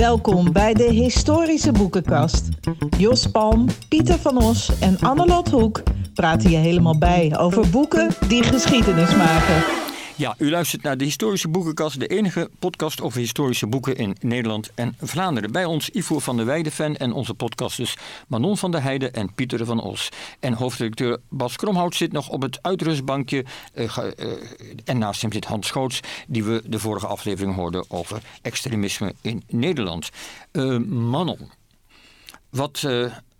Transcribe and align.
Welkom 0.00 0.52
bij 0.52 0.74
de 0.74 0.82
Historische 0.82 1.72
Boekenkast. 1.72 2.48
Jos 2.98 3.26
Palm, 3.26 3.66
Pieter 3.88 4.18
van 4.18 4.42
Os 4.42 4.78
en 4.78 4.98
Annelot 5.00 5.50
Hoek 5.50 5.82
praten 6.14 6.50
je 6.50 6.56
helemaal 6.56 6.98
bij 6.98 7.38
over 7.38 7.70
boeken 7.70 8.08
die 8.28 8.42
geschiedenis 8.42 9.16
maken. 9.16 9.62
Ja, 10.20 10.34
u 10.38 10.50
luistert 10.50 10.82
naar 10.82 10.96
de 10.96 11.04
Historische 11.04 11.48
Boekenkast, 11.48 12.00
de 12.00 12.06
enige 12.06 12.50
podcast 12.58 13.00
over 13.00 13.20
historische 13.20 13.66
boeken 13.66 13.96
in 13.96 14.16
Nederland 14.20 14.70
en 14.74 14.94
Vlaanderen. 15.00 15.52
Bij 15.52 15.64
ons 15.64 15.90
Ivo 15.90 16.18
van 16.18 16.36
der 16.36 16.46
Weijden 16.46 16.96
en 16.96 17.12
onze 17.12 17.34
podcasters 17.34 17.96
Manon 18.28 18.56
van 18.56 18.70
der 18.70 18.82
Heijden 18.82 19.12
en 19.12 19.34
Pieter 19.34 19.64
van 19.64 19.80
Os. 19.82 20.08
En 20.40 20.52
hoofdredacteur 20.52 21.18
Bas 21.28 21.56
Kromhout 21.56 21.94
zit 21.94 22.12
nog 22.12 22.28
op 22.28 22.42
het 22.42 22.58
uitrustbankje. 22.62 23.44
Uh, 23.74 23.96
uh, 23.96 24.32
en 24.84 24.98
naast 24.98 25.22
hem 25.22 25.32
zit 25.32 25.44
Hans 25.44 25.66
Schoots, 25.66 26.00
die 26.26 26.44
we 26.44 26.62
de 26.66 26.78
vorige 26.78 27.06
aflevering 27.06 27.54
hoorden 27.54 27.84
over 27.88 28.22
extremisme 28.42 29.14
in 29.20 29.42
Nederland. 29.48 30.08
Uh, 30.52 30.78
Manon, 30.86 31.50
wat 32.50 32.88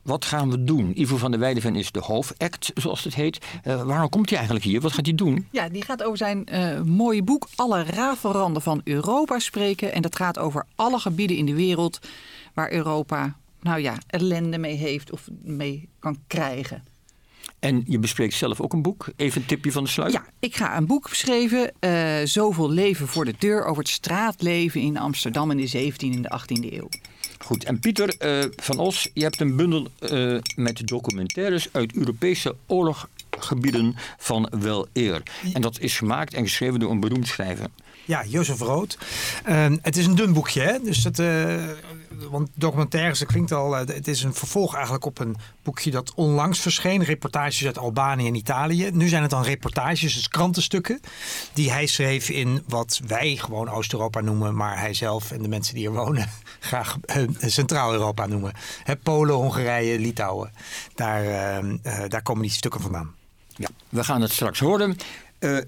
wat 0.03 0.25
gaan 0.25 0.51
we 0.51 0.65
doen? 0.65 1.01
Ivo 1.01 1.17
van 1.17 1.31
der 1.31 1.41
Weijden 1.41 1.77
is 1.77 1.91
de 1.91 2.01
hoofdact, 2.01 2.71
zoals 2.75 3.05
het 3.05 3.15
heet. 3.15 3.39
Uh, 3.65 3.83
waarom 3.83 4.09
komt 4.09 4.29
hij 4.29 4.39
eigenlijk 4.39 4.69
hier? 4.69 4.81
Wat 4.81 4.93
gaat 4.93 5.07
hij 5.07 5.15
doen? 5.15 5.47
Ja, 5.51 5.69
die 5.69 5.85
gaat 5.85 6.03
over 6.03 6.19
zijn 6.19 6.47
uh, 6.53 6.81
mooie 6.83 7.23
boek 7.23 7.49
Alle 7.55 7.83
rafelranden 7.83 8.63
van 8.63 8.81
Europa 8.85 9.39
spreken. 9.39 9.93
En 9.93 10.03
dat 10.03 10.17
gaat 10.17 10.39
over 10.39 10.67
alle 10.75 10.99
gebieden 10.99 11.37
in 11.37 11.47
de 11.47 11.55
wereld 11.55 11.99
waar 12.55 12.73
Europa, 12.73 13.37
nou 13.61 13.81
ja, 13.81 13.99
ellende 14.07 14.59
mee 14.59 14.77
heeft 14.77 15.13
of 15.13 15.29
mee 15.43 15.89
kan 15.99 16.19
krijgen. 16.27 16.83
En 17.59 17.83
je 17.87 17.99
bespreekt 17.99 18.35
zelf 18.35 18.61
ook 18.61 18.73
een 18.73 18.83
boek. 18.83 19.09
Even 19.17 19.41
een 19.41 19.47
tipje 19.47 19.73
van 19.73 19.85
de 19.85 19.91
sluit. 19.91 20.13
Ja, 20.13 20.25
ik 20.39 20.57
ga 20.57 20.77
een 20.77 20.87
boek 20.87 21.09
beschreven. 21.09 21.73
Uh, 21.81 22.17
Zoveel 22.25 22.71
leven 22.71 23.09
voor 23.09 23.25
de 23.25 23.35
deur 23.39 23.65
over 23.65 23.83
het 23.83 23.93
straatleven 23.93 24.81
in 24.81 24.97
Amsterdam 24.97 25.51
in 25.51 25.57
de 25.57 25.93
17e 25.93 26.15
en 26.15 26.23
de 26.23 26.41
18e 26.41 26.73
eeuw. 26.73 26.89
Goed, 27.45 27.65
en 27.65 27.81
Pieter 27.81 28.15
uh, 28.19 28.45
van 28.57 28.79
Os, 28.79 29.11
je 29.15 29.23
hebt 29.23 29.41
een 29.41 29.57
bundel 29.57 29.89
uh, 30.01 30.39
met 30.57 30.87
documentaires 30.89 31.69
uit 31.73 31.95
Europese 31.95 32.57
oorloggebieden 32.67 33.95
van 34.19 34.53
wel 34.61 34.89
eer. 34.93 35.23
En 35.53 35.63
dat 35.63 35.81
is 35.81 35.97
gemaakt 35.97 36.35
en 36.35 36.43
geschreven 36.43 36.81
door 36.81 36.91
een 36.91 37.01
beroemd 37.01 37.27
schrijver. 37.27 37.67
Ja, 38.05 38.25
Jozef 38.27 38.59
Rood. 38.59 38.99
Uh, 39.49 39.67
het 39.83 39.97
is 39.97 40.07
een 40.07 40.15
dun 40.15 40.33
boekje, 40.33 40.61
hè? 40.61 40.79
Dus 40.83 41.05
het, 41.05 41.19
uh, 41.19 41.69
want 42.31 42.49
documentaires, 42.55 43.19
dat 43.19 43.29
klinkt 43.29 43.53
al. 43.53 43.81
Uh, 43.81 43.87
het 43.87 44.09
is 44.09 44.23
een 44.23 44.35
vervolg 44.35 44.75
eigenlijk 44.75 45.05
op 45.05 45.19
een 45.19 45.37
boekje 45.63 45.91
dat 45.91 46.15
onlangs 46.15 46.61
verscheen. 46.61 47.05
Reportages 47.05 47.67
uit 47.67 47.79
Albanië 47.79 48.27
en 48.27 48.35
Italië. 48.35 48.91
Nu 48.93 49.09
zijn 49.09 49.23
het 49.23 49.31
dan 49.31 49.43
reportages, 49.43 50.15
dus 50.15 50.29
krantenstukken. 50.29 51.01
Die 51.53 51.71
hij 51.71 51.87
schreef 51.87 52.29
in 52.29 52.63
wat 52.67 53.01
wij 53.07 53.37
gewoon 53.37 53.69
Oost-Europa 53.69 54.21
noemen. 54.21 54.55
Maar 54.55 54.79
hij 54.79 54.95
zelf 54.95 55.31
en 55.31 55.43
de 55.43 55.49
mensen 55.49 55.75
die 55.75 55.87
er 55.87 55.93
wonen 55.93 56.29
graag 56.61 56.97
Centraal-Europa 57.39 58.27
noemen. 58.27 58.53
Polen, 59.03 59.35
Hongarije, 59.35 59.99
Litouwen. 59.99 60.53
Daar, 60.95 61.25
daar 62.09 62.23
komen 62.23 62.43
die 62.43 62.51
stukken 62.51 62.81
vandaan. 62.81 63.15
Ja, 63.57 63.69
we 63.89 64.05
gaan 64.05 64.21
het 64.21 64.33
straks 64.33 64.59
horen. 64.59 64.97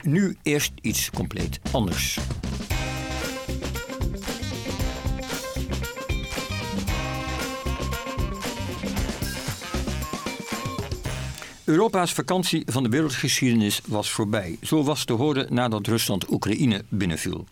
Nu 0.03 0.37
eerst 0.43 0.73
iets 0.81 1.11
compleet 1.11 1.61
anders. 1.71 2.19
Europa's 11.65 12.13
vakantie 12.13 12.63
van 12.67 12.83
de 12.83 12.89
wereldgeschiedenis 12.89 13.81
was 13.87 14.11
voorbij. 14.11 14.57
Zo 14.63 14.83
was 14.83 15.05
te 15.05 15.13
horen 15.13 15.55
nadat 15.55 15.87
Rusland 15.87 16.31
Oekraïne 16.31 16.85
binnenviel. 16.89 17.47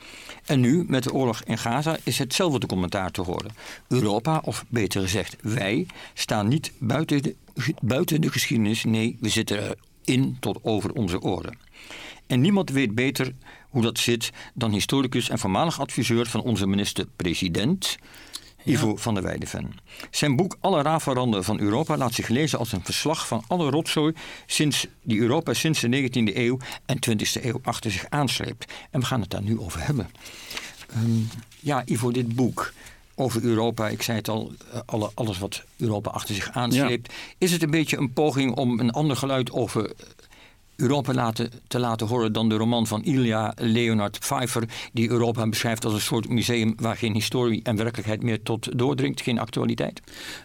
En 0.45 0.61
nu, 0.61 0.85
met 0.89 1.03
de 1.03 1.13
oorlog 1.13 1.43
in 1.45 1.59
Gaza, 1.59 1.97
is 2.05 2.19
hetzelfde 2.19 2.67
commentaar 2.67 3.11
te 3.11 3.21
horen. 3.21 3.51
Europa, 3.89 4.43
of 4.45 4.65
beter 4.69 5.01
gezegd 5.01 5.37
wij, 5.41 5.87
staan 6.15 6.49
niet 6.49 6.73
buiten 6.79 7.23
de, 7.23 7.37
buiten 7.83 8.21
de 8.21 8.31
geschiedenis. 8.31 8.85
Nee, 8.85 9.17
we 9.21 9.29
zitten 9.29 9.77
erin 10.05 10.37
tot 10.41 10.59
over 10.63 10.93
onze 10.93 11.21
oren. 11.21 11.59
En 12.27 12.41
niemand 12.41 12.71
weet 12.71 12.95
beter 12.95 13.35
hoe 13.69 13.83
dat 13.83 13.99
zit 13.99 14.31
dan 14.55 14.73
historicus 14.73 15.29
en 15.29 15.39
voormalig 15.39 15.81
adviseur 15.81 16.27
van 16.27 16.43
onze 16.43 16.67
minister-president, 16.67 17.99
Ivo 18.65 18.97
van 18.97 19.15
der 19.15 19.23
Weijden. 19.23 19.75
Zijn 20.11 20.37
boek 20.37 20.57
Alle 20.61 20.83
rafelranden 20.83 21.45
van 21.45 21.61
Europa 21.61 21.97
laat 21.97 22.15
zich 22.15 22.29
lezen 22.29 22.59
als 22.59 22.73
een 22.73 22.85
verslag 22.85 23.27
van 23.27 23.45
alle 23.47 23.71
rotzooi 23.71 24.15
sinds 24.47 24.87
die 25.03 25.21
Europa 25.21 25.55
sinds 25.55 25.81
de 25.81 26.09
19e 26.09 26.37
eeuw 26.37 26.59
en 26.87 26.99
20e 27.11 27.45
eeuw 27.45 27.61
achter 27.63 27.91
zich 27.91 28.07
aansleept. 28.09 28.73
En 28.91 29.01
we 29.01 29.07
gaan 29.07 29.21
het 29.21 29.31
daar 29.31 29.43
nu 29.43 29.59
over 29.59 29.87
hebben. 29.87 30.11
Um, 30.97 31.29
ja, 31.61 31.83
Ivo, 31.85 32.11
dit 32.11 32.35
boek 32.35 32.73
over 33.15 33.43
Europa, 33.43 33.89
ik 33.89 34.03
zei 34.03 34.19
het 34.19 34.29
al, 34.29 34.53
alle, 34.87 35.11
alles 35.15 35.39
wat 35.39 35.63
Europa 35.77 36.11
achter 36.11 36.35
zich 36.35 36.51
aansleept. 36.51 37.13
Is 37.39 37.53
het 37.53 37.63
een 37.63 37.71
beetje 37.71 37.97
een 37.97 38.13
poging 38.13 38.57
om 38.57 38.81
een 38.81 38.91
ander 38.91 39.17
geluid 39.17 39.53
over 39.53 39.93
Europa 40.81 41.13
laten, 41.13 41.51
te 41.67 41.79
laten 41.79 42.07
horen 42.07 42.33
dan 42.33 42.49
de 42.49 42.57
roman 42.57 42.87
van 42.87 43.05
Ilya 43.05 43.55
Leonard 43.57 44.19
Pfeiffer, 44.19 44.65
die 44.93 45.11
Europa 45.11 45.49
beschrijft 45.49 45.85
als 45.85 45.95
een 45.95 46.01
soort 46.01 46.29
museum 46.29 46.73
waar 46.77 46.97
geen 46.97 47.15
historie 47.15 47.61
en 47.63 47.77
werkelijkheid 47.77 48.23
meer 48.23 48.43
tot 48.43 48.79
doordringt, 48.79 49.21
geen 49.21 49.39
actualiteit? 49.39 50.01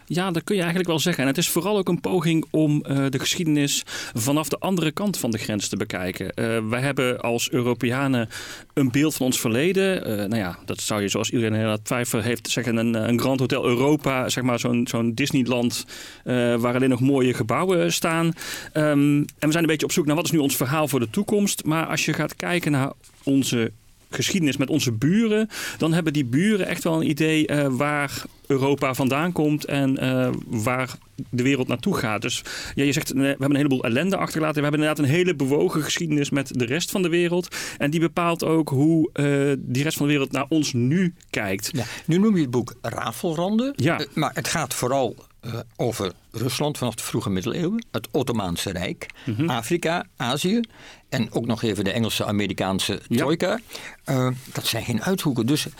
Ja, 0.05 0.31
dat 0.31 0.43
kun 0.43 0.55
je 0.55 0.61
eigenlijk 0.61 0.89
wel 0.89 0.99
zeggen. 0.99 1.23
En 1.23 1.29
het 1.29 1.37
is 1.37 1.49
vooral 1.49 1.77
ook 1.77 1.87
een 1.87 2.01
poging 2.01 2.45
om 2.51 2.83
uh, 2.87 3.05
de 3.09 3.19
geschiedenis 3.19 3.83
vanaf 4.13 4.49
de 4.49 4.59
andere 4.59 4.91
kant 4.91 5.17
van 5.17 5.31
de 5.31 5.37
grens 5.37 5.67
te 5.67 5.77
bekijken. 5.77 6.25
Uh, 6.35 6.69
wij 6.69 6.81
hebben 6.81 7.21
als 7.21 7.51
Europeanen 7.51 8.29
een 8.73 8.91
beeld 8.91 9.15
van 9.15 9.25
ons 9.25 9.39
verleden. 9.39 10.09
Uh, 10.09 10.15
nou 10.15 10.35
ja, 10.35 10.57
dat 10.65 10.79
zou 10.79 11.01
je 11.01 11.07
zoals 11.07 11.29
iedereen 11.29 11.57
Leonard 11.57 11.83
Pfeiffer 11.83 12.23
heeft 12.23 12.49
zeggen, 12.49 12.77
een, 12.77 12.93
een 12.93 13.19
Grand 13.19 13.39
Hotel 13.39 13.65
Europa, 13.65 14.29
zeg 14.29 14.43
maar 14.43 14.59
zo'n 14.59 14.87
zo'n 14.87 15.13
Disneyland 15.13 15.85
waar 16.23 16.75
alleen 16.75 16.89
nog 16.89 16.99
mooie 16.99 17.33
gebouwen 17.33 17.93
staan. 17.93 18.25
Um, 18.25 18.33
en 19.17 19.25
we 19.39 19.51
zijn 19.51 19.63
een 19.63 19.69
beetje 19.69 19.85
op 19.85 19.91
zoek 19.91 20.05
naar 20.05 20.15
wat 20.15 20.24
is 20.25 20.31
nu 20.31 20.39
ons 20.39 20.55
verhaal 20.55 20.87
voor 20.87 20.99
de 20.99 21.09
toekomst. 21.09 21.65
Maar 21.65 21.85
als 21.85 22.05
je 22.05 22.13
gaat 22.13 22.35
kijken 22.35 22.71
naar 22.71 22.91
onze 23.23 23.71
geschiedenis 24.09 24.57
met 24.57 24.69
onze 24.69 24.91
buren, 24.91 25.49
dan 25.77 25.93
hebben 25.93 26.13
die 26.13 26.25
buren 26.25 26.67
echt 26.67 26.83
wel 26.83 27.01
een 27.01 27.09
idee 27.09 27.51
uh, 27.51 27.67
waar 27.69 28.23
Europa 28.47 28.93
vandaan 28.93 29.31
komt 29.31 29.65
en 29.65 30.03
uh, 30.03 30.29
waar 30.45 30.95
de 31.29 31.43
wereld 31.43 31.67
naartoe 31.67 31.95
gaat. 31.95 32.21
Dus 32.21 32.43
ja, 32.75 32.83
je 32.83 32.91
zegt, 32.91 33.11
we 33.11 33.25
hebben 33.25 33.49
een 33.49 33.55
heleboel 33.55 33.83
ellende 33.83 34.17
achtergelaten. 34.17 34.55
We 34.55 34.61
hebben 34.61 34.79
inderdaad 34.79 35.05
een 35.05 35.15
hele 35.15 35.35
bewogen 35.35 35.83
geschiedenis 35.83 36.29
met 36.29 36.59
de 36.59 36.65
rest 36.65 36.91
van 36.91 37.01
de 37.01 37.09
wereld. 37.09 37.55
En 37.77 37.91
die 37.91 37.99
bepaalt 37.99 38.43
ook 38.43 38.69
hoe 38.69 39.09
uh, 39.13 39.53
die 39.59 39.83
rest 39.83 39.97
van 39.97 40.05
de 40.05 40.11
wereld 40.11 40.31
naar 40.31 40.45
ons 40.49 40.73
nu 40.73 41.13
kijkt. 41.29 41.69
Ja, 41.73 41.83
nu 42.05 42.17
noem 42.17 42.35
je 42.35 42.41
het 42.41 42.51
boek 42.51 42.75
Rafelranden, 42.81 43.73
ja. 43.75 44.05
maar 44.13 44.31
het 44.33 44.47
gaat 44.47 44.73
vooral 44.73 45.15
over 45.75 46.11
Rusland 46.35 46.77
vanaf 46.77 46.95
de 46.95 47.03
vroege 47.03 47.29
middeleeuwen, 47.29 47.85
het 47.91 48.07
Ottomaanse 48.11 48.71
Rijk, 48.71 49.05
mm 49.25 49.35
-hmm. 49.35 49.49
Afrika, 49.49 50.05
Azië 50.17 50.61
en 51.09 51.31
ook 51.31 51.45
nog 51.45 51.63
even 51.63 51.83
de 51.83 51.91
Engelse, 51.91 52.25
Amerikaanse 52.25 52.99
trojka. 53.09 53.59
Ja. 54.05 54.13
Uh, 54.15 54.31
dat 54.53 54.65
zijn 54.65 54.83
geen 54.83 55.03
uithoeken. 55.03 55.45
Dus 55.45 55.65
uh, 55.65 55.73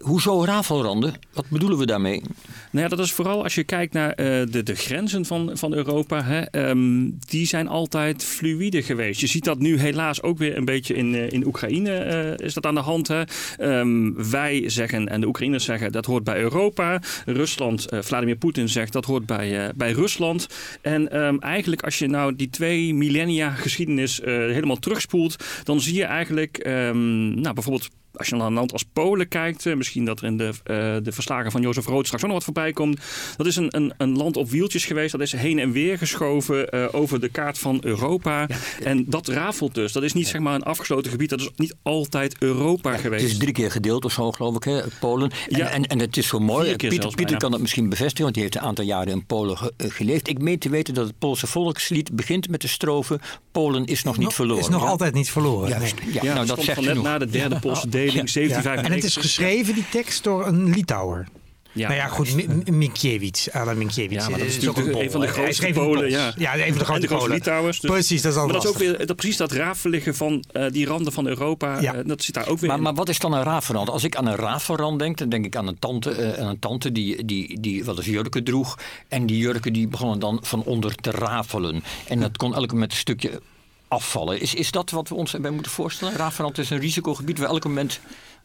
hoezo 0.00 0.44
rafelranden? 0.44 1.14
Wat 1.32 1.48
bedoelen 1.48 1.78
we 1.78 1.86
daarmee? 1.86 2.22
Nou 2.70 2.84
ja, 2.84 2.88
dat 2.88 2.98
is 2.98 3.12
vooral 3.12 3.42
als 3.42 3.54
je 3.54 3.64
kijkt 3.64 3.92
naar 3.92 4.10
uh, 4.10 4.16
de, 4.50 4.62
de 4.62 4.74
grenzen 4.74 5.24
van, 5.24 5.50
van 5.54 5.74
Europa. 5.74 6.22
Hè, 6.22 6.68
um, 6.68 7.18
die 7.28 7.46
zijn 7.46 7.68
altijd 7.68 8.24
fluïde 8.24 8.82
geweest. 8.82 9.20
Je 9.20 9.26
ziet 9.26 9.44
dat 9.44 9.58
nu 9.58 9.78
helaas 9.78 10.22
ook 10.22 10.38
weer 10.38 10.56
een 10.56 10.64
beetje 10.64 10.94
in, 10.94 11.14
in 11.14 11.46
Oekraïne 11.46 12.36
is 12.36 12.54
dat 12.54 12.66
aan 12.66 12.74
de 12.74 12.80
hand. 12.80 13.08
Hè. 13.08 13.22
Um, 13.60 14.30
wij 14.30 14.68
zeggen 14.68 15.08
en 15.08 15.20
de 15.20 15.26
Oekraïners 15.26 15.64
zeggen 15.64 15.92
dat 15.92 16.06
hoort 16.06 16.24
bij 16.24 16.40
Europa. 16.40 17.00
Rusland, 17.24 17.86
Vladimir 17.90 18.36
Poetin 18.36 18.68
zegt 18.68 18.92
dat 18.92 19.04
hoort 19.04 19.26
bij, 19.26 19.72
bij 19.78 19.92
Rusland. 19.92 20.46
En 20.82 21.20
um, 21.22 21.40
eigenlijk 21.40 21.82
als 21.82 21.98
je 21.98 22.06
nou 22.06 22.36
die 22.36 22.50
twee 22.50 22.94
millennia 22.94 23.50
geschiedenis 23.50 24.20
helemaal 24.24 24.78
terugspoelt, 24.78 25.44
dan 25.64 25.80
zie 25.80 25.94
je 25.94 26.04
eigenlijk, 26.04 26.66
um, 26.66 27.40
nou 27.40 27.54
bijvoorbeeld 27.54 27.88
als 28.12 28.28
je 28.28 28.36
naar 28.36 28.46
een 28.46 28.52
land 28.52 28.72
als 28.72 28.84
Polen 28.92 29.28
kijkt, 29.28 29.64
uh, 29.64 29.76
misschien 29.76 30.04
dat 30.04 30.20
er 30.20 30.26
in 30.26 30.36
de, 30.36 30.44
uh, 30.44 30.54
de 31.02 31.12
verslagen 31.12 31.50
van 31.50 31.60
Jozef 31.60 31.86
Rood 31.86 32.04
straks 32.04 32.22
ook 32.22 32.28
nog 32.28 32.38
wat 32.38 32.54
voorbij 32.54 32.72
komt. 32.72 33.00
Dat 33.36 33.46
is 33.46 33.56
een, 33.56 33.76
een, 33.76 33.92
een 33.96 34.16
land 34.16 34.36
op 34.36 34.50
wieltjes 34.50 34.84
geweest. 34.84 35.12
Dat 35.12 35.20
is 35.20 35.32
heen 35.32 35.58
en 35.58 35.72
weer 35.72 35.98
geschoven 35.98 36.74
uh, 36.74 36.86
over 36.92 37.20
de 37.20 37.28
kaart 37.28 37.58
van 37.58 37.78
Europa. 37.82 38.46
Ja. 38.48 38.56
En 38.84 39.04
dat 39.06 39.28
rafelt 39.28 39.74
dus. 39.74 39.92
Dat 39.92 40.02
is 40.02 40.12
niet 40.12 40.24
ja. 40.24 40.30
zeg 40.30 40.40
maar 40.40 40.54
een 40.54 40.62
afgesloten 40.62 41.10
gebied. 41.10 41.30
Dat 41.30 41.40
is 41.40 41.50
niet 41.56 41.74
altijd 41.82 42.36
Europa 42.38 42.92
ja, 42.92 42.98
geweest. 42.98 43.22
Het 43.22 43.32
is 43.32 43.38
drie 43.38 43.52
keer 43.52 43.70
gedeeld 43.70 44.04
of 44.04 44.12
zo, 44.12 44.32
geloof 44.32 44.56
ik, 44.56 44.64
hè, 44.64 44.80
Polen. 45.00 45.30
En, 45.48 45.70
en, 45.70 45.86
en 45.86 45.98
het 45.98 46.16
is 46.16 46.26
zo 46.26 46.38
mooi. 46.38 46.76
Pieter, 46.76 47.14
Pieter 47.14 47.36
kan 47.36 47.50
dat 47.50 47.60
misschien 47.60 47.88
bevestigen, 47.88 48.22
want 48.22 48.34
die 48.34 48.42
heeft 48.42 48.56
een 48.56 48.62
aantal 48.62 48.84
jaren 48.84 49.12
in 49.12 49.26
Polen 49.26 49.58
ge, 49.58 49.72
geleefd. 49.78 50.28
Ik 50.28 50.40
meen 50.40 50.58
te 50.58 50.68
weten 50.68 50.94
dat 50.94 51.06
het 51.06 51.18
Poolse 51.18 51.46
volkslied 51.46 52.16
begint 52.16 52.48
met 52.48 52.60
de 52.60 52.68
strofe 52.68 53.20
Polen 53.52 53.84
is 53.84 54.02
nog 54.02 54.18
niet 54.18 54.32
verloren. 54.32 54.62
Is 54.62 54.68
nog 54.68 54.86
altijd 54.86 55.14
niet 55.14 55.30
verloren. 55.30 55.68
Ja, 55.68 55.78
ja, 56.22 56.34
nou, 56.34 56.46
dat 56.46 56.62
zegt 56.62 56.74
van 56.74 56.84
net 56.84 57.02
na 57.02 57.18
de 57.18 57.26
derde 57.26 57.58
Poolse 57.58 57.88
1795. 57.98 58.84
En 58.84 58.92
het 58.92 59.04
is 59.04 59.16
geschreven, 59.16 59.74
die 59.74 59.88
tekst, 59.90 60.24
door 60.24 60.46
een 60.46 60.70
Litouwer. 60.70 61.26
Ja, 61.72 61.88
nou 61.88 62.00
ja, 62.00 62.06
goed, 62.08 62.34
Mi- 62.34 62.46
Mi- 62.48 62.72
Minkiewicz, 62.72 63.48
Alan 63.48 63.78
Minkiewicz. 63.78 64.22
Ja, 64.24 64.28
maar 64.30 64.38
dat 64.38 64.48
is 64.48 64.54
natuurlijk 64.60 64.86
een 64.96 65.02
een 65.02 65.10
van 65.10 65.20
de 65.20 65.26
grootste 65.26 65.70
Polen, 65.72 66.10
ja. 66.10 66.32
Ja, 66.36 66.54
een 66.56 66.68
van 66.68 66.78
de 66.78 66.84
grote 66.84 67.00
de 67.00 67.06
grootste 67.06 67.06
Polen. 67.16 67.30
Litouwers. 67.30 67.80
Dus- 67.80 67.90
Precies, 67.90 68.22
dat 68.22 68.32
is 68.32 68.38
Maar 68.38 68.52
dat 68.52 68.64
is 68.64 68.68
ook 68.70 68.78
weer 68.78 69.06
dat, 69.06 69.16
precies 69.16 69.36
dat 69.36 69.52
rafen 69.52 69.90
liggen 69.90 70.14
van 70.14 70.44
eh, 70.52 70.64
die 70.70 70.86
randen 70.86 71.12
van 71.12 71.26
Europa. 71.26 71.80
Ja. 71.80 71.94
eh, 71.94 72.00
dat 72.06 72.22
zit 72.22 72.34
daar 72.34 72.48
ook 72.48 72.58
weer 72.58 72.68
Maar, 72.68 72.76
in. 72.78 72.82
maar 72.82 72.94
wat 72.94 73.08
is 73.08 73.18
dan 73.18 73.32
een 73.32 73.42
rafelrand? 73.42 73.90
Als 73.90 74.04
ik 74.04 74.16
aan 74.16 74.26
een 74.26 74.36
rafelrand 74.36 74.98
denk, 74.98 75.16
dan 75.18 75.28
denk 75.28 75.44
ik 75.46 75.56
aan 75.56 75.66
een 75.66 75.78
tante, 75.78 76.10
eh, 76.10 76.42
aan 76.42 76.48
een 76.48 76.58
tante 76.58 76.92
die, 76.92 77.24
die, 77.24 77.60
die 77.60 77.84
wel 77.84 77.96
eens 77.96 78.06
jurken 78.06 78.44
droeg. 78.44 78.78
En 79.08 79.26
die 79.26 79.38
jurken 79.38 79.72
die 79.72 79.88
begonnen 79.88 80.18
dan 80.18 80.38
van 80.42 80.62
onder 80.62 80.94
te 80.94 81.10
rafelen. 81.10 81.82
En 82.08 82.20
dat 82.20 82.36
kon 82.36 82.54
elk 82.54 82.72
moment 82.72 82.92
een 82.92 82.98
stukje 82.98 83.40
afvallen. 83.88 84.40
Is, 84.40 84.54
is 84.54 84.70
dat 84.70 84.90
wat 84.90 85.08
we 85.08 85.14
ons 85.14 85.34
erbij 85.34 85.50
moeten 85.50 85.72
voorstellen? 85.72 86.14
Rafelrand 86.14 86.58
is 86.58 86.70
een 86.70 86.78
risicogebied 86.78 87.38
waar 87.38 87.48
elk 87.48 87.64
moment 87.64 88.00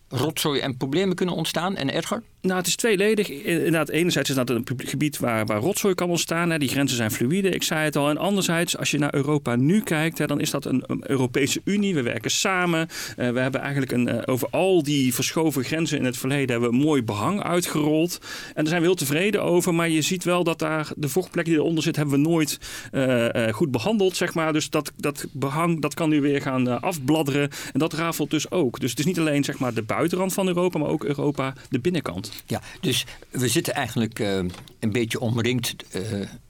rotzooi 0.07 0.59
en 0.59 0.77
problemen 0.77 1.15
kunnen 1.15 1.35
ontstaan 1.35 1.75
en 1.75 1.93
erger? 1.93 2.23
Nou, 2.43 2.57
het 2.57 2.67
is 2.67 2.75
tweeledig. 2.75 3.29
Inderdaad, 3.29 3.89
enerzijds 3.89 4.29
is 4.29 4.35
dat 4.35 4.49
een 4.49 4.67
gebied 4.77 5.19
waar, 5.19 5.45
waar 5.45 5.59
rotzooi 5.59 5.93
kan 5.93 6.09
ontstaan. 6.09 6.59
Die 6.59 6.69
grenzen 6.69 6.97
zijn 6.97 7.11
fluïde, 7.11 7.49
ik 7.49 7.63
zei 7.63 7.83
het 7.83 7.95
al. 7.95 8.09
En 8.09 8.17
anderzijds, 8.17 8.77
als 8.77 8.91
je 8.91 8.97
naar 8.97 9.13
Europa 9.13 9.55
nu 9.55 9.81
kijkt, 9.81 10.17
hè, 10.17 10.25
dan 10.25 10.39
is 10.39 10.49
dat 10.49 10.65
een, 10.65 10.83
Europese 10.99 11.61
Unie. 11.63 11.95
We 11.95 12.01
werken 12.01 12.31
samen. 12.31 12.87
Eh, 13.17 13.29
we 13.29 13.39
hebben 13.39 13.61
eigenlijk 13.61 13.91
een, 13.91 14.07
eh, 14.07 14.33
over 14.33 14.47
al 14.51 14.83
die 14.83 15.13
verschoven 15.13 15.63
grenzen 15.63 15.97
in 15.97 16.05
het 16.05 16.17
verleden 16.17 16.49
hebben 16.49 16.69
we 16.69 16.75
een 16.75 16.81
mooi 16.81 17.03
behang 17.03 17.43
uitgerold. 17.43 18.19
En 18.47 18.53
daar 18.55 18.67
zijn 18.67 18.81
we 18.81 18.87
heel 18.87 18.95
tevreden 18.95 19.43
over. 19.43 19.73
Maar 19.73 19.89
je 19.89 20.01
ziet 20.01 20.23
wel 20.23 20.43
dat 20.43 20.59
daar 20.59 20.91
de 20.95 21.09
vochtplek 21.09 21.45
die 21.45 21.55
eronder 21.55 21.83
zit, 21.83 21.95
hebben 21.95 22.15
we 22.15 22.29
nooit 22.29 22.59
eh, 22.91 23.53
goed 23.53 23.71
behandeld, 23.71 24.15
zeg 24.15 24.33
maar. 24.33 24.53
Dus 24.53 24.69
dat, 24.69 24.91
dat 24.95 25.27
behang, 25.31 25.81
dat 25.81 25.93
kan 25.93 26.09
nu 26.09 26.21
weer 26.21 26.41
gaan 26.41 26.81
afbladderen. 26.81 27.49
En 27.73 27.79
dat 27.79 27.93
rafelt 27.93 28.31
dus 28.31 28.51
ook. 28.51 28.79
Dus 28.79 28.89
het 28.89 28.99
is 28.99 29.05
niet 29.05 29.19
alleen 29.19 29.43
zeg 29.43 29.59
maar, 29.59 29.73
de 29.73 29.81
buitenrand 29.81 30.33
van 30.33 30.47
Europa, 30.47 30.79
maar 30.79 30.89
ook 30.89 31.03
Europa 31.03 31.53
de 31.69 31.79
binnenkant. 31.79 32.32
Ja, 32.45 32.61
dus 32.81 33.05
we 33.29 33.47
zitten 33.47 33.73
eigenlijk 33.73 34.19
eh, 34.19 34.37
een 34.79 34.91
beetje 34.91 35.19
omringd. 35.19 35.75
eh, 35.91 36.01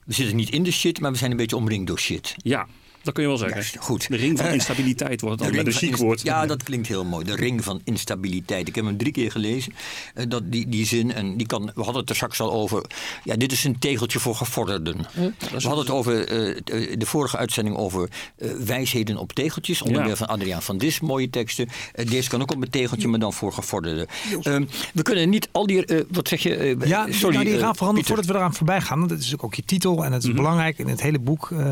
we 0.04 0.12
zitten 0.12 0.36
niet 0.36 0.50
in 0.50 0.62
de 0.62 0.70
shit, 0.72 1.00
maar 1.00 1.12
we 1.12 1.18
zijn 1.18 1.30
een 1.30 1.36
beetje 1.36 1.56
omringd 1.56 1.86
door 1.86 1.98
shit. 1.98 2.34
Ja, 2.36 2.66
dat 3.04 3.14
kun 3.14 3.22
je 3.22 3.28
wel 3.28 3.38
zeggen. 3.38 3.56
Juist, 3.56 3.76
goed. 3.78 4.08
De 4.08 4.16
ring 4.16 4.38
van 4.38 4.46
instabiliteit 4.46 5.20
wordt 5.20 5.38
dan 5.42 5.54
met 5.54 5.66
een 5.66 5.72
chic 5.72 5.96
woord. 5.96 6.22
Ja, 6.22 6.46
dat 6.46 6.62
klinkt 6.62 6.88
heel 6.88 7.04
mooi. 7.04 7.24
De 7.24 7.34
ring 7.36 7.64
van 7.64 7.80
instabiliteit. 7.84 8.68
Ik 8.68 8.74
heb 8.74 8.84
hem 8.84 8.96
drie 8.96 9.12
keer 9.12 9.30
gelezen. 9.30 9.72
eh, 10.14 10.24
dat, 10.28 10.52
die, 10.52 10.68
die 10.68 10.86
zin. 10.86 11.12
En 11.12 11.36
die 11.36 11.46
kan, 11.46 11.70
we 11.74 11.82
hadden 11.82 12.00
het 12.00 12.10
er 12.10 12.16
straks 12.16 12.40
al 12.40 12.52
over. 12.52 12.84
Ja, 13.24 13.36
dit 13.36 13.52
is 13.52 13.64
een 13.64 13.78
tegeltje 13.78 14.18
voor 14.18 14.34
gevorderden. 14.34 14.96
we 15.14 15.32
hadden 15.48 15.78
het 15.78 15.90
over 15.90 16.28
eh, 16.28 16.60
de 16.98 17.06
vorige 17.06 17.36
uitzending 17.36 17.76
over 17.76 18.08
eh, 18.38 18.50
wijsheden 18.50 19.16
op 19.16 19.32
tegeltjes. 19.32 19.82
Onder 19.82 20.00
Ja. 20.00 20.06
meer 20.06 20.16
van 20.16 20.26
Adriaan 20.26 20.62
van 20.62 20.78
Dis. 20.78 21.00
Mooie 21.00 21.30
teksten. 21.30 21.68
Eh, 21.92 22.06
deze 22.10 22.28
kan 22.28 22.42
ook 22.42 22.50
op 22.50 22.62
een 22.62 22.70
tegeltje, 22.70 23.08
maar 23.08 23.18
dan 23.18 23.32
voor 23.32 23.52
gevorderden. 23.52 24.06
Ehm, 24.42 24.64
we 24.94 25.02
kunnen 25.02 25.28
niet 25.28 25.48
al 25.52 25.66
die. 25.66 25.84
eh, 25.86 26.04
wat 26.10 26.28
zeg 26.28 26.42
je? 26.42 26.54
eh, 26.56 26.88
Ja, 26.88 27.06
sorry, 27.10 27.34
nou, 27.34 27.44
die 27.48 27.58
eh, 27.58 27.70
voordat 28.04 28.24
we 28.26 28.34
eraan 28.34 28.54
voorbij 28.54 28.80
gaan, 28.80 28.98
want 28.98 29.10
dat 29.10 29.18
is 29.18 29.38
ook 29.38 29.54
je 29.54 29.64
titel 29.64 30.04
en 30.04 30.12
het 30.12 30.22
is 30.22 30.28
Mhm. 30.28 30.36
belangrijk 30.36 30.78
in 30.78 30.88
het 30.88 31.02
hele 31.02 31.18
boek. 31.18 31.50
eh, 31.50 31.70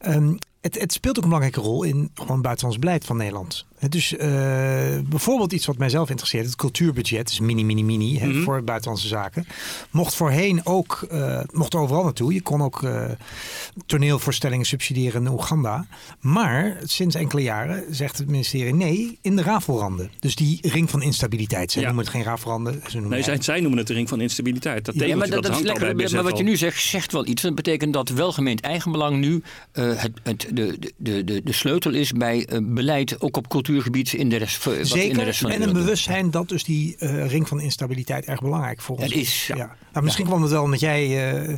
ehm, 0.00 0.34
het, 0.66 0.80
het 0.80 0.92
speelt 0.92 1.16
ook 1.16 1.22
een 1.22 1.28
belangrijke 1.30 1.60
rol 1.68 1.82
in 1.82 2.10
gewoon 2.14 2.42
buitenlands 2.42 2.78
beleid 2.80 3.04
van 3.04 3.16
Nederland. 3.16 3.64
Het 3.78 3.92
Dus 3.92 4.16
eh, 4.16 4.28
bijvoorbeeld 5.08 5.52
iets 5.52 5.66
wat 5.66 5.78
mijzelf 5.78 6.08
interesseert, 6.10 6.44
het 6.46 6.56
cultuurbudget, 6.56 7.30
is 7.30 7.40
mini, 7.40 7.64
mini, 7.64 7.84
mini 7.84 8.18
hè, 8.18 8.26
Mhm. 8.26 8.42
voor 8.42 8.62
buitenlandse 8.64 9.08
zaken. 9.08 9.46
Mocht 9.90 10.14
voorheen 10.14 10.60
ook, 10.66 11.06
eh, 11.10 11.40
mocht 11.52 11.74
overal 11.74 12.02
naartoe. 12.04 12.32
Je 12.34 12.40
kon 12.42 12.62
ook 12.62 12.82
eh, 12.82 13.04
toneelvoorstellingen 13.86 14.66
subsidiëren 14.66 15.24
in 15.26 15.32
Oeganda. 15.32 15.86
Maar 16.20 16.76
sinds 16.84 17.14
enkele 17.14 17.42
jaren 17.42 17.94
zegt 17.94 18.18
het 18.18 18.26
ministerie 18.30 18.74
nee 18.74 19.18
in 19.22 19.36
de 19.36 19.42
rafelranden. 19.42 20.10
Dus 20.20 20.34
die 20.34 20.58
ring 20.62 20.90
van 20.90 21.02
instabiliteit. 21.02 21.72
Ze 21.72 21.80
Ja. 21.80 21.86
noemen 21.86 22.04
het 22.04 22.12
geen 22.14 22.22
rafelranden. 22.22 22.72
Ze 22.72 22.92
noemen 22.92 23.10
Nee, 23.10 23.18
het 23.22 23.44
zij, 23.44 23.54
zij 23.54 23.60
noemen 23.60 23.78
het 23.78 23.86
de 23.86 23.92
ring 23.94 24.08
van 24.08 24.20
instabiliteit. 24.20 24.84
Dat 24.84 24.94
Ja, 24.94 25.16
maar 25.16 25.30
dat, 25.30 25.42
dat 25.42 25.52
hangt 25.52 25.66
lekker. 25.66 26.14
Maar 26.14 26.22
wat 26.22 26.38
je 26.38 26.44
nu 26.44 26.56
zegt, 26.56 26.82
zegt 26.82 27.12
wel 27.12 27.26
iets. 27.26 27.42
Dat 27.42 27.54
betekent 27.54 27.92
dat 27.92 28.08
welgemeend 28.08 28.60
eigenbelang 28.60 29.16
nu 29.18 29.42
eh, 29.72 29.84
het, 29.96 30.12
het, 30.22 30.48
de, 30.56 30.92
de, 30.96 31.24
de, 31.24 31.42
de 31.42 31.52
sleutel 31.52 31.92
is 31.92 32.12
bij 32.12 32.46
eh, 32.46 32.58
beleid, 32.62 33.20
ook 33.20 33.36
op 33.36 33.48
cultuurgebied 33.48 34.12
in 34.12 34.28
de 34.28 34.36
rest, 34.36 34.64
wat 34.64 34.74
in 34.74 35.14
de 35.14 35.22
rest 35.22 35.40
van 35.40 35.50
en 35.50 35.62
een 35.62 35.72
bewustzijn 35.72 36.30
dat 36.30 36.48
dus 36.48 36.64
die 36.64 36.96
eh, 36.96 37.28
ring 37.28 37.48
van 37.48 37.60
instabiliteit 37.60 38.24
erg 38.24 38.40
belangrijk 38.40 38.80
voor 38.80 38.96
ons. 38.96 39.04
Het 39.04 39.14
is, 39.14 39.46
ja. 39.46 39.76
Nou, 39.92 40.04
misschien 40.04 40.26
kwam 40.26 40.42
het 40.42 40.50
wel 40.50 40.62
omdat 40.62 40.80
jij 40.80 41.32
eh, 41.32 41.54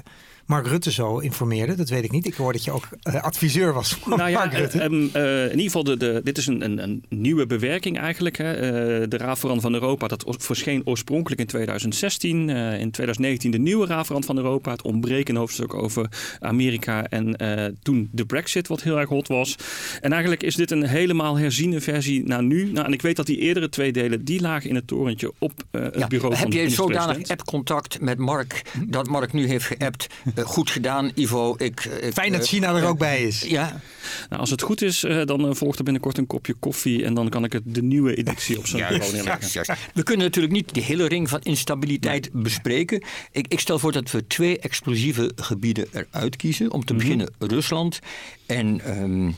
Mark 0.48 0.66
Rutte 0.66 0.92
zo 0.92 1.18
informeerde. 1.18 1.74
Dat 1.74 1.88
weet 1.88 2.04
ik 2.04 2.10
niet. 2.10 2.26
Ik 2.26 2.34
hoorde 2.34 2.52
dat 2.52 2.64
je 2.64 2.70
ook 2.72 2.88
eh, 3.02 3.22
adviseur 3.22 3.72
was 3.72 3.94
van 3.94 4.16
Nou 4.18 4.30
ja, 4.30 4.38
Mark 4.38 4.52
Rutte. 4.54 4.78
eh, 4.78 4.84
ehm, 4.84 5.06
eh, 5.12 5.42
in 5.44 5.50
ieder 5.50 5.64
geval, 5.64 5.84
de, 5.84 5.96
de, 5.96 6.20
dit 6.24 6.38
is 6.38 6.46
een, 6.46 6.64
een, 6.64 6.82
een 6.82 7.04
nieuwe 7.08 7.46
bewerking 7.46 7.98
eigenlijk. 7.98 8.36
Hè. 8.36 8.52
Eh, 8.52 9.08
de 9.08 9.16
Raadverand 9.16 9.60
van 9.60 9.74
Europa, 9.74 10.06
dat 10.06 10.24
verscheen 10.38 10.82
oorspronkelijk 10.84 11.40
in 11.40 11.46
2016. 11.46 12.50
Eh, 12.50 12.80
in 12.80 12.90
2019 12.90 13.50
de 13.50 13.58
nieuwe 13.58 13.86
Raadverand 13.86 14.24
van 14.24 14.36
Europa. 14.36 14.70
Het 14.70 14.82
ontbrekende 14.82 15.40
hoofdstuk 15.40 15.74
over 15.74 16.08
Amerika 16.40 17.04
en 17.06 17.36
eh, 17.36 17.64
toen 17.82 18.08
de 18.12 18.24
Brexit, 18.26 18.68
wat 18.68 18.82
heel 18.82 18.98
erg 18.98 19.08
hot 19.08 19.28
was. 19.28 19.56
En 20.00 20.10
eigenlijk 20.12 20.42
is 20.42 20.54
dit 20.54 20.70
een 20.70 20.86
helemaal 20.86 21.38
herziene 21.38 21.80
versie 21.80 22.24
naar 22.26 22.42
nu. 22.42 22.72
Nou, 22.72 22.86
en 22.86 22.92
ik 22.92 23.02
weet 23.02 23.16
dat 23.16 23.26
die 23.26 23.38
eerdere 23.38 23.68
twee 23.68 23.92
delen, 23.92 24.24
die 24.24 24.40
lagen 24.40 24.68
in 24.68 24.74
het 24.74 24.86
torentje 24.86 25.32
op 25.38 25.52
eh, 25.70 25.82
het 25.82 25.94
Ja, 25.98 26.06
bureau 26.06 26.34
van 26.34 26.42
heb 26.42 26.52
de 26.52 26.58
je 26.58 26.68
zodanig 26.70 27.28
app-contact 27.28 28.00
met 28.00 28.18
Mark 28.18 28.62
dat 28.86 29.08
Mark 29.08 29.32
nu 29.32 29.46
heeft 29.46 29.64
geappt? 29.64 30.06
eh, 30.38 30.44
goed 30.44 30.70
gedaan, 30.70 31.10
Ivo. 31.14 31.54
Ik, 31.58 31.84
ik, 31.84 32.12
Fijn 32.12 32.32
dat 32.32 32.40
eh, 32.40 32.46
China 32.46 32.74
er 32.74 32.84
ook 32.86 32.98
bij 32.98 33.22
is. 33.22 33.42
Ja, 33.42 33.80
Nou, 34.28 34.40
als 34.40 34.50
het 34.50 34.62
goed 34.62 34.82
is, 34.82 35.04
eh, 35.04 35.24
dan 35.24 35.48
eh, 35.48 35.54
volgt 35.54 35.78
er 35.78 35.84
binnenkort 35.84 36.18
een 36.18 36.26
kopje 36.26 36.54
koffie 36.54 37.04
en 37.04 37.14
dan 37.14 37.28
kan 37.28 37.44
ik 37.44 37.52
het 37.52 37.62
de 37.66 37.82
nieuwe 37.82 38.14
editie 38.16 38.58
op 38.58 38.66
zijn 38.66 38.82
bureau 38.88 39.12
neerleggen. 39.12 39.48
juist, 39.52 39.52
juist. 39.68 39.90
We 39.94 40.02
kunnen 40.02 40.26
natuurlijk 40.26 40.54
niet 40.54 40.74
de 40.74 40.80
hele 40.80 41.08
ring 41.08 41.28
van 41.28 41.40
instabiliteit 41.42 42.30
bespreken. 42.32 43.02
Ik, 43.32 43.46
ik 43.48 43.60
stel 43.60 43.78
voor 43.78 43.92
dat 43.92 44.10
we 44.10 44.26
twee 44.26 44.58
explosieve 44.58 45.32
gebieden 45.36 45.86
eruit 45.92 46.36
kiezen. 46.36 46.72
Om 46.72 46.84
te 46.84 46.92
Mhm. 46.92 47.02
beginnen 47.02 47.30
Rusland. 47.38 47.98
En, 48.46 48.80
ehm, 48.80 49.30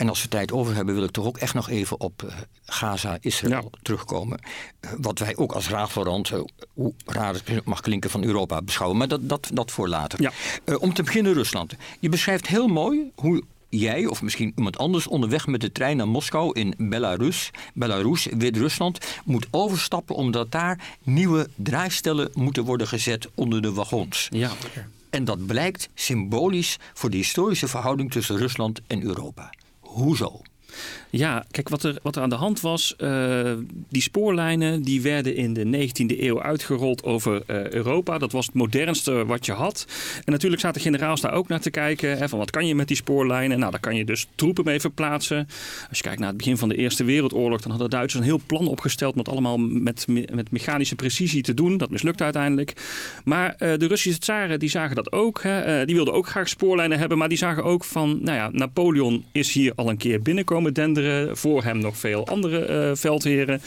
en 0.00 0.08
als 0.08 0.22
we 0.22 0.28
tijd 0.28 0.52
over 0.52 0.74
hebben, 0.74 0.94
wil 0.94 1.04
ik 1.04 1.10
toch 1.10 1.26
ook 1.26 1.38
echt 1.38 1.54
nog 1.54 1.68
even 1.68 2.00
op 2.00 2.22
eh, 2.22 2.34
Gaza, 2.64 3.18
Israël 3.20 3.52
Ja. 3.62 3.78
terugkomen. 3.82 4.38
Eh, 4.80 4.90
wat 5.00 5.18
wij 5.18 5.36
ook 5.36 5.52
als 5.52 5.68
raadverwant, 5.68 6.30
eh, 6.30 6.40
hoe 6.74 6.92
raar 7.06 7.34
het 7.34 7.64
mag 7.64 7.80
klinken, 7.80 8.10
van 8.10 8.24
Europa 8.24 8.62
beschouwen. 8.62 8.98
Maar 8.98 9.08
dat, 9.08 9.28
dat, 9.28 9.50
dat 9.52 9.70
voor 9.70 9.88
later. 9.88 10.22
Ja. 10.22 10.32
Om 10.78 10.94
te 10.94 11.02
beginnen 11.02 11.32
Rusland. 11.32 11.74
Je 11.98 12.08
beschrijft 12.08 12.46
heel 12.46 12.66
mooi 12.66 13.10
hoe 13.14 13.42
jij 13.68 14.06
of 14.06 14.22
misschien 14.22 14.52
iemand 14.56 14.78
anders 14.78 15.06
onderweg 15.06 15.46
met 15.46 15.60
de 15.60 15.72
trein 15.72 15.96
naar 15.96 16.08
Moskou 16.08 16.52
in 16.60 16.74
Belarus, 16.78 17.50
Belarus, 17.74 18.26
Wit-Rusland, 18.30 18.98
moet 19.24 19.46
overstappen 19.50 20.14
omdat 20.14 20.50
daar 20.52 20.96
nieuwe 21.02 21.48
draaistellen 21.54 22.30
moeten 22.34 22.64
worden 22.64 22.88
gezet 22.88 23.28
onder 23.34 23.62
de 23.62 23.72
wagons. 23.72 24.28
Ja. 24.30 24.50
En 25.10 25.24
dat 25.24 25.46
blijkt 25.46 25.88
symbolisch 25.94 26.76
voor 26.94 27.10
de 27.10 27.16
historische 27.16 27.68
verhouding 27.68 28.10
tussen 28.10 28.36
Rusland 28.36 28.80
en 28.86 29.02
Europa. 29.02 29.50
Hoezo? 29.94 30.42
Ja, 31.10 31.44
kijk, 31.50 31.68
wat 31.68 31.82
er, 31.82 31.98
wat 32.02 32.16
er 32.16 32.22
aan 32.22 32.28
de 32.28 32.34
hand 32.34 32.60
was, 32.60 32.96
eh, 32.96 33.52
die 33.88 34.02
spoorlijnen 34.02 34.82
die 34.82 35.02
werden 35.02 35.36
in 35.36 35.52
de 35.54 35.64
19e 35.64 36.20
eeuw 36.22 36.42
uitgerold 36.42 37.04
over 37.04 37.42
eh, 37.46 37.70
Europa. 37.70 38.18
Dat 38.18 38.32
was 38.32 38.46
het 38.46 38.54
modernste 38.54 39.26
wat 39.26 39.46
je 39.46 39.52
had. 39.52 39.86
En 40.24 40.32
natuurlijk 40.32 40.60
zaten 40.62 40.80
generaals 40.80 41.20
daar 41.20 41.32
ook 41.32 41.48
naar 41.48 41.60
te 41.60 41.70
kijken, 41.70 42.28
van 42.28 42.38
wat 42.38 42.50
kan 42.50 42.66
je 42.66 42.74
met 42.74 42.88
die 42.88 42.96
spoorlijnen? 42.96 43.58
Nou, 43.58 43.70
daar 43.70 43.80
kan 43.80 43.96
je 43.96 44.04
dus 44.04 44.26
troepen 44.34 44.64
mee 44.64 44.80
verplaatsen. 44.80 45.46
Als 45.88 45.98
je 45.98 46.02
kijkt 46.02 46.18
naar 46.18 46.28
het 46.28 46.36
begin 46.36 46.56
van 46.56 46.68
de 46.68 46.76
Eerste 46.76 47.04
Wereldoorlog, 47.04 47.60
dan 47.60 47.70
hadden 47.70 47.90
de 47.90 47.96
Duitsers 47.96 48.22
een 48.22 48.28
heel 48.28 48.40
plan 48.46 48.66
opgesteld 48.66 49.12
om 49.12 49.18
het 49.18 49.28
allemaal 49.28 49.58
met, 49.58 50.06
me- 50.08 50.28
met 50.32 50.50
mechanische 50.50 50.94
precisie 50.94 51.42
te 51.42 51.54
doen. 51.54 51.76
Dat 51.76 51.90
mislukte 51.90 52.24
uiteindelijk. 52.24 52.72
Maar 53.24 53.54
eh, 53.58 53.78
de 53.78 53.86
Russische 53.86 54.18
tsaren, 54.20 54.58
die 54.58 54.68
zagen 54.70 54.96
dat 54.96 55.12
ook. 55.12 55.42
Hè. 55.42 55.84
Die 55.84 55.94
wilden 55.94 56.14
ook 56.14 56.26
graag 56.26 56.48
spoorlijnen 56.48 56.98
hebben, 56.98 57.18
maar 57.18 57.28
die 57.28 57.38
zagen 57.38 57.64
ook 57.64 57.84
van, 57.84 58.18
nou 58.22 58.36
ja, 58.36 58.48
Napoleon 58.52 59.24
is 59.32 59.52
hier 59.52 59.72
al 59.76 59.88
een 59.88 59.96
keer 59.96 60.22
binnenkomen. 60.22 60.72
Voor 61.32 61.62
hem 61.64 61.78
nog 61.78 61.96
veel 61.96 62.26
andere 62.26 62.64
eh, 62.64 62.90
veldheren. 62.94 63.62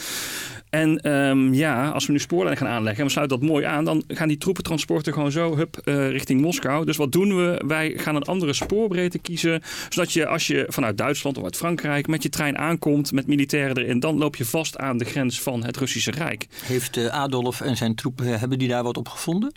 En 0.74 1.00
ehm, 1.00 1.54
ja, 1.54 1.90
als 1.90 2.06
we 2.06 2.12
nu 2.12 2.20
spoorlijnen 2.20 2.58
gaan 2.58 2.68
aanleggen 2.68 3.00
en 3.00 3.06
we 3.06 3.12
sluiten 3.12 3.40
dat 3.40 3.48
mooi 3.50 3.66
aan, 3.66 3.86
dan 3.86 4.04
gaan 4.08 4.28
die 4.28 4.38
troepentransporten 4.38 5.14
gewoon 5.14 5.32
zo 5.32 5.56
hup, 5.58 5.78
eh, 5.78 6.10
richting 6.10 6.42
Moskou. 6.42 6.86
Dus 6.86 6.98
wat 6.98 7.12
doen 7.12 7.36
we? 7.36 7.64
Wij 7.68 7.94
gaan 7.96 8.16
een 8.16 8.24
andere 8.24 8.54
spoorbreedte 8.54 9.20
kiezen, 9.20 9.62
zodat 9.90 10.14
je 10.14 10.28
als 10.28 10.48
je 10.48 10.66
vanuit 10.68 10.98
Duitsland 10.98 11.38
of 11.38 11.44
uit 11.44 11.56
Frankrijk 11.56 12.08
met 12.08 12.24
je 12.24 12.30
trein 12.30 12.58
aankomt 12.58 13.12
met 13.12 13.28
militairen 13.28 13.78
erin, 13.78 14.00
dan 14.00 14.18
loop 14.18 14.36
je 14.36 14.46
vast 14.46 14.78
aan 14.78 14.98
de 14.98 15.06
grens 15.06 15.42
van 15.42 15.64
het 15.64 15.78
Russische 15.78 16.12
Rijk. 16.12 16.48
Heeft 16.66 16.98
eh, 16.98 17.08
Adolf 17.08 17.62
en 17.62 17.78
zijn 17.78 17.96
troepen, 17.96 18.34
eh, 18.34 18.40
hebben 18.40 18.60
die 18.60 18.68
daar 18.68 18.84
wat 18.84 18.98
op 18.98 19.08
gevonden? 19.08 19.52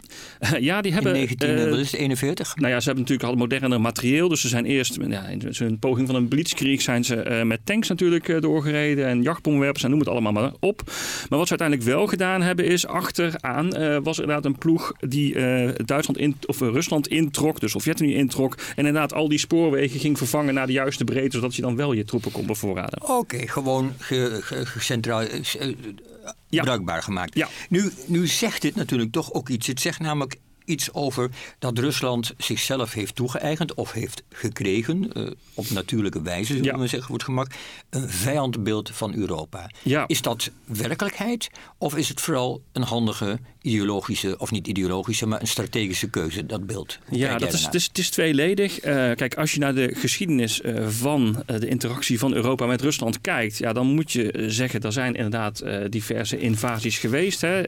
ja, 0.60 0.80
die 0.80 0.90
In 0.90 0.96
hebben. 0.96 1.12
19, 1.12 1.48
eh, 1.48 1.70
wat 1.70 1.78
is 1.78 1.90
het, 1.90 2.00
41? 2.00 2.56
Nou 2.56 2.72
ja, 2.72 2.80
ze 2.80 2.86
hebben 2.86 3.02
natuurlijk 3.02 3.30
al 3.30 3.36
moderner 3.36 3.80
materieel. 3.80 4.28
Dus 4.28 4.40
ze 4.40 4.48
zijn 4.48 4.64
eerst, 4.64 4.98
ja, 5.08 5.26
in 5.26 5.54
zo'n 5.54 5.78
poging 5.78 6.06
van 6.06 6.16
een 6.16 6.28
blitzkrieg 6.28 6.82
zijn 6.82 7.04
ze 7.04 7.42
met 7.44 7.60
tanks 7.64 7.88
natuurlijk 7.88 8.42
doorgereden. 8.42 9.06
En 9.06 9.22
jachtbomwerpers 9.22 9.84
en 9.84 9.90
noem 9.90 9.98
het 9.98 10.08
allemaal 10.08 10.32
maar 10.32 10.52
op. 10.60 10.82
Maar 11.28 11.38
wat 11.38 11.48
ze 11.48 11.58
uiteindelijk 11.58 11.88
wel 11.88 12.06
gedaan 12.06 12.42
hebben 12.42 12.64
is, 12.64 12.86
achteraan 12.86 13.72
eh, 13.72 13.98
was 14.02 14.16
er 14.16 14.22
inderdaad 14.22 14.44
een 14.44 14.58
ploeg 14.58 14.92
die 14.98 15.34
eh, 15.34 15.74
Duitsland 15.84 16.18
in, 16.18 16.36
of 16.46 16.60
eh, 16.60 16.68
Rusland 16.68 17.08
introk, 17.08 17.60
de 17.60 17.68
Sovjet-Unie 17.68 18.14
introk. 18.14 18.54
En 18.54 18.86
inderdaad 18.86 19.12
al 19.12 19.28
die 19.28 19.38
spoorwegen 19.38 20.00
ging 20.00 20.18
vervangen 20.18 20.54
naar 20.54 20.66
de 20.66 20.72
juiste 20.72 21.04
breedte, 21.04 21.36
zodat 21.36 21.54
je 21.54 21.62
dan 21.62 21.76
wel 21.76 21.92
je 21.92 22.04
troepen 22.04 22.32
kon 22.32 22.46
bevoorraden. 22.46 23.08
Oké, 23.08 23.48
gewoon 23.48 23.92
ge, 23.98 24.40
ja. 26.48 26.62
bruikbaar 26.62 27.02
gemaakt. 27.02 27.34
Ja. 27.34 27.48
Nu, 27.68 27.90
nu 28.06 28.26
zegt 28.26 28.62
dit 28.62 28.74
natuurlijk 28.74 29.12
toch 29.12 29.32
ook 29.32 29.48
iets. 29.48 29.66
Het 29.66 29.80
zegt 29.80 30.00
namelijk 30.00 30.36
iets 30.66 30.92
over 30.92 31.30
dat 31.58 31.78
Rusland 31.78 32.34
zichzelf 32.38 32.92
heeft 32.92 33.14
toegeëigend 33.14 33.74
of 33.74 33.92
heeft 33.92 34.22
gekregen, 34.28 35.10
uh, 35.16 35.30
op 35.54 35.70
natuurlijke 35.70 36.22
wijze 36.22 36.52
zullen 36.52 36.64
ja. 36.64 36.78
we 36.78 36.86
zeggen 36.86 37.02
voor 37.02 37.14
het 37.14 37.24
gemak, 37.24 37.50
een 37.90 38.08
vijandbeeld 38.08 38.90
van 38.90 39.14
Europa. 39.14 39.70
Ja. 39.82 40.04
Is 40.06 40.22
dat 40.22 40.50
werkelijkheid 40.64 41.50
of 41.78 41.96
is 41.96 42.08
het 42.08 42.20
vooral 42.20 42.62
een 42.72 42.82
handige 42.82 43.38
ideologische, 43.62 44.38
of 44.38 44.50
niet 44.50 44.66
ideologische, 44.66 45.26
maar 45.26 45.40
een 45.40 45.46
strategische 45.46 46.10
keuze, 46.10 46.46
dat 46.46 46.66
beeld? 46.66 46.98
ja, 47.10 47.38
dat 47.38 47.52
is, 47.52 47.64
het, 47.64 47.74
is, 47.74 47.86
het 47.86 47.98
is 47.98 48.10
tweeledig. 48.10 48.84
Uh, 48.84 48.92
kijk, 49.14 49.34
als 49.34 49.52
je 49.52 49.58
naar 49.58 49.74
de 49.74 49.94
geschiedenis 49.94 50.60
uh, 50.60 50.88
van 50.88 51.42
de 51.46 51.68
interactie 51.68 52.18
van 52.18 52.34
Europa 52.34 52.66
met 52.66 52.80
Rusland 52.80 53.20
kijkt, 53.20 53.58
ja, 53.58 53.72
dan 53.72 53.86
moet 53.86 54.12
je 54.12 54.44
zeggen, 54.46 54.80
er 54.80 54.92
zijn 54.92 55.14
inderdaad 55.14 55.64
diverse 55.90 56.38
invasies 56.38 56.98
geweest. 56.98 57.40
Hè? 57.40 57.64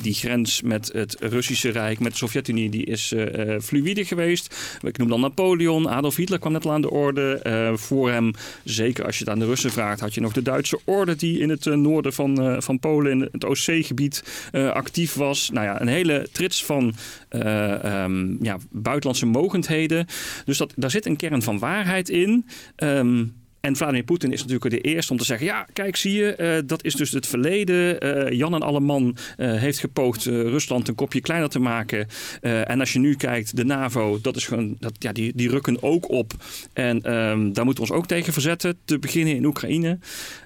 die 0.00 0.14
grens 0.14 0.62
met 0.62 0.90
het 0.92 1.16
Russische 1.20 1.70
Rijk, 1.70 2.00
met 2.00 2.12
de 2.12 2.18
Sovjet-Unie 2.32 2.70
die 2.70 2.84
is 2.84 3.12
uh, 3.12 3.58
fluïde 3.60 4.04
geweest. 4.04 4.54
Ik 4.80 4.98
noem 4.98 5.08
dan 5.08 5.20
Napoleon. 5.20 5.88
Adolf 5.88 6.16
Hitler 6.16 6.38
kwam 6.38 6.52
net 6.52 6.64
al 6.64 6.72
aan 6.72 6.80
de 6.80 6.90
orde. 6.90 7.40
Uh, 7.46 7.76
voor 7.76 8.10
hem, 8.10 8.32
zeker 8.64 9.04
als 9.04 9.18
je 9.18 9.24
het 9.24 9.32
aan 9.32 9.38
de 9.38 9.46
Russen 9.46 9.70
vraagt, 9.70 10.00
had 10.00 10.14
je 10.14 10.20
nog 10.20 10.32
de 10.32 10.42
Duitse 10.42 10.80
orde 10.84 11.16
die 11.16 11.38
in 11.38 11.48
het 11.48 11.64
noorden 11.64 12.12
van, 12.12 12.62
van 12.62 12.78
Polen, 12.78 13.12
in 13.12 13.28
het 13.32 13.44
Oostzeegebied, 13.44 14.48
actief 14.52 15.14
was. 15.14 15.50
Nou 15.50 15.66
ja, 15.66 15.80
een 15.80 15.88
hele 15.88 16.28
trits 16.32 16.64
van 16.64 16.94
um, 17.30 18.38
ja, 18.40 18.56
buitenlandse 18.70 19.26
mogendheden. 19.26 20.06
Dus 20.44 20.58
dat, 20.58 20.72
daar 20.76 20.90
zit 20.90 21.06
een 21.06 21.16
kern 21.16 21.42
van 21.42 21.58
waarheid 21.58 22.08
in. 22.08 22.46
Um, 22.76 23.34
en 23.62 23.76
Vladimir 23.76 24.04
Poetin 24.04 24.32
is 24.32 24.44
natuurlijk 24.44 24.70
de 24.70 24.80
eerste 24.80 25.12
om 25.12 25.18
te 25.18 25.24
zeggen: 25.24 25.46
ja, 25.46 25.66
kijk, 25.72 25.96
zie 25.96 26.12
je, 26.12 26.36
uh, 26.38 26.68
dat 26.68 26.84
is 26.84 26.94
dus 26.94 27.10
het 27.10 27.26
verleden. 27.26 28.06
Uh, 28.06 28.38
Jan 28.38 28.54
en 28.54 28.62
Alleman 28.62 29.16
uh, 29.36 29.54
heeft 29.54 29.78
gepoogd 29.78 30.24
Rusland 30.24 30.88
een 30.88 30.94
kopje 30.94 31.20
kleiner 31.20 31.48
te 31.48 31.58
maken. 31.58 32.08
en 32.40 32.80
als 32.80 32.92
je 32.92 32.98
nu 32.98 33.14
kijkt, 33.14 33.56
de 33.56 33.64
NAVO, 33.64 34.18
dat 34.22 34.36
is 34.36 34.46
gewoon, 34.46 34.76
dat, 34.78 34.92
ja, 34.98 35.12
die, 35.12 35.32
die 35.34 35.48
rukken 35.48 35.82
ook 35.82 36.10
op. 36.10 36.32
En 36.72 36.96
um, 36.96 37.52
daar 37.52 37.64
moeten 37.64 37.84
we 37.84 37.90
ons 37.90 38.00
ook 38.00 38.06
tegen 38.06 38.32
verzetten. 38.32 38.78
Te 38.84 38.98
beginnen 38.98 39.36
in 39.36 39.44
Oekraïne. 39.44 39.98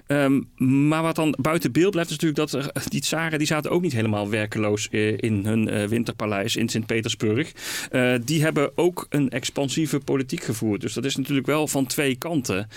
Um, 0.07 0.49
maar 0.87 1.01
wat 1.01 1.15
dan 1.15 1.35
buiten 1.41 1.71
beeld 1.71 1.91
blijft, 1.91 2.09
is 2.09 2.17
natuurlijk 2.17 2.51
dat 2.51 2.71
die 2.89 3.01
tsaren 3.01 3.37
die 3.37 3.47
zaten 3.47 3.71
ook 3.71 3.81
niet 3.81 3.93
helemaal 3.93 4.29
werkeloos 4.29 4.87
in 4.87 5.45
hun 5.45 5.87
winterpaleis 5.87 6.55
in 6.55 6.69
Sint-Petersburg. 6.69 7.51
die 8.23 8.41
hebben 8.41 8.71
ook 8.75 9.05
een 9.09 9.29
expansieve 9.29 9.99
politiek 9.99 10.43
gevoerd. 10.43 10.81
Dus 10.81 10.93
dat 10.93 11.05
is 11.05 11.15
natuurlijk 11.15 11.47
wel 11.47 11.67
van 11.67 11.85
twee 11.85 12.15
kanten. 12.15 12.67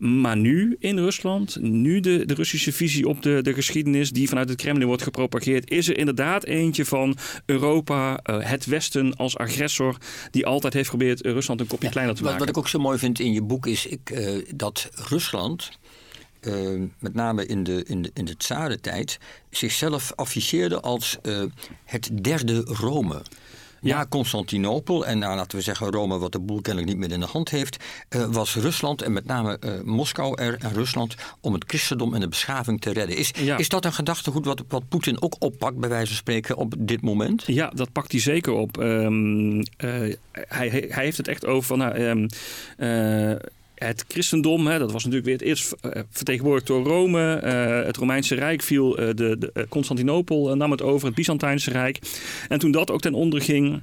Maar 0.00 0.36
nu 0.36 0.76
in 0.78 0.98
Rusland, 0.98 1.56
nu 1.60 2.00
de, 2.00 2.26
de 2.26 2.34
Russische 2.34 2.72
visie 2.72 3.08
op 3.08 3.22
de, 3.22 3.42
de 3.42 3.54
geschiedenis 3.54 4.10
die 4.10 4.28
vanuit 4.28 4.48
het 4.48 4.58
Kremlin 4.58 4.86
wordt 4.86 5.02
gepropageerd, 5.02 5.70
is 5.70 5.88
er 5.88 5.98
inderdaad 5.98 6.44
eentje 6.44 6.84
van 6.84 7.16
Europa, 7.46 8.20
uh, 8.24 8.36
het 8.40 8.66
Westen 8.66 9.16
als 9.16 9.36
agressor, 9.36 9.96
die 10.30 10.46
altijd 10.46 10.72
heeft 10.72 10.88
geprobeerd 10.88 11.20
Rusland 11.20 11.60
een 11.60 11.66
kopje 11.66 11.86
ja, 11.86 11.92
kleiner 11.92 12.14
te 12.14 12.22
wat, 12.22 12.30
maken. 12.30 12.46
Wat 12.46 12.56
ik 12.56 12.62
ook 12.62 12.68
zo 12.68 12.78
mooi 12.78 12.98
vind 12.98 13.20
in 13.20 13.32
je 13.32 13.42
boek 13.42 13.66
is 13.66 13.86
ik, 13.86 14.10
uh, 14.10 14.44
dat 14.54 14.88
Rusland. 15.08 15.70
Uh, 16.40 16.82
met 16.98 17.14
name 17.14 17.46
in 17.46 17.62
de, 17.62 17.84
in 17.86 18.02
de, 18.02 18.10
in 18.14 18.24
de 18.24 18.36
tsarentijd, 18.36 19.18
zichzelf 19.50 20.12
afficheerde 20.14 20.80
als 20.80 21.18
het 21.84 22.10
derde 22.22 22.60
Rome. 22.60 23.22
Ja, 23.80 24.06
Constantinopel 24.08 25.06
en 25.06 25.18
nou, 25.18 25.36
laten 25.36 25.58
we 25.58 25.64
zeggen 25.64 25.90
Rome, 25.90 26.18
wat 26.18 26.32
de 26.32 26.40
boel 26.40 26.60
kennelijk 26.60 26.92
niet 26.92 27.00
meer 27.00 27.12
in 27.12 27.20
de 27.20 27.26
hand 27.26 27.50
heeft, 27.50 27.84
uh, 28.16 28.24
was 28.24 28.54
Rusland 28.54 29.02
en 29.02 29.12
met 29.12 29.24
name 29.24 29.56
uh, 29.60 29.80
Moskou 29.84 30.42
er 30.42 30.56
en 30.58 30.72
Rusland 30.72 31.14
om 31.40 31.52
het 31.52 31.64
christendom 31.66 32.14
en 32.14 32.20
de 32.20 32.28
beschaving 32.28 32.80
te 32.80 32.92
redden. 32.92 33.16
Is, 33.16 33.30
ja. 33.38 33.56
is 33.56 33.68
dat 33.68 33.84
een 33.84 33.92
gedachtegoed 33.92 34.44
wat, 34.44 34.62
wat 34.68 34.88
Poetin 34.88 35.22
ook 35.22 35.36
oppakt, 35.38 35.76
bij 35.76 35.88
wijze 35.88 36.06
van 36.06 36.16
spreken, 36.16 36.56
op 36.56 36.74
dit 36.78 37.02
moment? 37.02 37.42
Ja, 37.46 37.72
dat 37.74 37.92
pakt 37.92 38.12
hij 38.12 38.20
zeker 38.20 38.52
op. 38.52 38.76
Um, 38.76 39.56
uh, 39.58 39.64
hij, 40.32 40.68
hij 40.68 41.04
heeft 41.04 41.16
het 41.16 41.28
echt 41.28 41.46
over 41.46 41.64
van. 41.64 41.78
Nou, 41.78 42.00
um, 42.00 42.28
het 43.84 44.04
christendom, 44.08 44.66
hè, 44.66 44.78
dat 44.78 44.92
was 44.92 45.04
natuurlijk 45.04 45.24
weer 45.24 45.38
het 45.38 45.46
eerst 45.46 45.74
vertegenwoordigd 46.10 46.66
door 46.66 46.84
Rome. 46.84 47.42
Uh, 47.44 47.86
het 47.86 47.96
Romeinse 47.96 48.34
Rijk 48.34 48.62
viel, 48.62 49.00
uh, 49.00 49.08
de, 49.14 49.36
de 49.38 49.66
Constantinopel 49.68 50.56
nam 50.56 50.70
het 50.70 50.82
over, 50.82 51.06
het 51.06 51.16
Byzantijnse 51.16 51.70
Rijk. 51.70 51.98
En 52.48 52.58
toen 52.58 52.70
dat 52.70 52.90
ook 52.90 53.00
ten 53.00 53.14
onder 53.14 53.42
ging, 53.42 53.82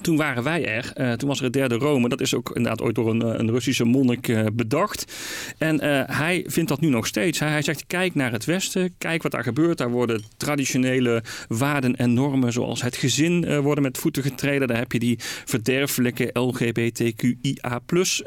toen 0.00 0.16
waren 0.16 0.42
wij 0.42 0.64
er. 0.66 0.92
Uh, 0.96 1.12
toen 1.12 1.28
was 1.28 1.38
er 1.38 1.44
het 1.44 1.52
derde 1.52 1.74
Rome. 1.74 2.08
Dat 2.08 2.20
is 2.20 2.34
ook 2.34 2.50
inderdaad 2.54 2.82
ooit 2.82 2.94
door 2.94 3.10
een, 3.10 3.40
een 3.40 3.50
Russische 3.50 3.84
monnik 3.84 4.28
uh, 4.28 4.46
bedacht. 4.52 5.12
En 5.58 5.80
hij 6.14 6.44
vindt 6.46 6.68
dat 6.68 6.80
nu 6.80 6.88
nog 6.88 7.06
steeds. 7.06 7.38
Hij, 7.38 7.48
hij, 7.48 7.62
zegt, 7.62 7.86
kijk 7.86 8.14
naar 8.14 8.32
het 8.32 8.44
Westen. 8.44 8.94
Kijk 8.98 9.22
wat 9.22 9.32
daar 9.32 9.42
gebeurt. 9.42 9.78
Daar 9.78 9.90
worden 9.90 10.22
traditionele 10.36 11.22
waarden 11.48 11.96
en 11.96 12.14
normen... 12.14 12.52
zoals 12.52 12.82
het 12.82 12.96
gezin 12.96 13.60
worden 13.62 13.84
met 13.84 13.98
voeten 13.98 14.22
getreden. 14.22 14.68
Daar 14.68 14.76
heb 14.76 14.92
je 14.92 14.98
die 14.98 15.18
verderfelijke 15.44 16.30
LGBTQIA 16.32 17.78
plus 17.86 18.22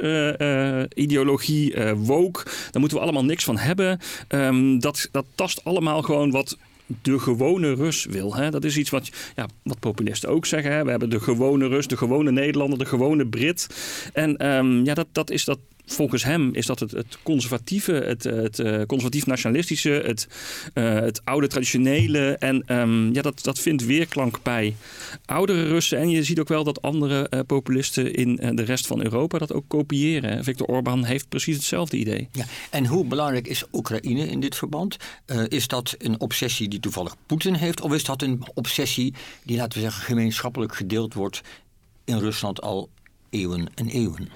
ideologie. 0.93 1.73
woke. 1.95 2.43
Daar 2.43 2.79
moeten 2.79 2.97
we 2.97 3.03
allemaal 3.03 3.25
niks 3.25 3.43
van 3.43 3.57
hebben. 3.57 3.99
Um, 4.29 4.79
dat, 4.79 5.09
dat 5.11 5.25
tast 5.35 5.63
allemaal 5.63 6.01
gewoon 6.01 6.31
wat 6.31 6.57
de 7.01 7.19
gewone 7.19 7.73
Rus 7.73 8.05
wil. 8.05 8.35
Hè? 8.35 8.49
Dat 8.49 8.63
is 8.63 8.77
iets 8.77 8.89
wat, 8.89 9.09
ja, 9.35 9.47
wat 9.63 9.79
populisten 9.79 10.29
ook 10.29 10.45
zeggen. 10.45 10.71
Hè? 10.71 10.83
We 10.83 10.89
hebben 10.89 11.09
de 11.09 11.19
gewone 11.19 11.67
Rus, 11.67 11.87
de 11.87 11.97
gewone 11.97 12.31
Nederlander, 12.31 12.79
de 12.79 12.85
gewone 12.85 13.27
Brit. 13.27 13.67
En 14.13 14.47
um, 14.47 14.85
ja, 14.85 14.93
dat, 14.93 15.07
dat 15.11 15.29
is 15.29 15.45
dat 15.45 15.59
volgens 15.93 16.23
hem 16.23 16.49
is 16.53 16.65
dat 16.65 16.79
het, 16.79 16.91
het 16.91 17.17
conservatieve, 17.23 17.91
het, 17.91 18.23
het 18.23 18.59
uh, 18.59 18.81
conservatief-nationalistische, 18.81 19.89
het, 19.89 20.27
uh, 20.73 20.93
het 20.93 21.21
oude 21.25 21.47
traditionele. 21.47 22.35
En 22.39 22.77
um, 22.79 23.13
ja, 23.13 23.21
dat, 23.21 23.43
dat 23.43 23.59
vindt 23.59 23.85
weerklank 23.85 24.43
bij 24.43 24.75
oudere 25.25 25.67
Russen. 25.67 25.97
En 25.97 26.09
je 26.09 26.23
ziet 26.23 26.39
ook 26.39 26.47
wel 26.47 26.63
dat 26.63 26.81
andere 26.81 27.43
populisten 27.47 28.13
in 28.13 28.35
de 28.35 28.63
rest 28.63 28.87
van 28.87 29.03
Europa 29.03 29.37
dat 29.37 29.53
ook 29.53 29.65
kopiëren. 29.67 30.43
Viktor 30.43 30.67
Orbán 30.67 31.03
heeft 31.03 31.29
precies 31.29 31.55
hetzelfde 31.55 31.97
idee. 31.97 32.29
Ja, 32.31 32.45
en 32.69 32.85
hoe 32.85 33.05
belangrijk 33.05 33.47
is 33.47 33.63
Oekraïne 33.73 34.27
in 34.27 34.39
dit 34.39 34.55
verband? 34.55 34.97
is 35.47 35.67
dat 35.67 35.95
een 35.97 36.19
obsessie 36.19 36.67
die 36.67 36.79
toevallig 36.79 37.15
Poetin 37.25 37.53
heeft? 37.53 37.81
Of 37.81 37.93
is 37.93 38.03
dat 38.03 38.21
een 38.21 38.43
obsessie 38.53 39.13
die, 39.43 39.57
laten 39.57 39.77
we 39.77 39.83
zeggen, 39.83 40.03
gemeenschappelijk 40.03 40.75
gedeeld 40.75 41.13
wordt 41.13 41.41
in 42.03 42.17
Rusland 42.17 42.61
al 42.61 42.89
eeuwen 43.29 43.67
en 43.75 43.87
eeuwen? 43.87 44.29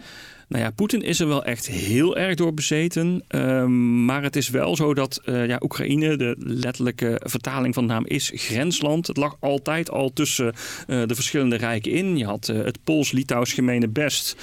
Nou 0.47 0.63
ja, 0.63 0.69
Poetin 0.69 1.01
is 1.01 1.19
er 1.19 1.27
wel 1.27 1.43
echt 1.43 1.67
heel 1.67 2.17
erg 2.17 2.35
door 2.35 2.53
bezeten. 2.53 3.23
Um, 3.29 4.05
maar 4.05 4.23
het 4.23 4.35
is 4.35 4.49
wel 4.49 4.75
zo 4.75 4.93
dat 4.93 5.21
uh, 5.25 5.47
ja, 5.47 5.59
Oekraïne, 5.63 6.15
de 6.15 6.35
letterlijke 6.37 7.21
vertaling 7.23 7.73
van 7.73 7.87
de 7.87 7.93
naam 7.93 8.05
is 8.05 8.31
grensland. 8.35 9.07
Het 9.07 9.17
lag 9.17 9.37
altijd 9.39 9.89
al 9.89 10.13
tussen 10.13 10.53
uh, 10.87 11.01
de 11.05 11.15
verschillende 11.15 11.55
rijken 11.55 11.91
in. 11.91 12.17
Je 12.17 12.25
had 12.25 12.47
uh, 12.47 12.63
het 12.63 12.77
Pools-Litouws 12.83 13.53
gemene 13.53 13.87
best, 13.87 14.35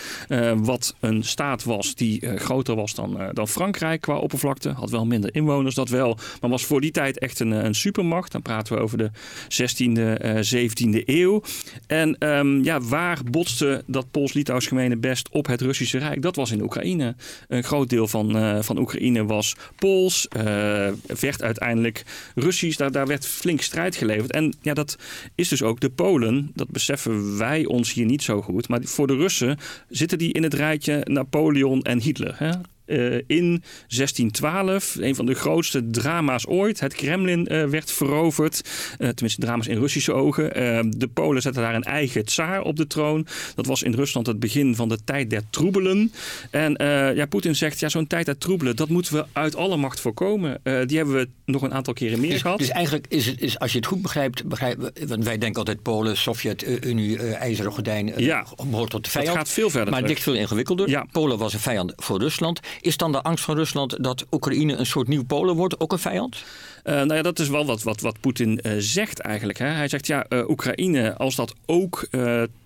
wat 0.56 0.94
een 1.00 1.24
staat 1.24 1.64
was 1.64 1.94
die 1.94 2.38
groter 2.38 2.74
was 2.74 2.94
dan, 2.94 3.18
dan 3.32 3.48
Frankrijk 3.48 4.00
qua 4.00 4.16
oppervlakte. 4.16 4.70
Had 4.70 4.90
wel 4.90 5.06
minder 5.06 5.34
inwoners, 5.34 5.74
dat 5.74 5.88
wel. 5.88 6.18
Maar 6.40 6.50
was 6.50 6.64
voor 6.64 6.80
die 6.80 6.90
tijd 6.90 7.18
echt 7.18 7.40
een, 7.40 7.50
een 7.50 7.74
supermacht. 7.74 8.32
Dan 8.32 8.42
praten 8.42 8.76
we 8.76 8.82
over 8.82 8.98
de 8.98 9.10
16e, 9.48 10.20
17e 10.54 11.04
eeuw. 11.04 11.42
En 11.86 12.28
um, 12.28 12.64
ja, 12.64 12.80
waar 12.80 13.18
botste 13.30 13.82
dat 13.86 14.10
Pools-Litouws 14.10 14.66
gemene 14.66 14.96
best 14.96 15.28
op 15.28 15.46
het 15.46 15.60
Russische 15.60 15.92
Rijk, 16.02 16.22
dat 16.22 16.36
was 16.36 16.50
in 16.50 16.62
Oekraïne. 16.62 17.14
Een 17.48 17.64
groot 17.64 17.90
deel 17.90 18.08
van, 18.08 18.36
uh, 18.36 18.62
van 18.62 18.78
Oekraïne 18.78 19.24
was 19.24 19.56
Pools, 19.76 20.28
uh, 20.36 20.42
werd 21.20 21.42
uiteindelijk 21.42 22.04
Russisch. 22.34 22.78
Daar, 22.78 22.92
daar 22.92 23.06
werd 23.06 23.26
flink 23.26 23.60
strijd 23.60 23.96
geleverd. 23.96 24.32
En 24.32 24.54
ja, 24.60 24.74
dat 24.74 24.96
is 25.34 25.48
dus 25.48 25.62
ook 25.62 25.80
de 25.80 25.90
Polen. 25.90 26.50
Dat 26.54 26.70
beseffen 26.70 27.38
wij 27.38 27.64
ons 27.64 27.92
hier 27.92 28.06
niet 28.06 28.22
zo 28.22 28.42
goed. 28.42 28.68
Maar 28.68 28.80
voor 28.82 29.06
de 29.06 29.16
Russen 29.16 29.58
zitten 29.88 30.18
die 30.18 30.32
in 30.32 30.42
het 30.42 30.54
rijtje 30.54 31.00
Napoleon 31.04 31.82
en 31.82 32.00
Hitler. 32.00 32.34
Hè? 32.38 32.50
Uh, 32.86 33.14
in 33.26 33.62
1612, 33.86 34.96
een 35.00 35.14
van 35.14 35.26
de 35.26 35.34
grootste 35.34 35.90
drama's 35.90 36.46
ooit. 36.46 36.80
Het 36.80 36.94
Kremlin 36.94 37.48
uh, 37.50 37.64
werd 37.64 37.92
veroverd. 37.92 38.60
Uh, 38.98 39.08
tenminste, 39.08 39.40
drama's 39.40 39.66
in 39.66 39.78
Russische 39.78 40.12
ogen. 40.12 40.50
de 40.98 41.08
Polen 41.14 41.42
zetten 41.42 41.62
daar 41.62 41.74
een 41.74 41.82
eigen 41.82 42.24
tsaar 42.24 42.62
op 42.62 42.76
de 42.76 42.86
troon. 42.86 43.26
Dat 43.54 43.66
was 43.66 43.82
in 43.82 43.94
Rusland 43.94 44.26
het 44.26 44.40
begin 44.40 44.74
van 44.74 44.88
de 44.88 44.98
tijd 45.04 45.30
der 45.30 45.42
troebelen. 45.50 46.12
En 46.50 46.74
ja, 47.14 47.26
Poetin 47.26 47.56
zegt, 47.56 47.80
ja, 47.80 47.88
zo'n 47.88 48.06
tijd 48.06 48.26
der 48.26 48.38
troebelen, 48.38 48.76
dat 48.76 48.88
moeten 48.88 49.14
we 49.14 49.24
uit 49.32 49.56
alle 49.56 49.76
macht 49.76 50.00
voorkomen. 50.00 50.60
die 50.62 50.96
hebben 50.96 51.14
we 51.14 51.28
nog 51.44 51.62
een 51.62 51.74
aantal 51.74 51.94
keren 51.94 52.20
meer 52.20 52.30
dus, 52.30 52.40
gehad. 52.40 52.58
Dus 52.58 52.68
eigenlijk 52.68 53.06
is 53.08 53.26
het, 53.26 53.40
is, 53.40 53.58
als 53.58 53.72
je 53.72 53.78
het 53.78 53.86
goed 53.86 54.02
begrijpt, 54.02 54.44
begrijp, 54.44 54.90
want 55.06 55.24
wij 55.24 55.38
denken 55.38 55.58
altijd 55.58 55.82
Polen, 55.82 56.16
Sovjet-Unie, 56.16 57.18
IJzeren 57.18 57.72
Gordijn, 57.72 58.12
ja, 58.16 58.46
behoort 58.70 58.90
tot 58.90 59.04
de 59.04 59.10
vijand. 59.10 59.28
Het 59.28 59.38
gaat 59.38 59.54
veel 59.54 59.70
verder 59.70 59.90
Maar 59.90 60.00
het 60.00 60.08
ligt 60.08 60.22
veel 60.22 60.34
ingewikkelder. 60.34 60.88
Ja. 60.88 61.06
Polen 61.12 61.38
was 61.38 61.52
een 61.52 61.60
vijand 61.60 61.92
voor 61.96 62.18
Rusland. 62.18 62.60
Is 62.80 62.96
dan 62.96 63.12
de 63.12 63.22
angst 63.22 63.44
van 63.44 63.56
Rusland 63.56 64.02
dat 64.04 64.24
Oekraïne 64.30 64.76
een 64.76 64.86
soort 64.86 65.08
nieuw 65.08 65.24
Polen 65.24 65.56
wordt 65.56 65.80
ook 65.80 65.92
een 65.92 65.98
vijand? 65.98 66.36
Uh, 66.84 66.94
nou 66.94 67.14
ja, 67.14 67.22
dat 67.22 67.38
is 67.38 67.48
wel 67.48 67.66
wat, 67.66 67.82
wat, 67.82 68.00
wat 68.00 68.20
Poetin 68.20 68.60
uh, 68.62 68.72
zegt 68.78 69.20
eigenlijk. 69.20 69.58
Hè. 69.58 69.66
Hij 69.66 69.88
zegt 69.88 70.06
ja, 70.06 70.26
uh, 70.28 70.48
Oekraïne, 70.48 71.16
als 71.16 71.34
dat 71.34 71.54
ook 71.66 72.08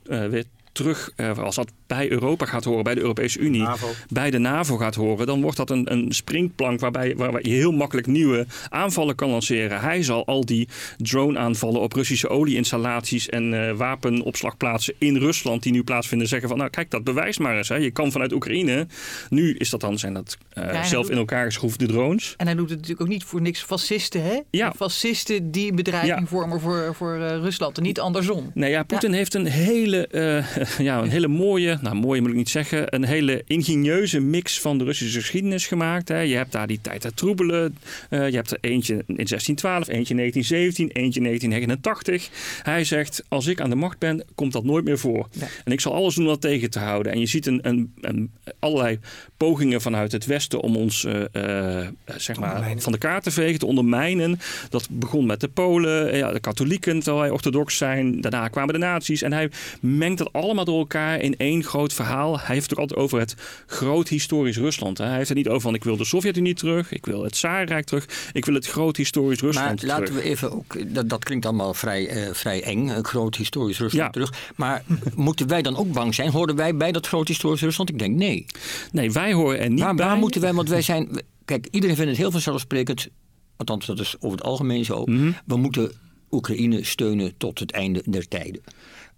weer 0.05 0.45
terug, 0.73 1.11
als 1.41 1.55
dat 1.55 1.73
bij 1.87 2.11
Europa 2.11 2.45
gaat 2.47 2.65
horen, 2.65 2.85
bij 2.85 2.95
de 2.95 3.01
Europese 3.01 3.39
Unie, 3.39 3.63
NAVO. 3.63 3.89
bij 4.09 4.31
de 4.31 4.39
NAVO 4.39 4.77
gaat 4.77 4.95
horen, 4.95 5.27
dan 5.27 5.41
wordt 5.41 5.57
dat 5.57 5.71
een, 5.71 5.93
een 5.93 6.13
springplank 6.13 6.81
waarbij, 6.81 7.17
waarbij 7.17 7.41
je 7.45 7.51
heel 7.51 7.73
makkelijk 7.73 8.07
nieuwe 8.07 8.47
aanvallen 8.69 9.15
kan 9.15 9.31
lanceren. 9.31 9.81
Hij 9.81 10.03
zal 10.03 10.27
al 10.27 10.45
die 10.45 10.69
drone-aanvallen 10.97 11.81
op 11.81 11.93
Russische 11.93 12.29
olieinstallaties 12.29 13.29
en 13.29 13.69
eh, 13.69 13.73
wapenopslagplaatsen 13.77 14.95
in 14.99 15.17
Rusland 15.17 15.63
die 15.63 15.73
nu 15.73 15.83
plaatsvinden 15.83 16.29
zeggen 16.29 16.49
van 16.49 16.59
nou 16.59 16.71
kijk 16.71 16.91
dat 16.91 17.05
bewijst 17.05 17.39
maar 17.39 17.57
eens. 17.57 17.69
Hè. 17.69 17.77
Je 17.77 17.91
kan 17.91 18.13
vanuit 18.13 18.33
Oekraïne, 18.33 18.87
nu 19.29 19.55
is 19.57 19.71
dat 19.71 19.81
dan, 19.81 19.99
zijn 19.99 20.15
dat 20.15 20.37
eh, 20.53 20.83
zelf 20.85 21.03
doet- 21.03 21.13
in 21.13 21.19
elkaar 21.19 21.45
geschroefde 21.45 21.87
drones. 21.87 22.35
En 22.37 22.47
hij 22.47 22.55
doet 22.55 22.69
het 22.69 22.79
natuurlijk 22.79 23.03
ook 23.07 23.13
niet 23.13 23.25
voor 23.25 23.41
niks 23.41 23.63
fascisten, 23.63 24.23
hè? 24.23 24.41
Ja. 24.51 24.73
Fascisten 24.77 25.51
die 25.51 25.73
bedreiging 25.75 26.19
Ja. 26.21 26.27
vormen 26.27 26.61
voor, 26.61 26.95
voor 26.95 27.15
eh, 27.15 27.37
Rusland 27.37 27.77
en 27.77 27.83
niet 27.83 28.01
andersom. 28.01 28.51
Nee, 28.55 28.71
ja, 28.71 28.83
Poetin 28.83 29.13
heeft 29.13 29.35
een 29.35 29.47
hele, 29.47 30.07
eh, 30.07 30.79
ja, 30.87 30.99
een 31.03 31.09
hele 31.11 31.29
mooie, 31.29 31.76
nou 31.83 31.97
mooie 31.97 32.21
moet 32.21 32.31
ik 32.31 32.37
niet 32.37 32.49
zeggen, 32.49 32.95
een 32.95 33.05
hele 33.05 33.43
ingenieuze 33.47 34.21
mix 34.21 34.61
van 34.61 34.79
de 34.79 34.85
Russische 34.85 35.21
geschiedenis 35.21 35.67
gemaakt. 35.67 36.09
Hè. 36.09 36.21
Je 36.21 36.37
hebt 36.37 36.53
daar 36.53 36.67
die 36.67 36.81
tijd 36.81 37.03
der 37.03 37.15
troebelen. 37.15 37.77
Eh, 38.11 38.29
je 38.29 38.35
hebt 38.37 38.51
er 38.51 38.59
eentje 38.61 38.95
in 38.95 39.15
1612, 39.15 39.89
eentje 39.89 40.15
in 40.15 40.21
1917, 40.21 40.89
eentje 41.03 41.21
in 41.21 41.27
1989. 41.27 42.29
Hij 42.63 42.85
zegt, 42.85 43.25
als 43.29 43.47
ik 43.47 43.61
aan 43.61 43.71
de 43.71 43.77
macht 43.77 43.99
ben, 43.99 44.25
komt 44.35 44.53
dat 44.53 44.65
nooit 44.65 44.85
meer 44.85 44.99
voor. 44.99 45.29
Ja. 45.31 45.47
En 45.65 45.73
ik 45.73 45.81
zal 45.81 45.95
alles 45.95 46.15
doen 46.15 46.25
om 46.25 46.31
dat 46.31 46.41
tegen 46.41 46.71
te 46.71 46.79
houden. 46.79 47.13
En 47.13 47.21
je 47.21 47.27
ziet 47.27 47.47
een, 47.47 47.59
een, 47.63 47.93
een- 48.01 48.31
allerlei 48.59 48.99
pogingen 49.37 49.81
vanuit 49.81 50.13
het 50.13 50.27
Westen 50.27 50.61
om 50.61 50.77
ons 50.77 51.05
eh, 51.05 51.81
eh, 51.83 51.89
zeg 52.17 52.39
maar, 52.39 52.75
van 52.77 52.93
de 52.93 52.99
kaart 52.99 53.23
te 53.23 53.31
vegen, 53.31 53.59
te 53.59 53.67
ondermijnen. 53.67 54.39
Dat 54.71 54.89
begon 54.91 55.27
met 55.27 55.41
de 55.41 55.49
Polen, 55.49 56.11
eh, 56.11 56.19
ja, 56.19 56.33
de 56.33 56.41
katholieken, 56.41 56.95
terwijl 56.97 57.19
wij 57.23 57.31
orthodox 57.31 57.77
zijn. 57.77 58.21
Daarna 58.21 58.49
kwamen 58.49 58.73
de 58.75 58.81
nazi's. 58.81 59.23
En 59.23 59.33
hij 59.33 59.51
mengt 59.81 60.19
dat 60.19 60.33
allemaal 60.33 60.65
door 60.65 60.79
elkaar 60.79 61.21
in 61.21 61.35
één 61.37 61.65
groot 61.65 61.93
verhaal. 61.93 62.39
Hij 62.41 62.55
heeft 62.55 62.71
het 62.71 62.73
ook 62.73 62.79
altijd 62.79 63.01
over 63.01 63.19
het 63.19 63.35
groot 63.67 64.09
historisch 64.09 64.57
Rusland. 64.57 64.99
Hè. 64.99 65.05
Hij 65.05 65.17
heeft 65.17 65.29
het 65.29 65.37
niet 65.37 65.49
over 65.49 65.61
van 65.61 65.75
ik 65.75 65.85
wil 65.85 65.97
de 65.97 66.05
Sovjet-Unie 66.05 66.55
terug, 66.55 66.93
ik 66.93 67.07
wil 67.07 67.23
het 67.23 67.33
Tsarenrijk 67.33 67.87
terug, 67.87 68.07
ik 68.33 68.45
wil 68.45 68.55
het 68.55 68.67
groot 68.67 68.97
historisch 68.97 69.43
Maar 69.43 69.51
Rusland 69.53 69.83
laten 69.83 70.05
terug. 70.05 70.23
we 70.23 70.29
even 70.29 70.53
ook, 70.53 70.95
dat, 70.95 71.09
dat 71.09 71.25
klinkt 71.25 71.47
allemaal 71.47 71.75
vrij, 71.75 72.09
eh, 72.09 72.33
vrij 72.33 72.63
eng, 72.63 72.89
een 72.89 73.05
groot 73.05 73.37
historisch 73.37 73.79
Rusland 73.79 74.05
Ja. 74.05 74.11
terug. 74.11 74.33
Maar 74.57 74.83
moeten 75.15 75.47
wij 75.49 75.63
dan 75.63 75.77
ook 75.77 75.93
bang 75.93 76.15
zijn? 76.15 76.31
Horen 76.31 76.57
wij 76.57 76.77
bij 76.77 76.93
dat 76.93 77.07
groot 77.07 77.29
historisch 77.29 77.61
Rusland? 77.61 77.89
Ik 77.89 77.99
denk 77.99 78.17
nee. 78.17 78.47
Nee, 78.93 79.13
wij 79.13 79.26
horen 79.33 79.61
er 79.61 79.71
niet 79.71 79.81
Waar, 79.81 79.95
bij. 79.95 80.07
waar 80.07 80.17
moeten 80.17 80.41
wij, 80.41 80.53
want 80.55 80.69
wij 80.69 80.83
zijn, 80.83 81.09
kijk, 81.45 81.69
iedereen 81.71 81.97
vindt 81.97 82.11
het 82.11 82.21
heel 82.21 82.31
vanzelfsprekend, 82.31 83.09
althans 83.57 83.87
dat 83.87 84.01
is 84.01 84.15
over 84.21 84.37
het 84.39 84.47
algemeen 84.47 84.85
zo. 84.85 85.05
Mhm. 85.07 85.31
We 85.47 85.57
moeten 85.57 85.93
Oekraïne 86.31 86.85
steunen 86.85 87.37
tot 87.37 87.59
het 87.59 87.73
einde 87.73 88.03
der 88.07 88.29
tijden. 88.29 88.61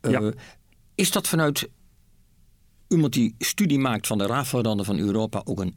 Eh, 0.01 0.11
Ja. 0.11 0.33
Is 0.95 1.11
dat 1.11 1.29
vanuit 1.29 1.69
iemand 2.89 3.13
die 3.13 3.35
studie 3.39 3.79
maakt 3.79 4.07
van 4.07 4.19
de 4.19 4.27
raafveranden 4.27 4.85
van 4.85 4.99
Europa 4.99 5.41
ook 5.45 5.61
een, 5.61 5.75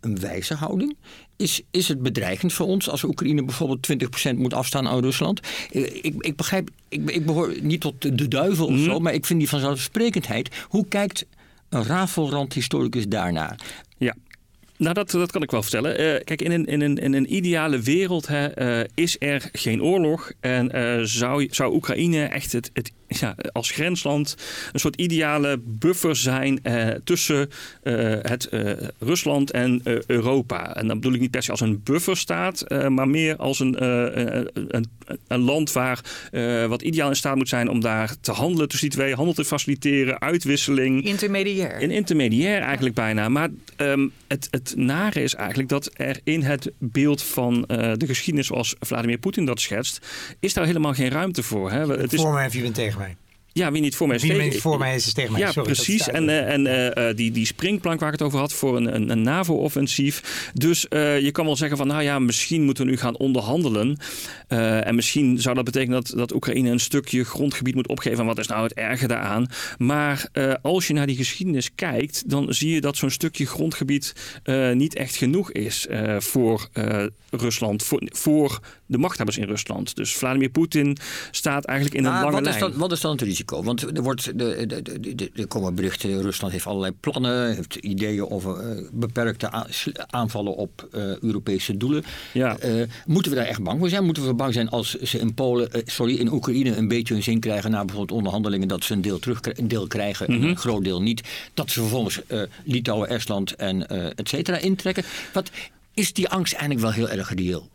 een 0.00 0.20
wijze 0.20 0.54
houding? 0.54 0.96
Is, 1.36 1.62
is 1.70 1.88
het 1.88 2.02
bedreigend 2.02 2.52
voor 2.52 2.66
ons 2.66 2.88
als 2.90 3.02
Oekraïne 3.02 3.44
bijvoorbeeld 3.44 3.86
20% 4.32 4.36
moet 4.36 4.54
afstaan 4.54 4.88
aan 4.88 5.00
Rusland? 5.00 5.40
Ik, 5.70 6.14
ik 6.18 6.36
begrijp, 6.36 6.70
ik, 6.88 7.10
ik 7.10 7.26
behoor 7.26 7.54
niet 7.62 7.80
tot 7.80 8.02
de, 8.02 8.14
de 8.14 8.28
duivel 8.28 8.66
of 8.66 8.78
zo, 8.78 8.98
maar 8.98 9.14
ik 9.14 9.26
vind 9.26 9.38
die 9.38 9.48
vanzelfsprekendheid. 9.48 10.64
Hoe 10.68 10.86
kijkt 10.88 11.26
een 11.68 11.84
rafelrandhistoricus 11.84 13.08
daarnaar? 13.08 13.60
Ja. 13.98 14.14
Nou, 14.76 14.94
dat, 14.94 15.10
dat 15.10 15.32
kan 15.32 15.42
ik 15.42 15.50
wel 15.50 15.62
vertellen. 15.62 15.98
Eh, 15.98 16.24
kijk, 16.24 16.42
in 16.42 16.52
een, 16.52 16.66
in, 16.66 16.80
een, 16.80 16.96
in 16.96 17.12
een 17.12 17.34
ideale 17.34 17.80
wereld 17.80 18.26
hè, 18.26 18.46
eh, 18.46 18.88
is 18.94 19.16
er 19.18 19.48
geen 19.52 19.82
oorlog. 19.82 20.32
En 20.40 20.70
eh, 20.70 21.00
zou, 21.02 21.48
zou 21.50 21.74
Oekraïne 21.74 22.24
echt 22.24 22.52
het, 22.52 22.70
het, 22.72 22.92
ja, 23.08 23.34
als 23.52 23.70
grensland 23.70 24.36
een 24.72 24.80
soort 24.80 24.96
ideale 24.96 25.60
buffer 25.64 26.16
zijn 26.16 26.62
eh, 26.62 26.88
tussen 27.04 27.50
eh, 27.82 27.94
het, 28.22 28.48
eh, 28.48 28.72
Rusland 28.98 29.50
en 29.50 29.80
eh, 29.84 29.96
Europa. 30.06 30.76
En 30.76 30.86
dan 30.86 30.96
bedoel 30.96 31.14
ik 31.14 31.20
niet 31.20 31.30
per 31.30 31.42
se 31.42 31.50
als 31.50 31.60
een 31.60 31.80
bufferstaat, 31.82 32.60
eh, 32.60 32.88
maar 32.88 33.08
meer 33.08 33.36
als 33.36 33.60
een, 33.60 33.78
eh, 33.78 34.22
een, 34.24 34.50
een, 34.68 34.88
een 35.28 35.40
land 35.40 35.72
waar 35.72 36.00
eh, 36.32 36.66
wat 36.66 36.82
ideaal 36.82 37.08
in 37.08 37.16
staat 37.16 37.36
moet 37.36 37.48
zijn 37.48 37.68
om 37.68 37.80
daar 37.80 38.14
te 38.20 38.32
handelen 38.32 38.68
tussen 38.68 38.88
die 38.88 38.98
twee, 38.98 39.14
handel 39.14 39.34
te 39.34 39.44
faciliteren, 39.44 40.20
uitwisseling. 40.20 41.04
Intermediair. 41.04 41.82
Een 41.82 41.90
intermediair 41.90 42.60
eigenlijk 42.60 42.94
bijna. 42.94 43.28
Maar 43.28 43.48
ehm, 43.76 44.08
het, 44.26 44.48
het 44.50 44.74
nare 44.76 45.22
is 45.22 45.34
eigenlijk 45.34 45.68
dat 45.68 45.90
er 45.96 46.20
in 46.24 46.42
het 46.42 46.72
beeld 46.78 47.22
van 47.22 47.66
eh, 47.66 47.92
de 47.96 48.06
geschiedenis 48.06 48.46
zoals 48.46 48.74
Vladimir 48.80 49.18
Poetin 49.18 49.44
dat 49.44 49.60
schetst, 49.60 50.06
is 50.40 50.54
daar 50.54 50.66
helemaal 50.66 50.94
geen 50.94 51.10
ruimte 51.10 51.42
voor. 51.42 51.70
Hè? 51.70 51.86
Het 51.86 52.12
is, 52.12 52.20
Voor 52.20 52.32
mij 52.32 52.48
tegen 52.72 52.98
mij. 52.98 53.03
Ja, 53.54 53.72
wie 53.72 53.80
niet 53.80 53.96
voor 53.96 54.06
mij 54.06 54.16
is 54.16 54.22
Wie 54.22 54.32
tegen- 54.32 54.60
voor 54.60 54.78
mij 54.78 54.94
is, 54.94 55.06
is 55.06 55.12
tegen 55.12 55.32
mij. 55.32 55.40
ja, 55.40 55.52
Sorry, 55.52 55.72
precies. 55.72 56.08
En, 56.08 56.28
eh, 56.28 56.52
en 56.52 56.66
eh, 56.66 57.08
eh, 57.08 57.16
die, 57.16 57.30
die 57.30 57.46
springplank 57.46 58.00
waar 58.00 58.12
ik 58.12 58.18
het 58.18 58.26
over 58.26 58.38
had 58.38 58.52
voor 58.52 58.76
een, 58.76 58.94
een, 58.94 59.10
een 59.10 59.22
NAVO-offensief. 59.22 60.50
Dus 60.54 60.88
eh, 60.88 61.20
je 61.20 61.30
kan 61.30 61.44
wel 61.44 61.56
zeggen 61.56 61.76
van, 61.76 61.86
nou 61.86 62.02
ja, 62.02 62.18
misschien 62.18 62.62
moeten 62.62 62.84
we 62.84 62.90
nu 62.90 62.96
gaan 62.96 63.16
onderhandelen. 63.16 63.98
Eh, 64.48 64.86
en 64.86 64.94
misschien 64.94 65.40
zou 65.40 65.54
dat 65.54 65.64
betekenen 65.64 66.02
dat, 66.02 66.12
dat 66.16 66.34
Oekraïne 66.34 66.70
een 66.70 66.80
stukje 66.80 67.24
grondgebied 67.24 67.74
moet 67.74 67.88
opgeven. 67.88 68.18
En 68.18 68.26
wat 68.26 68.38
is 68.38 68.46
nou 68.46 68.62
het 68.62 68.72
erge 68.72 69.06
daaraan? 69.06 69.46
Maar 69.78 70.28
eh, 70.32 70.52
als 70.62 70.86
je 70.86 70.92
naar 70.92 71.06
die 71.06 71.16
geschiedenis 71.16 71.74
kijkt, 71.74 72.30
dan 72.30 72.54
zie 72.54 72.70
je 72.74 72.80
dat 72.80 72.96
zo'n 72.96 73.10
stukje 73.10 73.46
grondgebied 73.46 74.12
eh, 74.42 74.70
niet 74.72 74.94
echt 74.94 75.16
genoeg 75.16 75.52
is 75.52 75.86
eh, 75.86 76.16
voor 76.20 76.68
eh, 76.72 77.04
Rusland, 77.30 77.82
voor, 77.82 78.02
voor 78.04 78.60
de 78.86 78.98
machthebbers 78.98 79.38
in 79.38 79.44
Rusland. 79.46 79.96
Dus 79.96 80.14
Vladimir 80.16 80.48
Poetin 80.48 80.96
staat 81.30 81.64
eigenlijk 81.64 81.98
in 81.98 82.04
een 82.04 82.12
lange 82.12 82.30
wat, 82.30 82.40
is 82.40 82.46
lijn. 82.48 82.60
dan, 82.60 82.72
wat 82.76 82.92
is 82.92 83.00
dan 83.00 83.10
het 83.12 83.20
risico? 83.22 83.42
Want 83.46 83.96
er, 83.96 84.02
wordt, 84.02 84.38
de, 84.38 84.64
de, 84.66 84.82
de, 85.00 85.14
de, 85.14 85.30
er 85.34 85.46
komen 85.46 85.74
berichten, 85.74 86.22
Rusland 86.22 86.52
heeft 86.52 86.66
allerlei 86.66 86.92
plannen, 87.00 87.54
heeft 87.54 87.74
ideeën 87.74 88.30
over 88.30 88.58
eh, 88.60 88.82
beperkte 88.92 89.50
aanvallen 90.10 90.56
op 90.56 90.88
eh, 90.92 91.16
Europese 91.22 91.76
doelen. 91.76 92.04
Ja. 92.32 92.58
Eh, 92.58 92.82
moeten 93.06 93.32
we 93.32 93.38
daar 93.38 93.46
echt 93.46 93.62
bang 93.62 93.78
voor 93.78 93.88
zijn? 93.88 94.04
Moeten 94.04 94.26
we 94.26 94.34
bang 94.34 94.52
zijn 94.52 94.68
als 94.68 94.94
ze 94.94 95.18
in 95.18 95.34
Polen, 95.34 95.68
sorry, 95.84 96.14
in 96.14 96.32
Oekraïne 96.32 96.76
een 96.76 96.88
beetje 96.88 97.14
hun 97.14 97.22
zin 97.22 97.40
krijgen 97.40 97.70
na 97.70 97.84
bijvoorbeeld 97.84 98.18
onderhandelingen, 98.18 98.68
dat 98.68 98.84
ze 98.84 98.92
een 98.92 99.02
deel 99.02 99.18
terug 99.18 99.40
een 99.42 99.68
deel 99.68 99.86
krijgen 99.86 100.26
en 100.26 100.38
Mhm. 100.38 100.48
een 100.48 100.56
groot 100.56 100.84
deel 100.84 101.02
niet. 101.02 101.22
Dat 101.54 101.70
ze 101.70 101.80
vervolgens 101.80 102.20
Litouwen, 102.64 103.08
Estland 103.08 103.54
en 103.54 103.88
et 104.16 104.28
cetera 104.28 104.56
intrekken. 104.58 105.04
Wat 105.32 105.50
is 105.94 106.12
die 106.12 106.28
angst 106.28 106.52
eigenlijk 106.52 106.82
wel 106.82 106.92
heel 106.92 107.08
erg 107.18 107.34
reëel? 107.34 107.68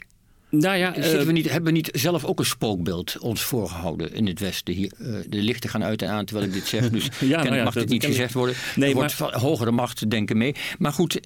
Nou 0.50 0.78
ja, 0.78 0.96
eh, 0.96 1.22
we 1.22 1.32
niet, 1.32 1.50
hebben 1.50 1.72
we 1.72 1.78
niet 1.78 1.90
zelf 1.94 2.26
ook 2.26 2.40
een 2.40 2.46
spookbeeld 2.46 3.18
ons 3.20 3.42
voorgehouden 3.42 4.14
in 4.14 4.28
het 4.28 4.40
Westen? 4.40 4.74
Hier, 4.74 4.92
eh, 4.98 5.06
de 5.28 5.38
lichten 5.38 5.70
gaan 5.70 5.84
uit 5.84 6.02
en 6.02 6.10
aan 6.10 6.26
terwijl 6.26 6.48
ik 6.48 6.54
dit 6.54 6.68
zeg. 6.68 6.90
Dus 6.90 7.10
kennelijk 7.20 7.56
ja, 7.56 7.64
mag 7.64 7.74
dit 7.74 7.90
niet 7.90 8.06
gezegd 8.06 8.34
worden. 8.34 8.56
Nee, 8.76 8.90
er 8.90 8.96
wordt 8.96 9.14
van 9.14 9.34
hogere 9.34 9.72
macht 9.72 10.10
denken 10.10 10.38
mee. 10.38 10.56
Maar 10.78 10.94
goed, 10.94 11.20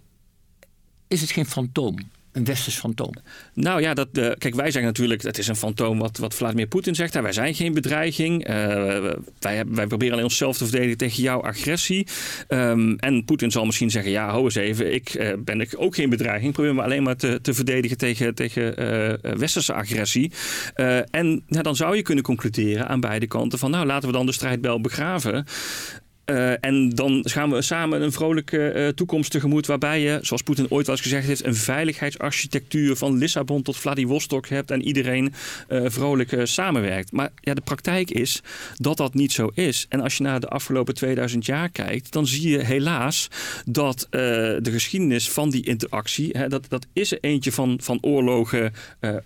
is 1.07 1.21
het 1.21 1.31
geen 1.31 1.45
fantoom? 1.45 1.97
Een 2.33 2.45
westers 2.45 2.75
fantoom? 2.75 3.13
Nou 3.53 3.81
ja, 3.81 3.93
dat, 3.93 4.07
eh, 4.13 4.31
kijk, 4.37 4.55
wij 4.55 4.71
zeggen 4.71 4.83
natuurlijk, 4.83 5.21
het 5.21 5.37
is 5.37 5.47
een 5.47 5.55
fantoom 5.55 5.99
wat, 5.99 6.17
wat 6.17 6.33
Vladimir 6.33 6.67
Poetin 6.67 6.95
zegt. 6.95 7.13
hè. 7.13 7.21
Wij 7.21 7.31
zijn 7.31 7.55
geen 7.55 7.73
bedreiging. 7.73 8.45
Eh, 8.45 8.55
wij, 9.39 9.55
hebben, 9.55 9.75
wij 9.75 9.87
proberen 9.87 10.13
alleen 10.13 10.25
onszelf 10.25 10.57
te 10.57 10.63
verdedigen 10.63 10.97
tegen 10.97 11.23
jouw 11.23 11.41
agressie. 11.41 12.07
Ehm, 12.47 12.93
en 12.97 13.25
Poetin 13.25 13.51
zal 13.51 13.65
misschien 13.65 13.89
zeggen, 13.89 14.11
ja, 14.11 14.29
hou 14.29 14.43
eens 14.43 14.55
even, 14.55 14.93
ik 14.93 15.09
eh, 15.09 15.33
ben 15.39 15.61
ik 15.61 15.73
ook 15.77 15.95
geen 15.95 16.09
bedreiging. 16.09 16.47
Ik 16.47 16.53
probeer 16.53 16.75
me 16.75 16.81
alleen 16.81 17.03
maar 17.03 17.15
te, 17.15 17.39
te 17.41 17.53
verdedigen 17.53 17.97
tegen, 17.97 18.35
tegen 18.35 18.61
westerse 19.39 19.73
agressie. 19.73 20.31
En 21.11 21.43
ja, 21.47 21.61
dan 21.61 21.75
zou 21.75 21.95
je 21.95 22.01
kunnen 22.01 22.23
concluderen 22.23 22.87
aan 22.87 22.99
beide 22.99 23.27
kanten 23.27 23.59
van, 23.59 23.71
nou, 23.71 23.85
laten 23.85 24.07
we 24.07 24.15
dan 24.15 24.25
de 24.25 24.31
strijdbel 24.31 24.81
begraven. 24.81 25.45
Eh, 26.25 26.65
en 26.65 26.89
dan 26.89 27.21
gaan 27.23 27.51
we 27.51 27.61
samen 27.61 28.01
een 28.01 28.11
vrolijke 28.11 28.69
eh, 28.69 28.87
toekomst 28.87 29.31
tegemoet. 29.31 29.65
Waarbij 29.65 30.01
je, 30.01 30.19
zoals 30.21 30.41
Poetin 30.41 30.69
ooit 30.69 30.85
wel 30.85 30.95
eens 30.95 31.05
gezegd 31.05 31.27
heeft, 31.27 31.45
een 31.45 31.55
veiligheidsarchitectuur 31.55 32.95
van 32.95 33.17
Lissabon 33.17 33.61
tot 33.61 33.77
Vladivostok 33.77 34.47
hebt. 34.47 34.71
En 34.71 34.81
iedereen 34.81 35.33
eh, 35.67 35.81
vrolijk 35.85 36.35
samenwerkt. 36.43 37.11
Maar 37.11 37.29
ja, 37.41 37.53
de 37.53 37.61
praktijk 37.61 38.11
is 38.11 38.41
dat 38.75 38.97
dat 38.97 39.13
niet 39.13 39.31
zo 39.31 39.51
is. 39.53 39.85
En 39.89 40.01
als 40.01 40.17
je 40.17 40.23
naar 40.23 40.39
de 40.39 40.47
afgelopen 40.47 40.93
2000 40.93 41.45
jaar 41.45 41.69
kijkt, 41.69 42.11
dan 42.11 42.27
zie 42.27 42.49
je 42.49 42.63
helaas 42.63 43.27
dat 43.65 44.07
de 44.09 44.69
geschiedenis 44.71 45.29
van 45.29 45.49
die 45.49 45.65
interactie, 45.65 46.29
hè, 46.37 46.47
dat, 46.49 46.65
dat 46.69 46.85
is 46.93 47.11
er 47.11 47.17
eentje 47.21 47.51
van, 47.51 47.77
van 47.81 47.97
oorlogen 48.01 48.73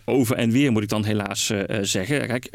over 0.05 0.36
en 0.36 0.51
weer, 0.51 0.71
moet 0.71 0.83
ik 0.83 0.89
dan 0.89 1.05
helaas 1.05 1.53
zeggen. 1.81 2.27
Kijk, 2.27 2.49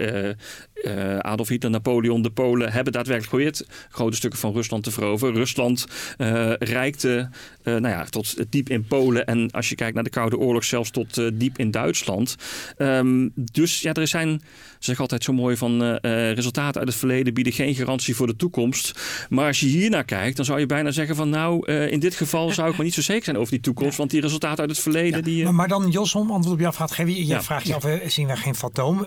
Adolf 1.19 1.49
Hitler, 1.49 1.71
Napoleon, 1.71 2.23
de 2.23 2.31
Polen 2.31 2.73
hebben 2.73 2.93
daadwerkelijk 2.93 3.31
geprobeerd 3.31 3.67
grote 3.91 4.17
stukken 4.17 4.32
van 4.39 4.53
Rusland 4.53 4.85
te 4.85 4.91
veroveren. 4.91 5.35
Rusland 5.35 5.87
eh, 6.17 6.53
reikte 6.59 7.31
eh, 7.63 7.73
nou 7.73 7.89
ja, 7.95 8.05
tot 8.05 8.37
diep 8.51 8.69
in 8.69 8.85
Polen 8.85 9.27
en 9.27 9.51
als 9.51 9.69
je 9.69 9.75
kijkt 9.75 9.95
naar 9.95 10.05
de 10.05 10.11
Koude 10.11 10.39
Oorlog 10.39 10.65
zelfs 10.65 10.91
tot 10.91 11.19
eh, 11.19 11.27
diep 11.35 11.59
in 11.59 11.71
Duitsland. 11.71 12.37
Ehm, 12.77 13.29
dus 13.35 13.81
ja, 13.81 13.93
er 13.93 14.09
zijn 14.09 14.43
zeg 14.79 15.01
altijd 15.01 15.25
zo 15.25 15.33
mooi 15.33 15.57
van 15.57 15.83
uh, 15.83 16.33
resultaten 16.33 16.81
uit 16.81 16.89
het 16.89 16.99
verleden 16.99 17.35
bieden 17.35 17.53
geen 17.53 17.75
garantie 17.75 18.17
voor 18.17 18.27
de 18.27 18.37
toekomst. 18.37 19.01
Maar 19.29 19.47
als 19.47 19.61
je 19.61 19.67
hier 19.67 19.91
naar 19.91 20.05
kijkt, 20.05 20.37
dan 20.37 20.45
zou 20.45 20.61
je 20.61 20.67
bijna 20.67 20.91
zeggen 20.91 21.17
van 21.17 21.29
nou, 21.29 21.73
in 21.73 22.01
dit 22.01 22.15
geval 22.15 22.51
zou 22.51 22.71
ik 22.71 22.77
maar 22.77 22.85
niet 22.85 22.95
zo 22.95 23.03
zeker 23.03 23.25
zijn 23.25 23.39
over 23.39 23.53
die 23.53 23.61
toekomst. 23.61 23.97
Want 23.97 24.11
die 24.11 24.21
resultaten 24.21 24.59
uit 24.59 24.71
het 24.71 24.79
verleden. 24.79 25.25
Die, 25.25 25.45
maar, 25.45 25.55
maar, 25.55 25.69
dan 25.69 25.91
Jos, 25.91 26.15
om 26.15 26.31
antwoord 26.31 26.55
op 26.55 26.61
jouw 26.61 26.73
vraag 26.73 26.95
geven. 26.95 27.15
Je, 27.15 27.27
je 27.27 27.41
vraagt 27.41 27.67
je 27.67 27.75
af, 27.75 27.87
zien 28.07 28.27
wij 28.27 28.37
geen 28.37 28.55
fantoom? 28.55 29.07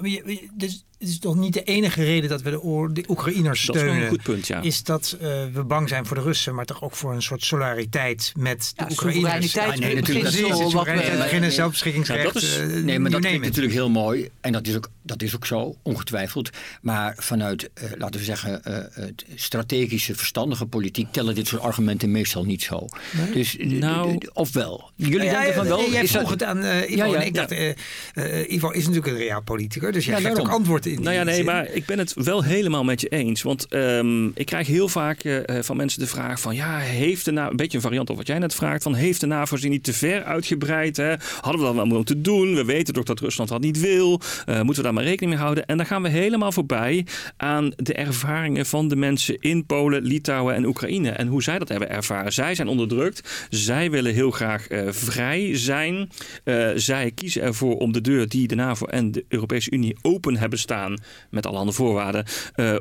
Dus 0.53 0.85
het 0.99 1.09
is 1.09 1.19
toch 1.19 1.35
niet 1.35 1.53
de 1.53 1.63
enige 1.63 2.03
reden 2.03 2.29
dat 2.29 2.41
we 2.41 2.49
de, 2.49 2.89
de 2.93 3.03
Oekraïners 3.07 3.61
steunen. 3.61 3.85
Dat 3.85 3.95
is 3.95 4.03
een 4.03 4.09
goed 4.09 4.23
punt, 4.23 4.47
ja. 4.47 4.61
Is 4.61 4.83
dat 4.83 5.17
uh, 5.21 5.29
we 5.53 5.63
bang 5.63 5.89
zijn 5.89 6.05
voor 6.05 6.17
de 6.17 6.23
Russen, 6.23 6.55
maar 6.55 6.65
toch 6.65 6.83
ook 6.83 6.95
voor 6.95 7.13
een 7.13 7.21
soort 7.21 7.43
solidariteit 7.43 8.31
met 8.47 8.73
de 8.75 8.83
ja, 8.83 8.91
Oekraïners. 8.91 9.53
Ja, 9.53 9.75
nee, 9.75 9.95
natuurlijk. 9.95 10.29
Precies, 10.29 10.73
wat 10.73 10.85
we 10.85 11.15
beginnen 11.17 11.51
zelfbeschikkingsrecht. 11.51 12.23
Ja, 12.23 12.31
dat 12.31 12.41
is, 12.41 12.59
uh, 12.59 12.83
nee, 12.83 12.99
maar 12.99 13.11
dat 13.11 13.21
klinkt 13.21 13.45
natuurlijk 13.45 13.73
heel 13.73 13.89
mooi. 13.89 14.29
En 14.41 14.51
dat 14.51 14.67
is 14.67 14.75
ook, 14.75 14.89
dat 15.01 15.21
is 15.21 15.35
ook 15.35 15.45
zo, 15.45 15.75
ongetwijfeld. 15.83 16.49
Maar 16.81 17.15
vanuit, 17.17 17.69
uh, 17.83 17.91
laten 17.97 18.19
we 18.19 18.25
zeggen, 18.25 18.61
strategische, 19.35 20.15
verstandige 20.15 20.65
politiek 20.65 21.11
tellen 21.11 21.35
dit 21.35 21.47
soort 21.47 21.61
argumenten 21.61 22.11
meestal 22.11 22.43
niet 22.45 22.63
zo. 22.63 22.87
Nee? 23.11 23.31
Dus, 23.33 23.55
nou, 23.59 24.17
ofwel. 24.33 24.91
Jullie 24.95 25.29
denken 25.29 25.53
van 25.53 25.67
wel. 25.67 25.91
Jij 25.91 26.07
vroeg 26.07 26.29
het 26.29 26.43
aan 26.43 26.57
Ivo. 26.87 27.05
Ja, 27.05 27.21
ik 27.21 27.33
dacht, 27.33 27.51
Ivo 28.47 28.69
is 28.69 28.87
natuurlijk 28.87 29.07
een 29.07 29.17
realpoliticus, 29.17 29.93
dus 29.93 30.05
jij 30.05 30.21
geeft 30.21 30.39
ook 30.39 30.49
antwoord 30.49 30.85
nou 30.85 31.15
ja, 31.15 31.23
nee, 31.23 31.43
maar 31.43 31.69
ik 31.71 31.85
ben 31.85 31.97
het 31.97 32.13
wel 32.13 32.43
helemaal 32.43 32.83
met 32.83 33.01
je 33.01 33.07
eens. 33.07 33.41
Want 33.41 33.73
um, 33.73 34.31
ik 34.35 34.45
krijg 34.45 34.67
heel 34.67 34.87
vaak 34.87 35.23
uh, 35.23 35.39
van 35.61 35.77
mensen 35.77 35.99
de 35.99 36.07
vraag 36.07 36.39
van... 36.39 36.55
ja, 36.55 36.77
heeft 36.77 37.25
de 37.25 37.31
NAVO... 37.31 37.49
een 37.49 37.55
beetje 37.55 37.77
een 37.77 37.83
variant 37.83 38.09
op 38.09 38.17
wat 38.17 38.27
jij 38.27 38.34
net 38.39 38.55
vraagt... 38.55 38.83
van 38.83 38.93
heeft 38.93 39.19
de 39.19 39.27
NAVO 39.27 39.57
zich 39.57 39.69
niet 39.69 39.83
te 39.83 39.93
ver 39.93 40.23
uitgebreid? 40.23 40.97
Hè? 40.97 41.15
Hadden 41.41 41.61
we 41.61 41.67
dat 41.67 41.75
wel 41.75 41.85
moeten 41.85 42.23
doen? 42.23 42.55
We 42.55 42.65
weten 42.65 42.93
toch 42.93 43.03
dat 43.03 43.19
Rusland 43.19 43.49
dat 43.49 43.61
niet 43.61 43.79
wil. 43.79 44.21
Uh, 44.45 44.55
moeten 44.55 44.75
we 44.75 44.81
daar 44.81 44.93
maar 44.93 45.03
rekening 45.03 45.33
mee 45.33 45.43
houden? 45.43 45.65
En 45.65 45.77
dan 45.77 45.85
gaan 45.85 46.01
we 46.01 46.09
helemaal 46.09 46.51
voorbij 46.51 47.05
aan 47.37 47.71
de 47.75 47.93
ervaringen 47.93 48.65
van 48.65 48.87
de 48.87 48.95
mensen... 48.95 49.37
in 49.39 49.65
Polen, 49.65 50.03
Litouwen 50.03 50.55
en 50.55 50.65
Oekraïne. 50.65 51.09
En 51.09 51.27
hoe 51.27 51.43
zij 51.43 51.59
dat 51.59 51.69
hebben 51.69 51.89
ervaren. 51.89 52.33
Zij 52.33 52.55
zijn 52.55 52.67
onderdrukt. 52.67 53.47
Zij 53.49 53.91
willen 53.91 54.13
heel 54.13 54.31
graag 54.31 54.69
uh, 54.69 54.91
vrij 54.91 55.57
zijn. 55.57 56.09
zij 56.75 57.11
kiezen 57.11 57.41
ervoor 57.41 57.77
om 57.77 57.91
de 57.91 58.01
deur 58.01 58.29
die 58.29 58.47
de 58.47 58.55
NAVO 58.55 58.85
en 58.85 59.11
de 59.11 59.25
Europese 59.27 59.71
Unie 59.71 59.97
open 60.01 60.37
hebben 60.37 60.59
staan 60.59 60.97
met 61.29 61.45
alle 61.45 61.57
andere 61.57 61.77
voorwaarden 61.77 62.25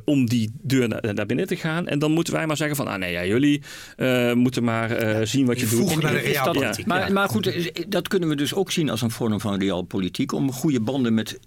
om 0.04 0.26
die 0.28 0.50
deur 0.62 0.88
naar, 0.88 1.14
naar, 1.14 1.26
binnen 1.26 1.46
te 1.46 1.56
gaan. 1.56 1.88
En 1.88 1.98
dan 1.98 2.12
moeten 2.12 2.32
wij 2.32 2.46
maar 2.46 2.56
zeggen 2.56 2.76
van, 2.76 2.86
ah 2.86 2.98
nee, 2.98 3.12
ja, 3.12 3.24
jullie 3.24 3.62
moeten 4.34 4.64
maar 4.64 4.90
ja, 5.00 5.24
zien 5.46 5.68
wat 5.68 5.70
je 5.70 5.76
doet. 5.76 6.02
Naar 6.02 6.12
de 6.12 6.50
dat, 6.60 6.76
ja. 6.76 6.84
maar, 6.86 7.12
maar 7.12 7.28
goed, 7.28 7.72
dat 7.88 8.08
kunnen 8.08 8.28
we 8.28 8.36
dus 8.36 8.54
ook 8.54 8.70
zien 8.70 8.90
als 8.90 9.02
een 9.02 9.10
vorm 9.10 9.40
van 9.40 9.58
realpolitiek. 9.58 10.32
Om 10.32 10.52
goede 10.52 10.80
banden 10.80 11.14
met 11.14 11.38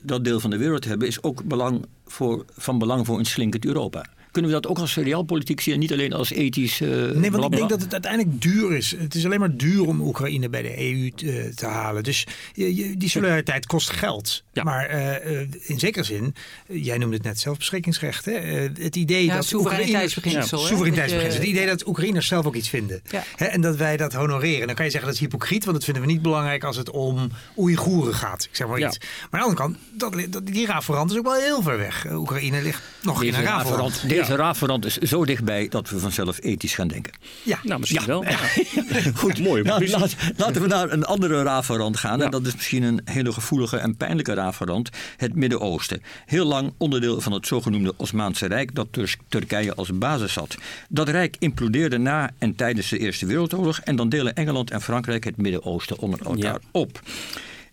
dat 0.00 0.24
deel 0.24 0.40
van 0.40 0.50
de 0.50 0.56
wereld 0.56 0.82
te 0.82 0.88
hebben, 0.88 1.08
is 1.08 1.22
ook 1.22 1.44
belang 1.44 1.86
voor, 2.06 2.44
van 2.56 2.78
belang 2.78 3.06
voor 3.06 3.18
een 3.18 3.24
slinkend 3.24 3.64
Europa. 3.64 4.06
Kunnen 4.32 4.50
we 4.50 4.56
dat 4.60 4.70
ook 4.70 4.78
als 4.78 4.96
realpolitiek 4.96 5.60
zien, 5.60 5.78
niet 5.78 5.92
alleen 5.92 6.12
als 6.12 6.30
ethisch? 6.30 6.80
Uh, 6.80 7.10
nee, 7.10 7.30
want 7.30 7.44
ik 7.44 7.56
denk 7.56 7.68
dat 7.68 7.80
het 7.80 7.92
uiteindelijk 7.92 8.42
duur 8.42 8.76
is. 8.76 8.94
Het 8.98 9.14
is 9.14 9.24
alleen 9.24 9.40
maar 9.40 9.56
duur 9.56 9.86
om 9.86 10.00
Oekraïne 10.00 10.48
bij 10.48 10.62
de 10.62 10.78
EU 10.78 11.10
te, 11.10 11.52
te 11.54 11.66
halen. 11.66 12.02
Dus 12.02 12.26
je, 12.52 12.96
die 12.96 13.08
solidariteit 13.08 13.66
kost 13.66 13.90
geld. 13.90 14.42
Ja. 14.52 14.62
Maar 14.62 14.94
uh, 14.94 15.40
in 15.62 15.78
zekere 15.78 16.04
zin, 16.04 16.34
jij 16.66 16.98
noemde 16.98 17.16
het 17.16 17.24
net 17.24 17.40
zelfbeschikkingsrecht. 17.40 18.24
Hè? 18.24 18.32
het 18.32 18.96
idee 18.96 19.24
ja, 19.24 19.34
dat 19.34 19.44
soevereiniteitsbeginsel. 19.44 20.60
Ja, 20.60 20.66
soevereiniteitsbeginsel. 20.66 21.40
Het 21.40 21.48
idee 21.48 21.66
dat 21.66 21.86
Oekraïners 21.86 22.26
zelf 22.26 22.46
ook 22.46 22.54
iets 22.54 22.68
vinden. 22.68 23.02
Hè? 23.36 23.44
En 23.44 23.60
dat 23.60 23.76
wij 23.76 23.96
dat 23.96 24.12
honoreren. 24.12 24.66
Dan 24.66 24.76
kan 24.76 24.84
je 24.84 24.90
zeggen 24.90 25.08
dat 25.08 25.18
is 25.20 25.24
hypocriet, 25.24 25.64
want 25.64 25.76
dat 25.76 25.84
vinden 25.84 26.02
we 26.02 26.08
niet 26.08 26.22
belangrijk 26.22 26.64
als 26.64 26.76
het 26.76 26.90
om 26.90 27.30
Oeigoeren 27.56 28.14
gaat. 28.14 28.44
Ik 28.44 28.56
zeg 28.56 28.66
maar 28.66 28.80
iets. 28.80 28.98
Maar 29.30 29.40
aan 29.40 29.54
de 29.54 29.62
andere 29.62 29.76
kant, 29.92 30.32
dat, 30.32 30.46
die 30.46 30.66
raforant 30.66 31.10
is 31.10 31.16
ook 31.16 31.24
wel 31.24 31.34
heel 31.34 31.62
ver 31.62 31.78
weg. 31.78 32.06
Oekraïne 32.12 32.62
ligt 32.62 32.82
nog 33.02 33.22
in 33.22 33.34
een 33.34 33.42
raforant 33.42 34.02
deze 34.22 34.36
ja. 34.36 34.44
raadverand 34.44 34.84
is 34.84 34.96
zo 34.96 35.24
dichtbij 35.24 35.68
dat 35.68 35.90
we 35.90 35.98
vanzelf 35.98 36.42
ethisch 36.42 36.74
gaan 36.74 36.88
denken. 36.88 37.12
Ja, 37.42 37.58
nou 37.62 37.80
misschien 37.80 38.06
wel. 38.06 38.24
Goed, 39.14 39.40
mooi. 39.40 39.62
Nou, 39.62 39.88
laat, 39.88 40.16
laten 40.36 40.62
we 40.62 40.68
naar 40.68 40.92
een 40.92 41.04
andere 41.04 41.42
raadverand 41.42 41.96
gaan. 41.96 42.22
En 42.22 42.30
dat 42.30 42.46
is 42.46 42.54
misschien 42.54 42.82
een 42.82 43.00
hele 43.04 43.32
gevoelige 43.32 43.76
en 43.76 43.96
pijnlijke 43.96 44.34
raadverand. 44.34 44.90
Het 45.16 45.34
Midden-Oosten. 45.34 46.02
Heel 46.26 46.44
lang 46.44 46.72
onderdeel 46.78 47.20
van 47.20 47.32
het 47.32 47.46
zogenoemde 47.46 47.94
Osmaanse 47.96 48.46
Rijk 48.46 48.74
dat 48.74 48.94
dus 48.94 49.16
Turkije 49.28 49.74
als 49.74 49.98
basis 49.98 50.34
had. 50.34 50.56
Dat 50.88 51.08
rijk 51.08 51.36
implodeerde 51.38 51.98
na 51.98 52.30
en 52.38 52.54
tijdens 52.54 52.88
de 52.88 52.98
Eerste 52.98 53.26
Wereldoorlog. 53.26 53.80
En 53.80 53.96
dan 53.96 54.08
delen 54.08 54.34
Engeland 54.34 54.70
en 54.70 54.82
Frankrijk 54.82 55.24
het 55.24 55.36
Midden-Oosten 55.36 55.98
onder 55.98 56.20
elkaar 56.24 56.58
op. 56.70 57.00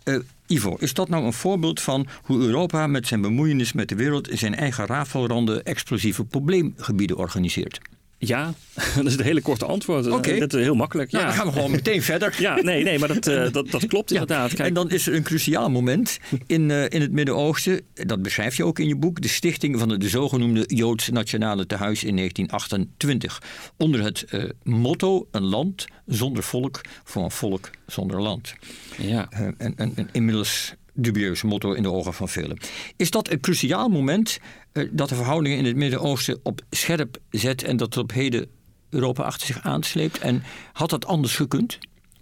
Uh, 0.03 0.19
Ivo, 0.51 0.75
is 0.79 0.93
dat 0.93 1.09
nou 1.09 1.25
een 1.25 1.33
voorbeeld 1.33 1.81
van 1.81 2.07
hoe 2.23 2.39
Europa 2.39 2.87
met 2.87 3.07
zijn 3.07 3.21
bemoeienis 3.21 3.73
met 3.73 3.89
de 3.89 3.95
wereld 3.95 4.27
zijn 4.31 4.55
eigen 4.55 4.85
rafelranden 4.85 5.65
explosieve 5.65 6.25
probleemgebieden 6.25 7.17
organiseert? 7.17 7.79
Ja, 8.21 8.53
dat 8.95 9.05
is 9.05 9.11
het 9.11 9.21
hele 9.21 9.41
korte 9.41 9.65
antwoord. 9.65 10.07
Oké. 10.07 10.39
Dat 10.39 10.53
is 10.53 10.63
heel 10.63 10.75
makkelijk. 10.75 11.11
Nou, 11.11 11.23
ja. 11.23 11.29
dan 11.29 11.39
gaan 11.39 11.47
we 11.47 11.53
gewoon 11.53 11.71
meteen 11.71 12.01
verder. 12.01 12.35
Ja, 12.39 12.55
nee, 12.55 12.83
nee 12.83 12.99
maar 12.99 13.07
dat, 13.07 13.27
uh, 13.27 13.51
dat, 13.51 13.71
dat 13.71 13.85
klopt 13.87 14.11
inderdaad. 14.11 14.53
Kijk. 14.53 14.67
En 14.67 14.73
dan 14.73 14.89
is 14.89 15.07
er 15.07 15.15
een 15.15 15.23
cruciaal 15.23 15.69
moment 15.69 16.19
in, 16.47 16.69
uh, 16.69 16.83
in 16.89 17.01
het 17.01 17.11
Midden-Oosten. 17.11 17.81
Dat 17.93 18.21
beschrijf 18.21 18.57
je 18.57 18.65
ook 18.65 18.79
in 18.79 18.87
je 18.87 18.95
boek. 18.95 19.21
De 19.21 19.27
stichting 19.27 19.79
van 19.79 19.99
de 19.99 20.09
zogenoemde 20.09 20.63
Joods 20.67 21.09
Nationale 21.09 21.65
Tehuis 21.65 22.03
in 22.03 22.15
1928. 22.15 23.41
Onder 23.77 24.03
het 24.03 24.25
uh, 24.31 24.43
motto: 24.63 25.27
een 25.31 25.45
land 25.45 25.87
zonder 26.05 26.43
volk 26.43 26.81
voor 27.03 27.23
een 27.23 27.31
volk 27.31 27.69
zonder 27.87 28.21
land. 28.21 28.53
Ja. 28.97 29.27
en, 29.29 29.55
en, 29.57 29.91
en 29.95 30.09
inmiddels 30.11 30.73
dubieus 31.01 31.41
motto 31.41 31.73
in 31.73 31.83
de 31.83 31.91
ogen 31.91 32.13
van 32.13 32.29
velen. 32.29 32.57
Is 32.95 33.11
dat 33.11 33.29
een 33.29 33.39
cruciaal 33.39 33.89
moment 33.89 34.39
uh, 34.73 34.89
dat 34.91 35.09
de 35.09 35.15
verhoudingen 35.15 35.57
in 35.57 35.65
het 35.65 35.75
Midden-Oosten 35.75 36.39
op 36.43 36.61
scherp 36.69 37.17
zet 37.29 37.63
en 37.63 37.77
dat 37.77 37.97
op 37.97 38.11
heden 38.11 38.47
Europa 38.89 39.23
achter 39.23 39.47
zich 39.47 39.61
aansleept? 39.61 40.17
En 40.17 40.43
had 40.73 40.89
dat 40.89 41.05
anders 41.05 41.35
gekund? 41.35 41.77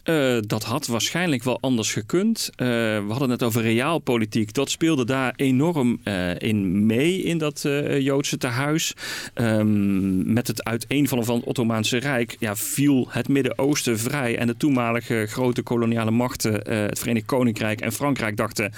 Uh, 0.09 0.37
dat 0.41 0.63
had 0.63 0.87
waarschijnlijk 0.87 1.43
wel 1.43 1.57
anders 1.61 1.93
gekund. 1.93 2.49
Uh, 2.51 2.67
we 2.67 3.05
hadden 3.09 3.29
het 3.29 3.43
over 3.43 3.61
realpolitiek. 3.61 4.53
Dat 4.53 4.69
speelde 4.69 5.05
daar 5.05 5.33
enorm 5.35 5.99
uh, 6.03 6.39
in 6.39 6.85
mee 6.85 7.21
in 7.21 7.37
dat 7.37 7.61
Joodse 7.99 8.37
tehuis. 8.37 8.93
Um, 9.35 10.33
met 10.33 10.47
het 10.47 10.63
uiteenvallen 10.63 11.25
van 11.25 11.35
het 11.35 11.45
Ottomaanse 11.45 11.97
Rijk 11.97 12.35
ja, 12.39 12.55
viel 12.55 13.07
het 13.09 13.27
Midden-Oosten 13.27 13.99
vrij. 13.99 14.37
En 14.37 14.47
de 14.47 14.57
toenmalige 14.57 15.25
grote 15.29 15.61
koloniale 15.61 16.11
machten, 16.11 16.53
het 16.71 16.99
Verenigd 16.99 17.25
Koninkrijk 17.25 17.81
en 17.81 17.91
Frankrijk, 17.91 18.37
dachten: 18.37 18.73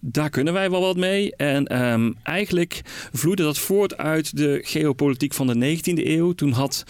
daar 0.00 0.30
kunnen 0.30 0.52
wij 0.52 0.70
wel 0.70 0.80
wat 0.80 0.96
mee. 0.96 1.36
En 1.36 1.82
um, 1.82 2.14
eigenlijk 2.22 2.80
vloeide 3.12 3.42
dat 3.42 3.58
voort 3.58 3.96
uit 3.96 4.36
de 4.36 4.60
geopolitiek 4.62 5.34
van 5.34 5.46
de 5.46 5.76
19e 5.76 6.06
eeuw. 6.06 6.32
Toen 6.32 6.52
had 6.52 6.84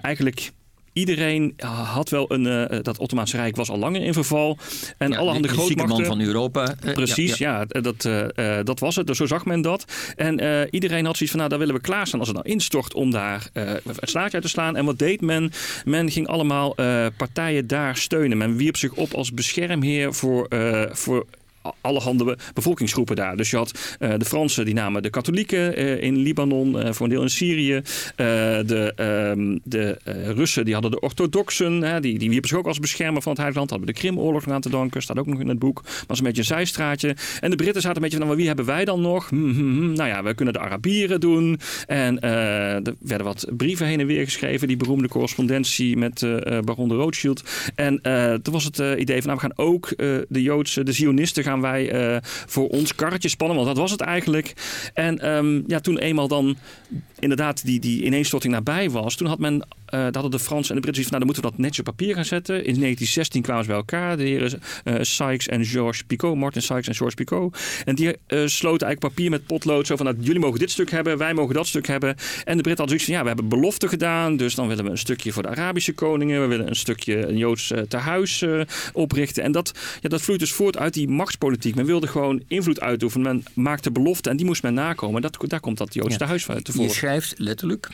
eigenlijk 0.00 0.52
iedereen 0.92 1.54
had 1.66 2.08
wel 2.08 2.32
een. 2.32 2.46
Uh, 2.46 2.78
dat 2.82 2.98
Ottomaanse 2.98 3.36
Rijk 3.36 3.56
was 3.56 3.70
al 3.70 3.78
langer 3.78 4.02
in 4.02 4.12
verval. 4.12 4.58
En 4.98 5.10
ja, 5.10 5.18
alle 5.18 5.30
andere 5.32 5.54
grootmachten. 5.54 5.96
man 5.96 6.04
van 6.04 6.20
Europa. 6.20 6.74
Uh, 6.84 6.92
precies, 6.92 7.38
ja, 7.38 7.64
ja. 7.68 7.80
dat, 7.80 8.04
uh, 8.04 8.58
dat 8.62 8.80
was 8.80 8.96
het. 8.96 9.06
Dus 9.06 9.16
zo 9.16 9.26
zag 9.26 9.44
men 9.44 9.60
dat. 9.60 9.84
En 10.16 10.68
iedereen 10.70 11.04
had 11.04 11.16
zoiets 11.16 11.30
van: 11.30 11.36
nou, 11.38 11.48
daar 11.48 11.58
willen 11.58 11.74
we 11.74 11.80
klaarstaan 11.80 12.18
als 12.18 12.28
het 12.28 12.36
nou 12.36 12.48
instort 12.48 12.94
om 12.94 13.10
daar 13.10 13.50
een 13.52 13.80
slaatje 14.00 14.32
uit 14.32 14.42
te 14.42 14.48
slaan. 14.48 14.76
En 14.76 14.84
wat 14.84 14.98
deed 14.98 15.20
men? 15.20 15.52
Men 15.84 16.10
ging 16.10 16.26
allemaal 16.26 16.74
partijen 17.16 17.66
daar 17.66 17.96
steunen. 17.96 18.38
Men 18.38 18.56
wierp 18.56 18.76
zich 18.76 18.92
op 18.92 19.14
als 19.14 19.32
beschermheer 19.32 20.14
voor, 20.14 20.48
voor 20.92 21.26
allerhande 21.80 22.38
bevolkingsgroepen 22.54 23.16
daar. 23.16 23.36
Dus 23.36 23.50
je 23.50 23.56
had 23.56 23.96
uh, 23.98 24.12
de 24.16 24.24
Fransen, 24.24 24.64
die 24.64 24.74
namen 24.74 25.02
de 25.02 25.10
katholieken 25.10 25.80
uh, 25.80 26.02
in 26.02 26.16
Libanon, 26.16 26.76
uh, 26.76 26.92
voor 26.92 27.06
een 27.06 27.12
deel 27.12 27.22
in 27.22 27.30
Syrië. 27.30 27.82
de, 28.16 28.92
ehm, 28.96 29.58
de 29.64 29.98
Russen, 30.34 30.64
die 30.64 30.72
hadden 30.72 30.90
de 30.90 31.00
orthodoxen, 31.00 32.02
die, 32.02 32.18
die 32.18 32.28
wierpen 32.28 32.48
zich 32.48 32.58
ook 32.58 32.66
als 32.66 32.78
beschermer 32.78 33.22
van 33.22 33.32
het 33.32 33.40
Heilige 33.40 33.58
Land. 33.58 33.70
Hadden 33.70 33.94
de 33.94 34.00
Krimoorlog 34.00 34.48
aan 34.48 34.60
te 34.60 34.70
danken, 34.70 35.02
staat 35.02 35.18
ook 35.18 35.26
nog 35.26 35.40
in 35.40 35.48
het 35.48 35.58
boek. 35.58 35.82
Was 36.06 36.18
een 36.18 36.24
beetje 36.24 36.40
een 36.40 36.46
zijstraatje. 36.46 37.16
En 37.40 37.50
de 37.50 37.56
Britten 37.56 37.82
zaten 37.82 37.96
een 37.96 38.02
beetje 38.02 38.16
van, 38.16 38.26
nou, 38.26 38.38
wie 38.38 38.46
hebben 38.46 38.64
wij 38.64 38.84
dan 38.84 39.00
nog? 39.00 39.28
Hm, 39.28 39.50
hm, 39.50 39.58
hm. 39.58 39.92
Nou 39.92 40.08
ja, 40.08 40.22
we 40.22 40.34
kunnen 40.34 40.54
de 40.54 40.60
Arabieren 40.60 41.20
doen. 41.20 41.60
En 41.86 42.20
er 42.20 42.94
werden 43.00 43.26
wat 43.26 43.46
brieven 43.56 43.86
heen 43.86 44.00
en 44.00 44.06
weer 44.06 44.24
geschreven, 44.24 44.68
die 44.68 44.76
beroemde 44.76 45.08
correspondentie 45.08 45.96
met 45.96 46.26
baron 46.64 46.88
de 46.88 46.94
Rothschild. 46.94 47.42
En 47.74 48.00
toen 48.42 48.52
was 48.52 48.64
het 48.64 48.78
idee 48.78 49.22
van, 49.22 49.26
nou, 49.26 49.34
we 49.34 49.54
gaan 49.54 49.66
ook 49.66 49.88
de 50.28 50.42
Joodse, 50.42 50.82
de 50.82 50.92
Zionisten 50.92 51.42
gaan 51.42 51.49
wij 51.58 52.12
uh, 52.12 52.16
voor 52.22 52.68
ons 52.68 52.94
karretje 52.94 53.28
spannen. 53.28 53.56
Want 53.56 53.68
dat 53.68 53.78
was 53.78 53.90
het 53.90 54.00
eigenlijk. 54.00 54.52
En 54.94 55.28
um, 55.28 55.64
ja, 55.66 55.80
toen 55.80 55.98
eenmaal 55.98 56.28
dan 56.28 56.56
inderdaad 57.18 57.64
die, 57.64 57.80
die 57.80 58.04
ineenstorting 58.04 58.52
nabij 58.52 58.90
was, 58.90 59.16
toen 59.16 59.28
had 59.28 59.38
men 59.38 59.66
uh, 59.90 60.00
hadden 60.02 60.30
de 60.30 60.38
Fransen 60.38 60.74
en 60.74 60.74
de 60.74 60.80
Britten 60.80 61.02
van, 61.02 61.12
nou, 61.12 61.24
dan 61.24 61.26
moeten 61.26 61.42
we 61.42 61.50
dat 61.50 61.58
netjes 61.58 61.78
op 61.78 61.96
papier 61.96 62.14
gaan 62.14 62.24
zetten. 62.24 62.54
In 62.54 62.60
1916 62.62 63.42
kwamen 63.42 63.62
ze 63.62 63.68
bij 63.68 63.78
elkaar, 63.78 64.16
de 64.16 64.22
heren 64.22 64.60
uh, 64.84 64.94
Sykes 65.00 65.48
en 65.48 65.64
Georges 65.64 66.02
Picot, 66.02 66.36
Martin 66.36 66.62
Sykes 66.62 66.88
en 66.88 66.94
Georges 66.94 67.14
Picot. 67.14 67.58
En 67.84 67.94
die 67.94 68.06
uh, 68.06 68.12
sloten 68.46 68.86
eigenlijk 68.86 69.00
papier 69.00 69.30
met 69.30 69.46
potlood 69.46 69.86
zo 69.86 69.96
van, 69.96 70.06
nou, 70.06 70.18
jullie 70.20 70.40
mogen 70.40 70.58
dit 70.58 70.70
stuk 70.70 70.90
hebben, 70.90 71.18
wij 71.18 71.34
mogen 71.34 71.54
dat 71.54 71.66
stuk 71.66 71.86
hebben. 71.86 72.08
En 72.44 72.56
de 72.56 72.62
Britten 72.62 72.64
hadden 72.64 72.88
zoiets 72.88 73.04
van, 73.04 73.14
ja, 73.14 73.20
we 73.20 73.26
hebben 73.26 73.48
belofte 73.48 73.88
gedaan, 73.88 74.36
dus 74.36 74.54
dan 74.54 74.68
willen 74.68 74.84
we 74.84 74.90
een 74.90 74.98
stukje 74.98 75.32
voor 75.32 75.42
de 75.42 75.48
Arabische 75.48 75.92
koningen, 75.92 76.40
we 76.40 76.46
willen 76.46 76.68
een 76.68 76.76
stukje 76.76 77.26
een 77.26 77.36
Joods 77.36 77.72
tehuis 77.88 78.44
oprichten. 78.92 79.42
En 79.42 79.52
dat, 79.52 79.72
ja, 80.00 80.08
dat 80.08 80.22
vloeit 80.22 80.40
dus 80.40 80.52
voort 80.52 80.78
uit 80.78 80.94
die 80.94 81.08
machtspolitiek. 81.08 81.74
Men 81.74 81.86
wilde 81.86 82.06
gewoon 82.06 82.42
invloed 82.48 82.80
uitoefenen, 82.80 83.26
men 83.26 83.44
maakte 83.54 83.90
beloften 83.90 84.30
en 84.30 84.36
die 84.36 84.46
moest 84.46 84.62
men 84.62 84.74
nakomen. 84.74 85.22
Dat, 85.22 85.36
daar 85.46 85.60
komt 85.60 85.78
dat 85.78 85.94
Joodse 85.94 86.10
ja. 86.10 86.16
tehuis 86.16 86.46
tevoren. 86.62 86.88
Je 86.88 86.94
schrijft 86.94 87.34
letterlijk 87.38 87.88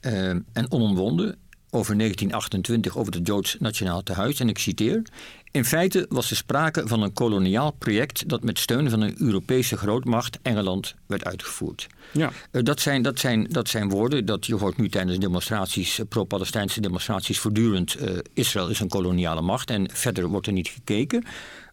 uh, 0.00 0.28
en 0.28 0.70
onomwonden 0.70 1.38
over 1.70 1.96
1928 1.96 2.96
over 2.96 3.12
het 3.12 3.26
Joods 3.26 3.56
Nationaal 3.58 4.02
Tehuis. 4.02 4.40
En 4.40 4.48
ik 4.48 4.58
citeer. 4.58 5.02
In 5.50 5.64
feite 5.64 6.06
was 6.08 6.30
er 6.30 6.36
sprake 6.36 6.82
van 6.86 7.02
een 7.02 7.12
koloniaal 7.12 7.70
project 7.70 8.28
dat 8.28 8.42
met 8.42 8.58
steun 8.58 8.90
van 8.90 9.00
een 9.00 9.14
Europese 9.18 9.76
grootmacht, 9.76 10.38
Engeland, 10.42 10.94
werd 11.06 11.24
uitgevoerd. 11.24 11.86
Ja. 12.12 12.30
Uh, 12.52 12.62
dat, 12.62 12.80
zijn, 12.80 13.02
dat, 13.02 13.18
zijn, 13.18 13.46
dat 13.50 13.68
zijn 13.68 13.88
woorden 13.88 14.24
dat 14.24 14.46
je 14.46 14.54
hoort 14.54 14.76
nu 14.76 14.88
tijdens 14.88 15.18
demonstraties, 15.18 15.98
uh, 15.98 16.06
pro-Palestijnse 16.08 16.80
demonstraties, 16.80 17.38
voortdurend. 17.38 17.96
Uh, 18.00 18.18
Israël 18.34 18.68
is 18.68 18.80
een 18.80 18.88
koloniale 18.88 19.40
macht 19.40 19.70
en 19.70 19.88
verder 19.92 20.28
wordt 20.28 20.46
er 20.46 20.52
niet 20.52 20.68
gekeken. 20.68 21.24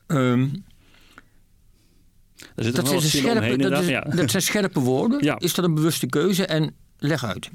Um, 0.07 0.63
dat, 2.55 2.87
zijn 2.87 3.01
scherpe, 3.01 3.57
dat, 3.57 3.81
is, 3.81 3.87
ja. 3.87 4.01
dat 4.01 4.31
zijn 4.31 4.43
scherpe 4.43 4.79
woorden. 4.79 5.23
Ja. 5.23 5.39
Is 5.39 5.53
dat 5.53 5.65
een 5.65 5.73
bewuste 5.73 6.07
keuze? 6.07 6.45
En 6.45 6.75
leg 6.99 7.25
uit. 7.25 7.49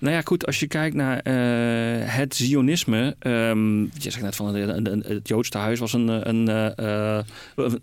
Nou 0.00 0.14
ja, 0.14 0.20
goed, 0.24 0.46
als 0.46 0.60
je 0.60 0.66
kijkt 0.66 0.94
naar 0.94 1.20
uh, 1.24 2.14
het 2.14 2.34
Zionisme. 2.34 3.16
Um, 3.20 3.82
je 3.82 4.10
zegt 4.10 4.20
net 4.20 4.36
van 4.36 4.54
het 4.54 5.28
Joodse 5.28 5.58
huis 5.58 5.78
was 5.78 5.92
een, 5.92 6.28
een, 6.28 6.48
uh, 6.48 7.18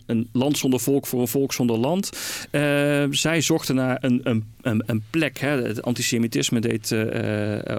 een 0.05 0.29
land 0.31 0.57
zonder 0.57 0.79
volk 0.79 1.07
voor 1.07 1.21
een 1.21 1.27
volk 1.27 1.53
zonder 1.53 1.77
land. 1.77 2.09
Uh, 2.51 3.03
zij 3.09 3.41
zochten 3.41 3.75
naar 3.75 3.97
een, 4.01 4.21
een, 4.23 4.83
een, 4.85 5.03
plek. 5.09 5.37
Hè. 5.37 5.61
Het 5.61 5.81
antisemitisme 5.81 6.59
deed 6.59 6.95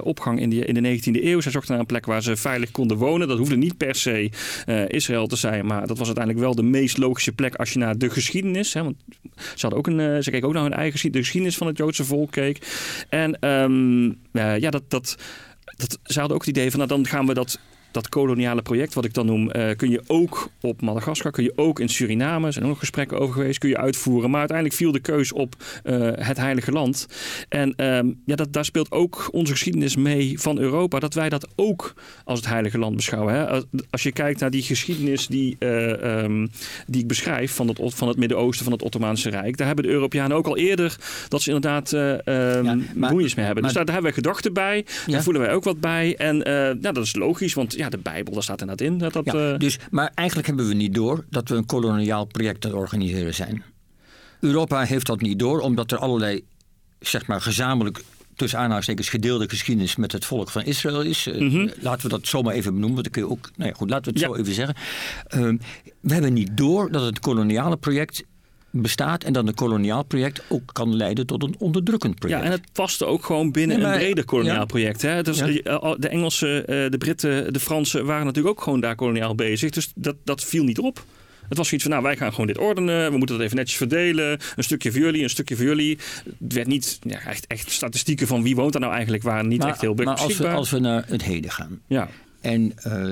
opgang 0.03 0.41
in, 0.41 0.51
die, 0.51 0.65
in 0.65 0.83
de 0.83 0.99
19e 0.99 1.25
eeuw. 1.25 1.41
Zij 1.41 1.53
zochten 1.53 1.71
naar 1.71 1.81
een 1.81 1.87
plek 1.87 2.07
waar 2.07 2.23
ze 2.23 2.37
veilig 2.37 2.71
konden 2.71 2.97
wonen. 2.97 3.29
Dat 3.29 3.39
hoefde 3.39 3.57
niet 3.57 3.77
per 3.77 3.95
se 3.95 4.31
Israël 4.89 5.27
te 5.27 5.37
zijn, 5.37 5.67
maar 5.67 5.87
dat 5.87 5.99
was 5.99 6.07
uiteindelijk 6.07 6.45
wel 6.45 6.55
de 6.55 6.63
meest 6.63 6.99
logische 6.99 7.33
plek 7.33 7.55
als 7.55 7.73
je 7.73 7.79
naar 7.79 7.99
de 7.99 8.11
geschiedenis. 8.11 8.75
Hè, 8.75 8.83
want 8.83 8.97
ze, 9.37 9.67
hadden 9.67 9.79
ook 9.79 9.87
een, 9.87 10.23
ze 10.23 10.31
keken 10.31 10.49
ook 10.49 10.55
naar 10.55 10.63
hun 10.63 10.73
eigen 10.73 11.13
de 11.13 11.19
geschiedenis 11.19 11.57
van 11.57 11.67
het 11.67 11.77
Joodse 11.77 12.05
volk 12.05 12.31
keek. 12.31 12.59
En 13.19 13.49
um, 13.49 14.05
uh, 14.33 14.59
ja, 14.59 14.71
dat, 14.71 14.83
dat, 14.89 15.17
dat, 15.77 15.99
ze 16.03 16.19
hadden 16.19 16.37
ook 16.37 16.47
het 16.47 16.57
idee 16.57 16.71
van, 16.71 16.79
nou 16.79 16.91
dan 16.91 17.07
gaan 17.07 17.27
we 17.27 17.35
dat 17.35 17.59
dat 17.99 18.09
koloniale 18.09 18.63
project, 18.63 18.95
wat 18.95 19.05
ik 19.05 19.15
dan 19.15 19.27
noem, 19.27 19.51
uh, 19.57 19.71
kun 19.77 19.91
je 19.91 20.03
ook 20.07 20.51
op 20.61 20.83
Madagaskar, 20.83 21.33
kun 21.33 21.45
je 21.45 21.53
ook 21.57 21.81
in 21.81 21.89
Suriname, 21.89 22.47
er 22.47 22.53
zijn 22.53 22.65
ook 22.65 22.71
nog 22.71 22.79
gesprekken 22.79 23.19
over 23.19 23.35
geweest, 23.35 23.59
kun 23.59 23.69
je 23.69 23.77
uitvoeren. 23.77 24.31
Maar 24.31 24.39
uiteindelijk 24.39 24.79
viel 24.79 24.93
de 24.93 25.01
keus 25.01 25.33
op 25.33 25.55
uh, 25.85 26.11
het 26.15 26.37
Heilige 26.37 26.73
Land. 26.73 27.07
En 27.49 27.85
um, 27.85 28.23
ja, 28.25 28.37
dat, 28.37 28.53
daar 28.53 28.65
speelt 28.65 28.91
ook 28.91 29.29
onze 29.33 29.53
geschiedenis 29.53 29.97
mee 29.97 30.41
van 30.41 30.59
Europa, 30.59 30.99
dat 30.99 31.15
wij 31.15 31.29
dat 31.29 31.49
ook 31.57 31.95
als 32.25 32.39
het 32.39 32.49
Heilige 32.49 32.79
Land 32.79 32.97
beschouwen. 32.97 33.35
Hè? 33.35 33.63
Als 33.91 34.03
je 34.03 34.13
kijkt 34.13 34.41
naar 34.41 34.51
die 34.51 34.63
geschiedenis 34.63 35.27
die, 35.27 35.57
uh, 35.59 36.23
um, 36.23 36.51
die 36.87 37.01
ik 37.01 37.09
beschrijf 37.09 37.55
van 37.55 37.69
het, 37.69 37.81
van 37.95 38.09
het 38.09 38.17
Midden-Oosten, 38.17 38.65
van 38.65 38.73
het 38.73 38.83
Ottomaanse 38.83 39.31
Rijk, 39.31 39.57
daar 39.57 39.67
hebben 39.67 39.85
de 39.85 39.91
Europeanen 39.91 40.37
ook 40.37 40.47
al 40.47 40.57
eerder 40.57 40.97
dat 41.29 41.43
ze 41.43 41.53
inderdaad 41.53 41.93
um, 41.93 42.01
ja, 42.25 42.63
maar, 42.95 43.15
mee 43.15 43.29
hebben. 43.35 43.37
Maar, 43.37 43.55
dus 43.55 43.73
daar, 43.73 43.85
daar, 43.85 43.95
hebben 43.95 44.03
wij 44.03 44.13
gedachten 44.13 44.53
bij, 44.53 44.85
ja. 45.07 45.13
daar 45.13 45.23
voelen 45.23 45.43
wij 45.43 45.53
ook 45.53 45.65
wat 45.65 45.81
bij. 45.81 46.17
En 46.17 46.37
ja, 46.81 46.93
dat 46.93 47.05
is 47.05 47.17
logisch, 47.17 47.55
want 47.55 47.75
ja, 47.75 47.88
de 47.91 47.99
Bijbel, 47.99 48.33
daar 48.33 48.43
staat 48.43 48.61
inderdaad 48.61 48.87
in. 48.87 48.99
Dat 48.99 49.13
dat, 49.13 49.25
ja, 49.25 49.53
uh... 49.53 49.59
dus, 49.59 49.79
maar 49.91 50.13
eigenlijk 50.15 50.49
hebben 50.49 50.69
we 50.69 50.75
niet 50.75 50.95
door 50.95 51.25
dat 51.31 51.49
we 51.49 51.55
een 51.55 51.67
koloniaal 51.67 52.25
project 52.25 52.65
aan 52.65 52.71
het 52.71 52.81
organiseren 52.81 53.35
zijn. 53.35 53.63
Europa 54.41 54.83
heeft 54.83 55.07
dat 55.07 55.21
niet 55.21 55.39
door, 55.39 55.61
omdat 55.61 55.91
er 55.93 55.99
allerlei 55.99 56.45
zeg 57.01 57.27
maar, 57.27 57.41
gezamenlijk 57.41 58.03
tussen 58.39 58.59
aanhalingstekens 58.59 59.09
gedeelde 59.09 59.49
geschiedenis 59.49 59.97
met 59.97 60.13
het 60.13 60.25
volk 60.25 60.51
van 60.51 60.63
Israël 60.63 61.03
is. 61.03 61.27
Mm 61.27 61.51
-hmm. 61.51 61.71
Laten 61.81 62.03
we 62.03 62.09
dat 62.09 62.27
zomaar 62.27 62.55
even 62.55 62.73
benoemen. 62.73 63.03
Want 63.03 63.05
dan 63.05 63.13
kun 63.13 63.23
je 63.23 63.31
ook, 63.31 63.51
nou 63.57 63.71
ja, 63.71 63.77
goed, 63.77 63.91
laten 63.91 64.13
we 64.13 64.19
het 64.19 64.29
ja. 64.29 64.35
zo 64.35 64.41
even 64.41 64.55
zeggen. 64.55 64.77
Uh, 65.35 65.59
we 66.01 66.13
hebben 66.13 66.33
niet 66.33 66.57
door 66.57 66.93
dat 66.93 67.03
het 67.03 67.19
koloniale 67.21 67.77
project 67.77 68.25
bestaat 68.71 69.25
en 69.25 69.33
dan 69.33 69.47
een 69.47 69.55
koloniaal 69.55 70.03
project 70.03 70.43
ook 70.49 70.71
kan 70.73 70.97
leiden 70.97 71.27
tot 71.27 71.43
een 71.43 71.55
onderdrukkend 71.59 72.19
project. 72.19 72.41
Ja, 72.41 72.47
en 72.47 72.53
het 72.53 72.73
paste 72.73 73.05
ook 73.05 73.25
gewoon 73.25 73.51
binnen 73.51 73.85
een 73.85 73.99
breder 73.99 74.25
koloniaal 74.25 74.67
project. 74.67 75.03
Hè? 75.03 75.23
Dus 75.23 75.39
De 75.39 76.09
Engelsen, 76.09 76.67
eh, 76.67 76.91
de 76.91 76.99
Britten, 76.99 77.53
de 77.53 77.61
Fransen 77.61 78.05
waren 78.05 78.27
natuurlijk 78.27 78.59
ook 78.59 78.63
gewoon 78.63 78.81
daar 78.81 78.95
koloniaal 78.95 79.35
bezig. 79.35 79.71
Dus 79.71 79.93
dat, 79.95 80.17
dat 80.25 80.45
viel 80.45 80.65
niet 80.65 80.79
op. 80.79 81.05
Het 81.49 81.59
was 81.59 81.69
zoiets 81.69 81.87
van, 81.87 81.97
nou, 81.97 82.07
wij 82.07 82.17
gaan 82.17 82.31
gewoon 82.31 82.47
dit 82.47 82.59
ordenen. 82.59 83.11
We 83.11 83.17
moeten 83.17 83.37
dat 83.37 83.45
even 83.45 83.57
netjes 83.57 83.77
verdelen. 83.77 84.39
Een 84.57 84.65
stukje 84.65 84.93
voor 84.93 85.01
jullie, 85.01 85.23
een 85.23 85.31
stukje 85.31 85.57
voor 85.57 85.65
jullie. 85.65 85.99
Het 86.39 86.53
werd 86.53 86.67
niet, 86.67 86.99
ja, 87.03 87.21
echt, 87.21 87.47
echt 87.47 87.71
statistieken 87.71 88.27
van 88.27 88.43
wie 88.43 88.57
woont 88.57 88.75
er 88.75 88.81
nou 88.81 88.93
eigenlijk, 88.93 89.23
waren 89.23 89.49
niet 89.49 89.65
echt 89.65 89.81
heel 89.81 89.95
beschikbaar. 89.95 90.19
Maar 90.19 90.25
als 90.25 90.39
we, 90.39 90.49
als 90.49 90.71
we 90.71 90.79
naar 90.79 91.05
het 91.07 91.23
heden 91.23 91.51
gaan. 91.51 91.81
Ja. 91.87 92.09
En 92.41 92.73
uh, 92.87 93.09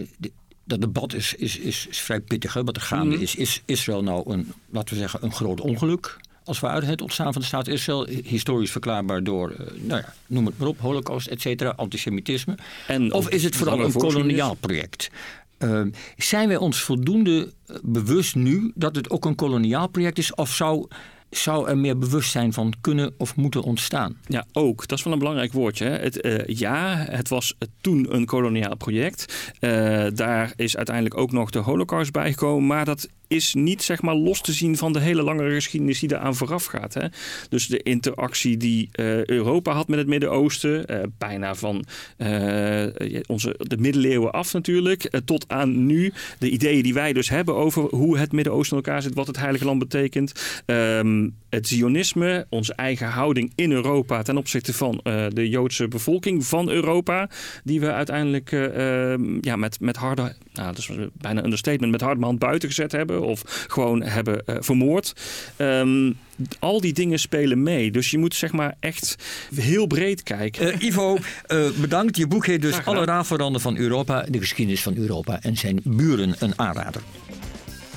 dat 0.66 0.80
debat 0.80 1.14
is, 1.14 1.34
is, 1.34 1.58
is, 1.58 1.86
is 1.86 1.98
vrij 1.98 2.20
pittig. 2.20 2.54
Hè? 2.54 2.64
Wat 2.64 2.76
er 2.76 2.82
gaande 2.82 3.14
mhm. 3.14 3.22
is. 3.22 3.34
Is 3.34 3.62
Israël 3.64 4.02
nou 4.02 4.32
een, 4.32 4.52
laten 4.70 4.94
we 4.94 5.00
zeggen, 5.00 5.24
een 5.24 5.32
groot 5.32 5.60
ongeluk? 5.60 6.16
Als 6.44 6.60
we 6.60 6.66
uit 6.66 6.86
het 6.86 7.02
ontstaan 7.02 7.32
van 7.32 7.40
de 7.40 7.46
staat 7.46 7.68
Israël, 7.68 8.06
historisch 8.06 8.70
verklaarbaar 8.70 9.24
door, 9.24 9.50
uh, 9.50 9.58
nou 9.82 10.00
ja, 10.00 10.14
noem 10.26 10.46
het 10.46 10.58
maar 10.58 10.68
op, 10.68 10.78
holocaust, 10.78 11.26
et 11.26 11.40
cetera, 11.40 11.72
antisemitisme. 11.76 12.58
En 12.86 13.12
of 13.12 13.28
is 13.28 13.42
het 13.42 13.56
vooral 13.56 13.80
een 13.80 13.92
koloniaal 13.92 14.54
project? 14.54 15.10
Uh, 15.58 15.82
zijn 16.16 16.48
wij 16.48 16.56
ons 16.56 16.80
voldoende 16.80 17.52
eh, 17.66 17.76
bewust 17.82 18.34
nu 18.34 18.72
dat 18.74 18.96
het 18.96 19.10
ook 19.10 19.24
een 19.24 19.34
koloniaal 19.34 19.88
project 19.88 20.18
is? 20.18 20.34
Of 20.34 20.54
zou 20.54 20.88
zou 21.30 21.68
er 21.68 21.78
meer 21.78 21.98
bewustzijn 21.98 22.52
van 22.52 22.72
kunnen 22.80 23.14
of 23.18 23.36
moeten 23.36 23.62
ontstaan? 23.62 24.16
Ja, 24.26 24.46
ook. 24.52 24.86
Dat 24.86 24.98
is 24.98 25.04
wel 25.04 25.12
een 25.12 25.18
belangrijk 25.18 25.52
woordje. 25.52 25.84
Het, 25.84 26.24
uh, 26.24 26.46
ja, 26.46 26.96
het 26.96 27.28
was 27.28 27.54
toen 27.80 28.14
een 28.14 28.26
koloniaal 28.26 28.76
project. 28.76 29.52
Uh, 29.60 30.06
daar 30.14 30.52
is 30.56 30.76
uiteindelijk 30.76 31.16
ook 31.16 31.32
nog 31.32 31.50
de 31.50 31.58
holocaust 31.58 32.12
bijgekomen. 32.12 32.66
Maar 32.66 32.84
dat 32.84 33.08
is 33.28 33.54
niet 33.54 33.82
zeg 33.82 34.02
maar 34.02 34.14
los 34.14 34.40
te 34.40 34.52
zien 34.52 34.76
van 34.76 34.92
de 34.92 35.00
hele 35.00 35.22
lange 35.22 35.50
geschiedenis 35.50 36.00
die 36.00 36.12
eraan 36.12 36.34
vooraf 36.34 36.64
gaat. 36.64 36.94
Hè? 36.94 37.06
Dus 37.48 37.66
de 37.66 37.82
interactie 37.82 38.56
die 38.56 38.88
uh, 38.92 39.24
Europa 39.24 39.72
had 39.72 39.88
met 39.88 39.98
het 39.98 40.08
Midden-Oosten, 40.08 40.84
uh, 40.90 41.02
bijna 41.18 41.54
van 41.54 41.84
uh, 42.18 42.86
onze, 43.26 43.54
de 43.58 43.76
middeleeuwen 43.78 44.32
af 44.32 44.52
natuurlijk, 44.52 45.10
tot 45.24 45.44
aan 45.48 45.86
nu. 45.86 46.12
De 46.38 46.50
ideeën 46.50 46.82
die 46.82 46.94
wij 46.94 47.12
dus 47.12 47.28
hebben 47.28 47.54
over 47.54 47.82
hoe 47.82 48.18
het 48.18 48.32
Midden-Oosten 48.32 48.76
in 48.76 48.82
elkaar 48.84 49.02
zit, 49.02 49.14
wat 49.14 49.26
het 49.26 49.38
Heilige 49.38 49.64
Land 49.64 49.78
betekent. 49.78 50.60
Um, 50.66 51.34
het 51.48 51.68
Zionisme, 51.68 52.46
onze 52.48 52.74
eigen 52.74 53.06
houding 53.06 53.52
in 53.54 53.72
Europa 53.72 54.22
ten 54.22 54.36
opzichte 54.36 54.72
van 54.72 55.00
de 55.28 55.48
Joodse 55.48 55.88
bevolking 55.88 56.46
van 56.46 56.68
Europa, 56.68 57.28
die 57.64 57.80
we 57.80 57.92
uiteindelijk 57.92 58.52
ehm, 58.52 59.38
ja, 59.40 59.56
met, 59.56 59.80
met 59.80 59.96
harde, 59.96 60.34
nou, 60.56 60.68
dat 60.68 60.78
is 60.78 60.90
bijna 61.12 61.38
een 61.38 61.44
understatement, 61.44 61.92
met 61.92 62.00
harde 62.00 62.24
hand 62.24 62.38
buiten 62.38 62.68
gezet 62.68 62.92
hebben 62.92 63.22
of 63.22 63.42
gewoon 63.68 64.02
hebben 64.02 64.42
uh, 64.46 64.56
vermoord. 64.60 65.12
Um, 65.58 66.18
al 66.58 66.80
die 66.80 66.92
dingen 66.92 67.18
spelen 67.18 67.62
mee. 67.62 67.90
Dus 67.90 68.10
je 68.10 68.18
moet 68.18 68.34
zeg 68.34 68.52
maar 68.52 68.74
echt 68.80 69.16
heel 69.54 69.86
breed 69.86 70.22
kijken. 70.22 70.66
Uh, 70.66 70.80
Ivo, 70.80 71.18
uh, 71.48 71.70
bedankt. 71.70 72.16
Je 72.16 72.26
boek 72.26 72.46
heet 72.46 72.62
dus 72.62 72.84
Alle 72.84 73.04
raafveranden 73.04 73.60
van 73.60 73.76
Europa, 73.76 74.22
de 74.28 74.38
geschiedenis 74.38 74.82
van 74.82 74.96
Europa 74.96 75.42
en 75.42 75.56
zijn 75.56 75.80
buren 75.84 76.34
een 76.38 76.58
aanrader. 76.58 77.02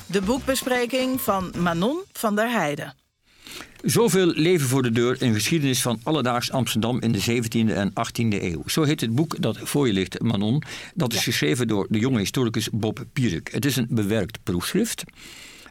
De 0.05 0.21
boekbespreking 0.21 1.21
van 1.21 1.53
Manon 1.57 2.01
van 2.11 2.35
der 2.35 2.49
Heijden. 2.49 2.93
Zoveel 3.83 4.25
leven 4.25 4.67
voor 4.67 4.83
de 4.83 4.91
deur 4.91 5.21
in 5.21 5.33
geschiedenis 5.33 5.81
van 5.81 5.99
alledaags 6.03 6.51
Amsterdam 6.51 7.01
in 7.01 7.11
de 7.11 7.21
17e 7.21 7.73
en 7.73 7.89
18e 7.89 8.41
eeuw. 8.43 8.63
Zo 8.65 8.83
heet 8.83 9.01
het 9.01 9.15
boek 9.15 9.41
dat 9.41 9.57
voor 9.63 9.87
je 9.87 9.93
ligt, 9.93 10.21
Manon. 10.21 10.63
Dat 10.95 11.13
is 11.13 11.23
geschreven 11.23 11.67
door 11.67 11.87
de 11.89 11.99
jonge 11.99 12.19
historicus 12.19 12.69
Bob 12.71 13.05
Pierik. 13.13 13.49
Het 13.51 13.65
is 13.65 13.75
een 13.75 13.87
bewerkt 13.89 14.39
proefschrift. 14.43 15.03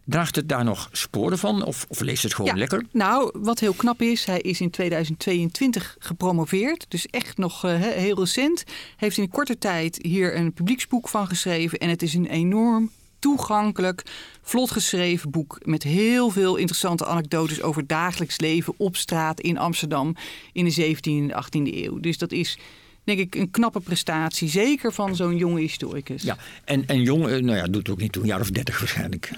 Draagt 0.08 0.36
het 0.36 0.48
daar 0.48 0.64
nog 0.64 0.88
sporen 0.92 1.38
van 1.38 1.64
of, 1.64 1.86
of 1.88 2.00
leest 2.00 2.22
het 2.22 2.34
gewoon 2.34 2.58
lekker? 2.58 2.84
Nou, 2.92 3.30
wat 3.32 3.58
heel 3.58 3.72
knap 3.72 4.02
is, 4.02 4.24
hij 4.24 4.40
is 4.40 4.60
in 4.60 4.70
2022 4.70 5.96
gepromoveerd. 5.98 6.86
Dus 6.88 7.06
echt 7.06 7.38
nog 7.38 7.64
uh, 7.64 7.80
heel 7.80 8.18
recent. 8.18 8.64
Heeft 8.96 9.16
in 9.16 9.28
korte 9.28 9.58
tijd 9.58 9.98
hier 10.02 10.36
een 10.36 10.52
publieksboek 10.52 11.08
van 11.08 11.26
geschreven. 11.26 11.78
En 11.78 11.88
het 11.88 12.02
is 12.02 12.14
een 12.14 12.26
enorm 12.26 12.90
toegankelijk, 13.18 14.02
vlot 14.42 14.70
geschreven 14.70 15.30
boek 15.30 15.58
met 15.64 15.82
heel 15.82 16.30
veel 16.30 16.56
interessante 16.56 17.06
anekdotes 17.06 17.62
over 17.62 17.86
dagelijks 17.86 18.40
leven 18.40 18.74
op 18.76 18.96
straat 18.96 19.40
in 19.40 19.58
Amsterdam 19.58 20.16
in 20.52 20.64
de 20.64 20.94
17e 20.94 21.00
en 21.02 21.44
18e 21.44 21.74
eeuw. 21.74 22.00
Dus 22.00 22.18
dat 22.18 22.32
is 22.32 22.58
denk 23.08 23.18
ik 23.18 23.34
een 23.34 23.50
knappe 23.50 23.80
prestatie. 23.80 24.48
Zeker 24.48 24.92
van 24.92 25.16
zo'n 25.16 25.36
jonge 25.36 25.60
historicus. 25.60 26.22
Ja, 26.22 26.36
en, 26.64 26.86
en 26.86 27.02
jong, 27.02 27.28
eh, 27.28 27.40
nou 27.40 27.56
ja, 27.56 27.64
doet 27.64 27.76
het 27.76 27.90
ook 27.90 28.00
niet 28.00 28.12
toe, 28.12 28.22
een 28.22 28.28
jaar 28.28 28.40
of 28.40 28.50
dertig 28.50 28.78
waarschijnlijk. 28.78 29.30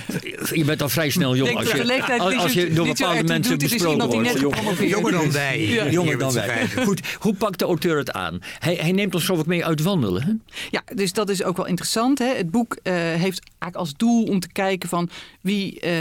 je 0.54 0.64
bent 0.64 0.82
al 0.82 0.88
vrij 0.88 1.10
snel 1.10 1.36
jong 1.36 1.56
als 1.56 1.70
je, 1.70 2.02
als, 2.18 2.36
als 2.36 2.52
je 2.52 2.64
niet 2.64 2.76
door 2.76 2.86
zo 2.86 2.92
bepaalde 2.92 3.24
mensen 3.24 3.58
doet. 3.58 3.70
Besproken 3.70 4.08
wordt. 4.08 4.28
gepromoveerd 4.28 4.90
Jonger 4.90 5.12
dan 5.12 5.32
wij. 5.32 5.60
Ja. 5.66 5.90
Jonger 5.90 6.18
dan 6.18 6.32
wij. 6.32 6.68
Goed, 6.84 7.00
hoe 7.18 7.34
pakt 7.34 7.58
de 7.58 7.64
auteur 7.64 7.98
het 7.98 8.12
aan? 8.12 8.38
Hij, 8.58 8.74
hij 8.74 8.92
neemt 8.92 9.14
ons 9.14 9.24
geloof 9.24 9.40
ik 9.40 9.46
mee 9.46 9.64
uit 9.64 9.82
wandelen. 9.82 10.22
Hè? 10.22 10.32
Ja, 10.70 10.82
dus 10.94 11.12
dat 11.12 11.28
is 11.28 11.42
ook 11.42 11.56
wel 11.56 11.66
interessant. 11.66 12.18
Hè? 12.18 12.34
Het 12.34 12.50
boek 12.50 12.76
eh, 12.82 12.92
heeft 12.94 13.40
eigenlijk 13.58 13.76
als 13.76 13.94
doel 13.96 14.24
om 14.24 14.40
te 14.40 14.52
kijken 14.52 14.88
van 14.88 15.08
wie, 15.40 15.80
eh, 15.80 15.92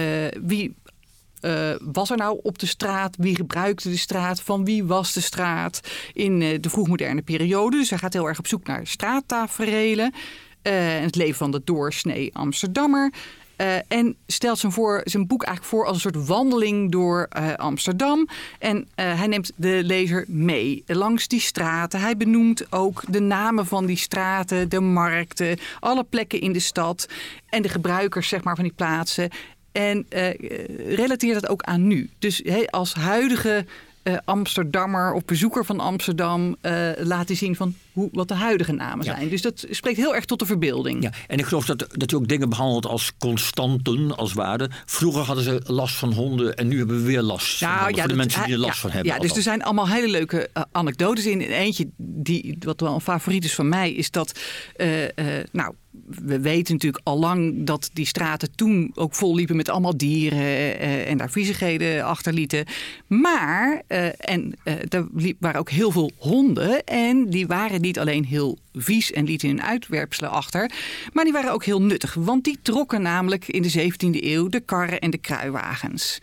wie 0.41 0.73
eh, 1.41 1.75
was 1.79 2.09
er 2.09 2.17
nou 2.17 2.39
op 2.43 2.59
de 2.59 2.65
straat? 2.65 3.15
Wie 3.17 3.35
gebruikte 3.35 3.89
de 3.89 3.97
straat? 3.97 4.41
Van 4.41 4.65
wie 4.65 4.83
was 4.83 5.13
de 5.13 5.21
straat 5.21 5.79
in 6.13 6.41
eh, 6.41 6.57
de 6.59 6.69
vroegmoderne 6.69 7.21
periode? 7.21 7.77
Dus 7.77 7.89
hij 7.89 7.99
gaat 7.99 8.13
heel 8.13 8.27
erg 8.27 8.39
op 8.39 8.47
zoek 8.47 8.67
naar 8.67 8.87
straattaferelen. 8.87 10.13
eh, 10.61 10.97
en 10.97 11.03
het 11.03 11.15
leven 11.15 11.35
van 11.35 11.51
de 11.51 11.61
doorsnee 11.63 12.35
Amsterdammer. 12.35 13.13
En 13.87 14.15
stelt 14.27 14.59
zijn, 14.59 14.71
voor, 14.71 15.01
zijn 15.03 15.27
boek 15.27 15.43
eigenlijk 15.43 15.75
voor 15.75 15.85
als 15.85 15.95
een 15.95 16.11
soort 16.11 16.27
wandeling 16.27 16.91
door 16.91 17.27
Amsterdam. 17.55 18.27
En 18.59 18.87
hij 18.95 19.27
neemt 19.27 19.51
de 19.55 19.81
lezer 19.83 20.25
mee 20.27 20.83
langs 20.87 21.27
die 21.27 21.39
straten. 21.39 21.99
Hij 21.99 22.17
benoemt 22.17 22.71
ook 22.71 23.03
de 23.07 23.19
namen 23.19 23.65
van 23.65 23.85
die 23.85 23.97
straten, 23.97 24.69
de 24.69 24.79
markten, 24.79 25.57
alle 25.79 26.03
plekken 26.03 26.41
in 26.41 26.51
de 26.51 26.59
stad 26.59 27.07
en 27.49 27.61
de 27.61 27.69
gebruikers 27.69 28.27
zeg 28.27 28.43
maar, 28.43 28.55
van 28.55 28.63
die 28.63 28.73
plaatsen. 28.73 29.29
En 29.71 30.05
eh, 30.09 30.29
relateert 30.95 31.41
dat 31.41 31.49
ook 31.49 31.61
aan 31.61 31.87
nu. 31.87 32.09
Dus 32.19 32.43
als 32.69 32.93
huidige 32.93 33.65
eh, 34.03 34.17
Amsterdammer 34.25 35.13
of 35.13 35.25
bezoeker 35.25 35.65
van 35.65 35.79
Amsterdam 35.79 36.55
eh, 36.61 36.89
laat 36.97 37.27
hij 37.27 37.37
zien 37.37 37.55
van 37.55 37.75
hoe, 37.93 38.09
wat 38.11 38.27
de 38.27 38.33
huidige 38.33 38.71
namen 38.71 39.05
Ja. 39.05 39.15
zijn. 39.15 39.29
Dus 39.29 39.41
dat 39.41 39.65
spreekt 39.69 39.97
heel 39.97 40.15
erg 40.15 40.25
tot 40.25 40.39
de 40.39 40.45
verbeelding. 40.45 41.03
Ja, 41.03 41.11
en 41.27 41.37
ik 41.37 41.45
geloof 41.45 41.65
dat, 41.65 41.79
dat 41.79 42.11
hij 42.11 42.19
ook 42.19 42.27
dingen 42.27 42.49
behandelt 42.49 42.85
als 42.85 43.11
constanten, 43.17 44.17
als 44.17 44.33
ware. 44.33 44.69
Vroeger 44.85 45.21
hadden 45.21 45.43
ze 45.43 45.61
last 45.65 45.95
van 45.95 46.13
honden 46.13 46.55
en 46.55 46.67
nu 46.67 46.77
hebben 46.77 46.95
we 46.97 47.03
weer 47.03 47.21
last 47.21 47.57
van 47.57 47.67
honden. 47.67 47.99
voor 47.99 48.07
de 48.07 48.15
mensen 48.15 48.43
die 48.43 48.53
er 48.53 48.59
last 48.59 48.75
ja, 48.75 48.81
van 48.81 48.91
hebben. 48.91 49.13
Ja, 49.13 49.19
dus 49.19 49.35
er 49.35 49.41
zijn 49.41 49.63
allemaal 49.63 49.87
hele 49.87 50.07
leuke 50.09 50.49
anekdotes 50.71 51.25
in. 51.25 51.41
En 51.41 51.51
Eentje, 51.51 51.87
die, 51.97 52.57
wat 52.59 52.79
wel 52.79 52.93
een 52.93 53.01
favoriet 53.01 53.43
is 53.43 53.55
van 53.55 53.69
mij, 53.69 53.91
is 53.91 54.11
dat... 54.11 54.39
nou, 55.51 55.73
we 56.05 56.39
weten 56.39 56.73
natuurlijk 56.73 57.03
al 57.03 57.19
lang 57.19 57.65
dat 57.65 57.89
die 57.93 58.05
straten 58.05 58.55
toen 58.55 58.91
ook 58.95 59.15
vol 59.15 59.35
liepen 59.35 59.55
met 59.55 59.69
allemaal 59.69 59.97
dieren 59.97 60.39
eh, 60.39 61.09
en 61.09 61.17
daar 61.17 61.29
viezigheden 61.29 62.03
achterlieten. 62.03 62.65
Maar, 63.07 63.81
eh, 63.87 64.05
en 64.19 64.53
eh, 64.63 64.73
er 64.89 65.07
waren 65.39 65.59
ook 65.59 65.69
heel 65.69 65.91
veel 65.91 66.11
honden 66.17 66.83
en 66.83 67.29
die 67.29 67.47
waren 67.47 67.81
niet 67.81 67.99
alleen 67.99 68.25
heel 68.25 68.57
vies 68.73 69.11
en 69.11 69.25
lieten 69.25 69.47
hun 69.47 69.61
uitwerpselen 69.61 70.31
achter, 70.31 70.71
maar 71.13 71.23
die 71.23 71.33
waren 71.33 71.51
ook 71.51 71.65
heel 71.65 71.81
nuttig. 71.81 72.13
Want 72.13 72.43
die 72.43 72.59
trokken 72.61 73.01
namelijk 73.01 73.47
in 73.47 73.61
de 73.61 73.71
17e 73.71 74.23
eeuw 74.23 74.47
de 74.47 74.59
karren 74.59 74.99
en 74.99 75.09
de 75.09 75.17
kruiwagens. 75.17 76.19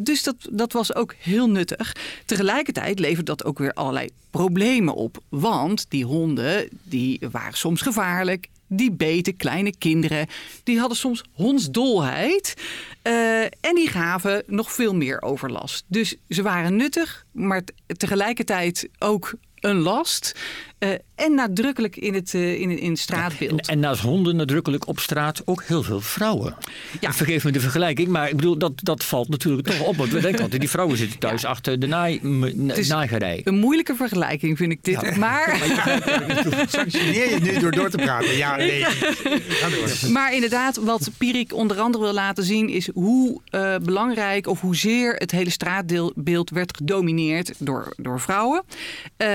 Dus 0.00 0.22
dat, 0.22 0.36
dat 0.50 0.72
was 0.72 0.94
ook 0.94 1.14
heel 1.18 1.50
nuttig. 1.50 1.96
Tegelijkertijd 2.24 2.98
levert 2.98 3.26
dat 3.26 3.44
ook 3.44 3.58
weer 3.58 3.72
allerlei 3.72 4.08
problemen 4.30 4.94
op. 4.94 5.18
Want 5.28 5.86
die 5.88 6.04
honden 6.04 6.68
die 6.82 7.20
waren 7.30 7.56
soms 7.56 7.82
gevaarlijk. 7.82 8.48
Die 8.68 8.92
beten 8.92 9.36
kleine 9.36 9.76
kinderen. 9.76 10.26
Die 10.64 10.78
hadden 10.78 10.96
soms 10.96 11.24
hondsdolheid. 11.32 12.54
eh, 13.02 13.42
en 13.42 13.74
die 13.74 13.88
gaven 13.88 14.42
nog 14.46 14.72
veel 14.72 14.94
meer 14.94 15.22
overlast. 15.22 15.84
Dus 15.86 16.16
ze 16.28 16.42
waren 16.42 16.76
nuttig, 16.76 17.24
maar 17.32 17.62
tegelijkertijd 17.96 18.88
ook 18.98 19.34
een 19.60 19.78
last. 19.78 20.34
Eh, 20.78 20.90
en 21.14 21.34
nadrukkelijk 21.34 21.96
in 21.96 22.14
het, 22.14 22.34
eh, 22.34 22.60
in, 22.60 22.78
in 22.78 22.90
het 22.90 22.98
straatbeeld. 22.98 23.66
En, 23.66 23.74
en 23.74 23.78
naast 23.78 24.00
honden 24.00 24.36
nadrukkelijk 24.36 24.86
op 24.86 24.98
straat 24.98 25.42
ook 25.44 25.62
heel 25.62 25.82
veel 25.82 26.00
vrouwen. 26.00 26.56
Ja. 27.00 27.12
Vergeef 27.12 27.44
me 27.44 27.50
de 27.50 27.60
vergelijking, 27.60 28.08
maar 28.08 28.28
ik 28.28 28.36
bedoel, 28.36 28.58
dat, 28.58 28.72
dat 28.74 29.04
valt 29.04 29.28
natuurlijk 29.28 29.68
toch 29.68 29.80
op. 29.80 29.96
Want 29.96 30.12
we 30.12 30.20
denken 30.20 30.42
altijd, 30.42 30.60
die 30.60 30.70
vrouwen 30.70 30.96
zitten 30.96 31.18
thuis 31.18 31.44
achter 31.54 31.80
de 31.80 31.86
naai. 31.86 32.20
Een 33.44 33.58
moeilijke 33.58 33.94
vergelijking 33.94 34.56
vind 34.56 34.72
ik 34.72 34.84
dit. 34.84 35.16
Maar... 35.16 35.56
Sanctioneer 36.68 37.30
je 37.30 37.40
nu 37.40 37.58
door 37.58 37.70
door 37.70 37.90
te 37.90 37.96
praten? 37.96 38.36
Ja, 38.36 38.56
nee. 38.56 38.84
Ga 38.84 39.68
door. 39.68 40.10
Maar 40.10 40.34
inderdaad, 40.34 40.76
wat 40.76 41.10
Pierik 41.18 41.54
onder 41.54 41.80
andere 41.80 42.04
wil 42.04 42.12
laten 42.12 42.44
zien, 42.44 42.68
is 42.68 42.88
hoe 42.94 43.40
eh, 43.44 43.76
belangrijk 43.82 44.46
of 44.46 44.60
hoezeer 44.60 45.14
het 45.14 45.30
hele 45.30 45.50
straatbeeld 45.50 46.50
werd 46.50 46.76
gedomineerd 46.76 47.52
door, 47.58 47.92
door 47.96 48.20
vrouwen. 48.20 48.62
Eh, 49.16 49.28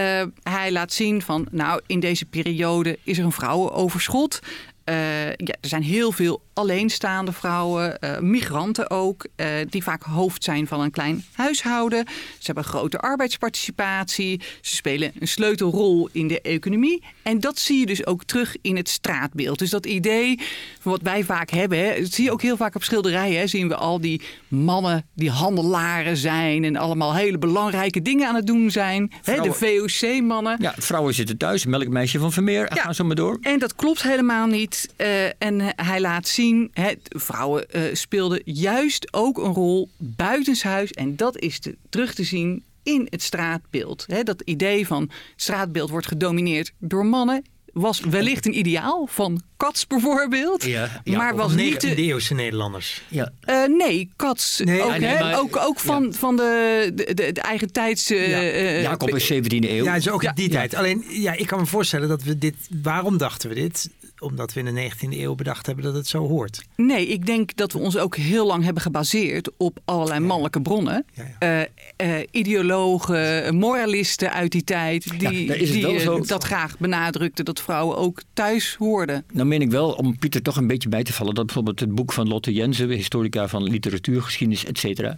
hij 0.43 0.71
laat 0.71 0.93
zien 0.93 1.21
van, 1.21 1.32
nou, 1.51 1.81
in 1.87 1.99
deze 1.99 2.25
periode 2.25 2.97
is 3.03 3.17
er 3.17 3.25
een 3.25 3.31
vrouwenoverschot. 3.31 4.39
Eh, 4.83 5.27
ja, 5.27 5.55
er 5.61 5.67
zijn 5.69 5.83
heel 5.83 6.11
veel 6.11 6.41
alleenstaande 6.53 7.31
vrouwen, 7.31 7.99
eh, 7.99 8.19
migranten 8.19 8.89
ook, 8.89 9.27
eh, 9.35 9.47
die 9.69 9.83
vaak 9.83 10.03
hoofd 10.03 10.43
zijn 10.43 10.67
van 10.67 10.81
een 10.81 10.91
klein 10.91 11.25
huishouden. 11.33 12.05
Ze 12.07 12.45
hebben 12.45 12.63
grote 12.63 12.97
arbeidsparticipatie, 12.99 14.41
ze 14.61 14.75
spelen 14.75 15.11
een 15.19 15.27
sleutelrol 15.27 16.09
in 16.11 16.27
de 16.27 16.41
economie. 16.41 17.03
En 17.21 17.39
dat 17.39 17.59
zie 17.59 17.79
je 17.79 17.85
dus 17.85 18.05
ook 18.05 18.23
terug 18.23 18.55
in 18.61 18.75
het 18.75 18.89
straatbeeld. 18.89 19.59
Dus 19.59 19.69
dat 19.69 19.85
idee 19.85 20.39
van 20.79 20.91
wat 20.91 21.01
wij 21.01 21.23
vaak 21.23 21.49
hebben, 21.49 21.77
hè, 21.77 22.01
dat 22.01 22.11
zie 22.11 22.23
je 22.23 22.31
ook 22.31 22.41
heel 22.41 22.57
vaak 22.57 22.75
op 22.75 22.83
schilderijen. 22.83 23.39
Hè, 23.39 23.47
zien 23.47 23.67
we 23.67 23.75
al 23.75 24.01
die 24.01 24.21
mannen 24.47 25.05
die 25.15 25.29
handelaren 25.29 26.17
zijn 26.17 26.63
en 26.63 26.75
allemaal 26.75 27.15
hele 27.15 27.37
belangrijke 27.37 28.01
dingen 28.01 28.27
aan 28.27 28.35
het 28.35 28.47
doen 28.47 28.71
zijn. 28.71 29.11
Hè, 29.23 29.41
de 29.41 29.53
VOC-mannen. 29.53 30.57
Ja, 30.59 30.73
vrouwen 30.77 31.13
zitten 31.13 31.37
thuis, 31.37 31.65
melkmeisje 31.65 32.19
van 32.19 32.31
Vermeer, 32.31 32.71
Ja. 32.75 32.81
gaan 32.81 32.95
zo 32.95 33.03
maar 33.03 33.15
door. 33.15 33.37
En 33.41 33.59
dat 33.59 33.75
klopt 33.75 34.01
helemaal 34.03 34.47
niet. 34.47 34.72
Eh, 34.95 35.25
en 35.25 35.61
hij 35.75 35.99
laat 36.01 36.27
zien, 36.27 36.69
hè, 36.73 36.91
vrouwen 37.09 37.69
eh, 37.69 37.81
speelden 37.93 38.41
juist 38.45 39.13
ook 39.13 39.37
een 39.37 39.53
rol 39.53 39.89
buitenshuis. 39.97 40.91
En 40.91 41.15
dat 41.15 41.37
is 41.39 41.59
te, 41.59 41.75
terug 41.89 42.13
te 42.13 42.23
zien 42.23 42.63
in 42.83 43.07
het 43.09 43.21
straatbeeld. 43.23 44.03
Hè, 44.07 44.23
dat 44.23 44.41
idee 44.41 44.87
van 44.87 45.09
straatbeeld 45.35 45.89
wordt 45.89 46.07
gedomineerd 46.07 46.71
door 46.79 47.05
mannen. 47.05 47.43
Was 47.73 47.99
wellicht 47.99 48.45
een 48.45 48.57
ideaal 48.57 49.07
van 49.11 49.41
Cats 49.57 49.87
bijvoorbeeld. 49.87 50.63
Ja, 50.63 51.01
ja, 51.03 51.17
maar 51.17 51.35
was 51.35 51.53
niet 51.55 51.73
19e 51.75 51.79
de, 51.79 51.95
eeuwse 51.95 52.33
Nederlanders. 52.33 53.01
Ja. 53.07 53.31
eh, 53.41 53.63
nee, 53.65 54.09
Cats 54.15 54.59
Nee, 54.63 54.81
ook, 54.81 54.89
ah, 54.91 54.97
nee, 54.99 55.19
maar- 55.19 55.39
ook, 55.39 55.57
ook 55.57 55.79
van, 55.79 56.13
van 56.13 56.35
de, 56.35 56.91
de, 56.95 57.13
de, 57.13 57.31
de 57.31 57.41
eigen 57.41 57.71
tijds... 57.71 58.09
eh, 58.09 58.29
Ja. 58.29 58.41
eh, 58.41 58.81
Jacob 58.81 59.15
is 59.15 59.31
17e 59.33 59.69
eeuw. 59.69 59.83
Ja, 59.83 59.93
het 59.93 60.01
is 60.05 60.09
ook 60.09 60.21
Ja. 60.21 60.29
in 60.29 60.35
die 60.35 60.49
tijd. 60.49 60.75
Alleen, 60.75 61.03
ja, 61.09 61.31
ik 61.33 61.47
kan 61.47 61.59
me 61.59 61.65
voorstellen 61.65 62.07
dat 62.07 62.23
we 62.23 62.37
dit... 62.37 62.55
Waarom 62.83 63.17
dachten 63.17 63.49
we 63.49 63.55
dit? 63.55 63.89
Omdat 64.23 64.53
we 64.53 64.59
in 64.59 64.75
de 64.75 64.91
19e 64.91 65.19
eeuw 65.19 65.35
bedacht 65.35 65.65
hebben 65.65 65.83
dat 65.83 65.93
het 65.93 66.07
zo 66.07 66.27
hoort. 66.27 66.63
Nee, 66.75 67.07
ik 67.07 67.25
denk 67.25 67.55
dat 67.55 67.71
we 67.71 67.79
ons 67.79 67.97
ook 67.97 68.15
heel 68.15 68.45
lang 68.45 68.63
hebben 68.63 68.81
gebaseerd 68.81 69.49
op 69.57 69.79
allerlei 69.85 70.19
mannelijke 70.19 70.61
bronnen. 70.61 71.05
Ja, 71.13 71.23
Eh, 71.39 71.61
eh, 71.95 72.27
ideologen, 72.31 73.55
moralisten 73.55 74.33
uit 74.33 74.51
die 74.51 74.63
tijd, 74.63 75.19
die, 75.19 75.29
die 75.29 75.87
eh, 75.87 76.21
dat 76.21 76.43
graag 76.43 76.77
benadrukten 76.77 77.45
dat 77.45 77.61
vrouwen 77.61 77.97
ook 77.97 78.21
thuis 78.33 78.75
hoorden. 78.79 79.23
Nou 79.33 79.47
meen 79.47 79.61
ik 79.61 79.71
wel, 79.71 79.91
om 79.91 80.17
Pieter 80.17 80.41
toch 80.41 80.57
een 80.57 80.67
beetje 80.67 80.89
bij 80.89 81.03
te 81.03 81.13
vallen... 81.13 81.35
dat 81.35 81.45
bijvoorbeeld 81.45 81.79
het 81.79 81.95
boek 81.95 82.13
van 82.13 82.27
Lotte 82.27 82.53
Jensen... 82.53 82.89
historica 82.89 83.47
van 83.47 83.63
literatuur, 83.63 84.21
geschiedenis, 84.21 84.65
et 84.65 84.77
cetera... 84.77 85.17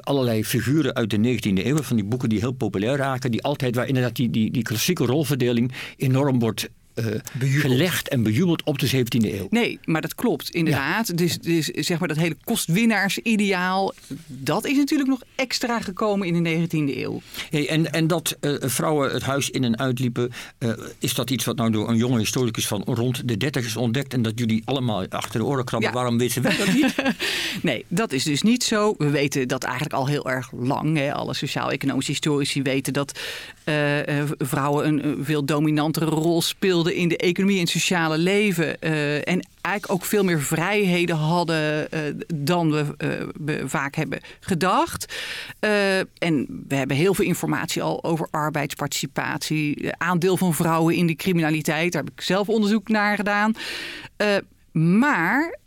allerlei 0.00 0.44
figuren 0.44 0.94
uit 0.94 1.10
de 1.10 1.16
19e 1.16 1.66
eeuw... 1.66 1.82
van 1.82 1.96
die 1.96 2.04
boeken 2.04 2.28
die 2.28 2.38
heel 2.38 2.52
populair 2.52 2.96
raken... 2.96 3.30
die 3.30 3.42
altijd 3.42 3.74
waar 3.74 3.86
inderdaad 3.86 4.16
die, 4.16 4.30
die, 4.30 4.50
die 4.50 4.62
klassieke 4.62 5.04
rolverdeling... 5.04 5.72
enorm 5.96 6.38
wordt 6.38 6.68
eh, 6.94 7.06
gelegd 7.38 8.08
en 8.08 8.22
bejubeld 8.22 8.62
op 8.62 8.78
de 8.78 8.88
17e 8.88 9.34
eeuw. 9.34 9.46
Nee, 9.50 9.78
maar 9.84 10.00
dat 10.00 10.14
klopt 10.14 10.50
inderdaad. 10.50 11.16
Dus, 11.18 11.38
dus 11.38 11.66
zeg 11.66 11.98
maar 11.98 12.08
dat 12.08 12.16
hele 12.16 12.36
kostwinnaarsideaal, 12.44 13.94
dat 14.26 14.66
is 14.66 14.76
natuurlijk 14.76 15.10
nog 15.10 15.20
extra 15.34 15.80
gekomen 15.80 16.26
in 16.26 16.42
de 16.42 16.66
19e 16.66 16.96
eeuw. 16.96 17.20
Hey, 17.50 17.68
en, 17.68 17.92
en 17.92 18.06
dat 18.06 18.36
eh, 18.40 18.54
vrouwen 18.60 19.12
het 19.12 19.22
huis 19.22 19.50
in 19.50 19.64
en 19.64 19.78
uitliepen... 19.78 20.32
eh, 20.58 20.70
is 20.98 21.14
dat 21.14 21.30
iets 21.30 21.44
wat 21.44 21.56
nou 21.56 21.70
door 21.70 21.88
een 21.88 21.96
jonge 21.96 22.18
historicus 22.18 22.66
van 22.66 22.82
rond 22.82 23.28
de 23.28 23.36
30 23.36 23.64
is 23.64 23.76
ontdekt... 23.76 24.14
en 24.14 24.22
dat 24.22 24.38
jullie 24.38 24.62
allemaal 24.64 25.06
achter 25.08 25.40
de 25.40 25.46
oren 25.46 25.64
krabben? 25.64 25.88
Ja. 25.90 25.94
Waarom 25.94 26.18
weten 26.18 26.42
wij 26.42 26.56
dat 26.56 26.72
niet? 26.72 26.94
Nee, 27.62 27.84
dat 27.88 28.12
is 28.12 28.24
dus 28.24 28.42
niet 28.42 28.64
zo. 28.64 28.94
We 28.98 29.10
weten 29.10 29.48
dat 29.48 29.62
eigenlijk 29.62 29.94
al 29.94 30.06
heel 30.06 30.30
erg 30.30 30.52
lang. 30.52 30.96
Hè. 30.96 31.12
Alle 31.14 31.34
sociaal-economische 31.34 32.10
historici 32.10 32.62
weten 32.62 32.92
dat 32.92 33.20
vrouwen 34.38 34.86
een, 34.86 35.06
een 35.06 35.24
veel 35.24 35.44
dominantere 35.44 36.04
rol 36.04 36.42
speelden 36.42 36.81
in 36.90 37.08
de 37.08 37.16
economie 37.16 37.56
en 37.56 37.62
het 37.62 37.70
sociale 37.70 38.18
leven. 38.18 38.80
eh, 38.80 39.14
en 39.16 39.46
eigenlijk 39.60 39.94
ook 39.94 40.04
veel 40.04 40.24
meer 40.24 40.42
vrijheden 40.42 41.16
hadden 41.16 41.90
eh, 41.90 42.00
dan 42.34 42.70
we, 42.70 42.94
eh, 42.96 43.08
we 43.44 43.62
vaak 43.68 43.94
hebben 43.94 44.20
gedacht. 44.40 45.14
En 46.18 46.64
we 46.68 46.74
hebben 46.74 46.96
heel 46.96 47.14
veel 47.14 47.24
informatie 47.24 47.82
al 47.82 48.04
over 48.04 48.28
arbeidsparticipatie, 48.30 49.92
aandeel 49.96 50.36
van 50.36 50.54
vrouwen 50.54 50.94
in 50.94 51.06
de 51.06 51.14
criminaliteit. 51.14 51.92
Daar 51.92 52.02
heb 52.02 52.12
ik 52.12 52.20
zelf 52.20 52.48
onderzoek 52.48 52.88
naar 52.88 53.16
gedaan. 53.16 53.54
Maar 54.72 55.58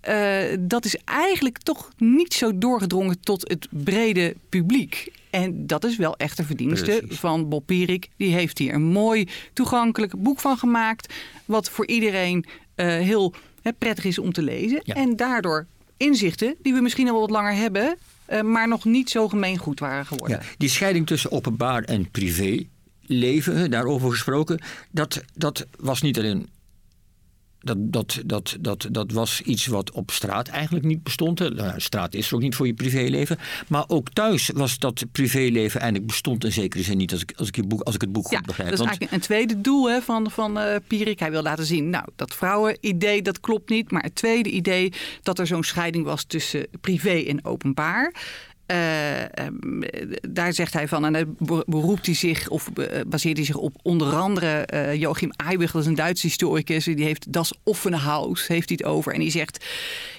dat 0.59 0.85
is 0.85 0.97
eigenlijk 1.05 1.57
toch 1.57 1.89
niet 1.97 2.33
zo 2.33 2.57
doorgedrongen 2.57 3.19
tot 3.19 3.49
het 3.49 3.67
brede 3.71 4.35
publiek. 4.49 5.11
En 5.35 5.67
dat 5.67 5.83
is 5.83 5.97
wel 5.97 6.17
echt 6.17 6.37
de 6.37 6.43
verdienste 6.43 6.97
Precies. 6.99 7.19
van 7.19 7.49
Bob 7.49 7.65
Pierik. 7.65 8.09
Die 8.17 8.33
heeft 8.33 8.57
hier 8.57 8.73
een 8.73 8.83
mooi 8.83 9.27
toegankelijk 9.53 10.17
boek 10.17 10.39
van 10.39 10.57
gemaakt. 10.57 11.13
Wat 11.45 11.69
voor 11.69 11.87
iedereen 11.87 12.45
eh, 12.75 12.87
heel 12.87 13.33
hè, 13.61 13.73
prettig 13.73 14.05
is 14.05 14.19
om 14.19 14.33
te 14.33 14.41
lezen. 14.41 14.81
Ja. 14.83 14.93
En 14.93 15.15
daardoor 15.15 15.65
inzichten 15.97 16.55
die 16.61 16.73
we 16.73 16.81
misschien 16.81 17.09
al 17.09 17.19
wat 17.19 17.29
langer 17.29 17.53
hebben... 17.53 17.97
eh, 18.25 18.41
maar 18.41 18.67
nog 18.67 18.85
niet 18.85 19.09
zo 19.09 19.27
gemeen 19.27 19.57
goed 19.57 19.79
waren 19.79 20.05
geworden. 20.05 20.39
Ja, 20.39 20.45
die 20.57 20.69
scheiding 20.69 21.07
tussen 21.07 21.31
openbaar 21.31 21.83
en 21.83 22.11
privé 22.11 22.65
leven, 23.01 23.71
daarover 23.71 24.09
gesproken, 24.09 24.61
dat, 24.91 25.23
dat 25.33 25.65
was 25.79 26.01
niet 26.01 26.17
alleen. 26.17 26.49
Dat, 27.65 27.77
dat, 27.79 28.21
dat, 28.25 28.57
dat, 28.61 28.87
dat 28.91 29.11
was 29.11 29.41
iets 29.41 29.65
wat 29.65 29.91
op 29.91 30.11
straat 30.11 30.47
eigenlijk 30.47 30.85
niet 30.85 31.03
bestond. 31.03 31.39
hè. 31.39 31.49
Nou, 31.49 31.79
straat 31.79 32.13
is 32.13 32.27
er 32.29 32.35
ook 32.35 32.41
niet 32.41 32.55
voor 32.55 32.67
je 32.67 32.73
privéleven. 32.73 33.37
Maar 33.67 33.83
ook 33.87 34.09
thuis 34.09 34.49
was 34.53 34.79
dat 34.79 35.03
privéleven 35.11 35.79
eigenlijk 35.79 36.11
bestond 36.11 36.43
in 36.43 36.51
zekere 36.51 36.83
zin 36.83 36.97
niet. 36.97 37.11
Als 37.11 37.21
ik, 37.21 37.33
als 37.35 37.47
ik, 37.47 37.55
je 37.55 37.63
boek, 37.63 37.81
als 37.81 37.95
ik 37.95 38.01
het 38.01 38.11
boek 38.11 38.31
Ja, 38.31 38.37
goed 38.37 38.45
begrijp. 38.45 38.69
dat 38.69 38.79
is 38.79 38.85
Want- 38.85 38.99
eigenlijk 38.99 39.21
een 39.21 39.27
tweede 39.27 39.61
doel 39.61 39.89
hè, 39.89 40.01
van, 40.01 40.31
van 40.31 40.59
eh 40.59 40.75
Pierik. 40.87 41.19
Hij 41.19 41.31
wil 41.31 41.41
laten 41.41 41.65
zien, 41.65 41.89
nou, 41.89 42.05
dat 42.15 42.33
vrouwenidee, 42.35 43.21
dat 43.21 43.39
klopt 43.39 43.69
niet. 43.69 43.91
Maar 43.91 44.03
het 44.03 44.15
tweede 44.15 44.49
idee, 44.49 44.91
dat 45.21 45.39
er 45.39 45.47
zo'n 45.47 45.63
scheiding 45.63 46.05
was 46.05 46.23
tussen 46.23 46.67
privé 46.81 47.23
en 47.27 47.45
openbaar. 47.45 48.13
Eh, 48.65 49.37
ehm, 49.37 49.81
daar 50.29 50.53
zegt 50.53 50.73
hij 50.73 50.87
van, 50.87 51.05
en 51.05 51.13
daar 51.13 51.27
be- 51.27 51.63
beroept 51.67 52.05
hij 52.05 52.15
zich, 52.15 52.49
of 52.49 52.69
baseert 53.07 53.37
hij 53.37 53.45
zich 53.45 53.55
op 53.55 53.75
onder 53.81 54.13
andere 54.15 54.47
eh, 54.65 54.93
Joachim 54.93 55.31
Eibig, 55.35 55.71
dat 55.71 55.81
is 55.81 55.87
een 55.87 55.95
Duitse 55.95 56.27
historicus, 56.27 56.83
die 56.83 57.03
heeft 57.03 57.33
Das 57.33 57.53
offene 57.63 57.97
Haus, 57.97 58.47
heeft 58.47 58.69
hij 58.69 58.77
het 58.81 58.91
over. 58.91 59.13
En 59.13 59.19
die 59.19 59.31
zegt, 59.31 59.65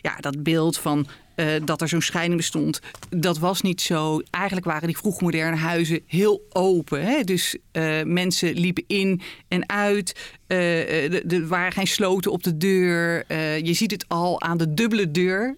ja, 0.02 0.16
dat 0.20 0.42
beeld 0.42 0.78
van 0.78 1.06
eh, 1.36 1.46
dat 1.64 1.80
er 1.80 1.88
zo'n 1.88 2.00
scheiding 2.02 2.36
bestond, 2.36 2.80
dat 3.10 3.38
was 3.38 3.60
niet 3.60 3.80
zo. 3.80 4.20
Eigenlijk 4.30 4.66
waren 4.66 4.86
die 4.86 4.96
vroegmoderne 4.96 5.56
huizen 5.56 6.00
heel 6.06 6.42
open. 6.52 7.04
Hè? 7.04 7.22
Dus 7.22 7.56
eh, 7.72 8.02
mensen 8.02 8.52
liepen 8.54 8.84
in 8.86 9.20
en 9.48 9.68
uit. 9.68 10.34
Eh, 10.46 11.32
er- 11.32 11.46
waren 11.46 11.72
geen 11.72 11.86
sloten 11.86 12.30
op 12.32 12.42
de 12.42 12.56
deur. 12.56 13.24
Je 13.64 13.72
ziet 13.74 13.90
het 13.90 14.04
al 14.08 14.40
aan 14.40 14.56
de 14.58 14.74
dubbele 14.74 15.10
deur, 15.10 15.56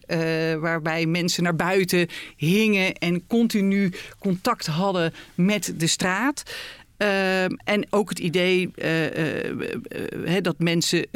waarbij 0.61 1.07
mensen 1.07 1.43
naar 1.43 1.57
buiten 1.57 2.07
hingen 2.37 2.95
en 2.95 3.27
continu 3.27 3.93
contact 4.19 4.67
hadden 4.67 5.15
met 5.35 5.75
de 5.77 5.87
straat. 5.87 6.43
Ehm, 6.99 7.51
en 7.65 7.87
ook 7.91 8.09
het 8.09 8.19
idee 8.19 8.71
eh, 8.75 9.07
eh, 9.07 10.37
eh, 10.37 10.43
dat 10.43 10.59
mensen 10.59 11.07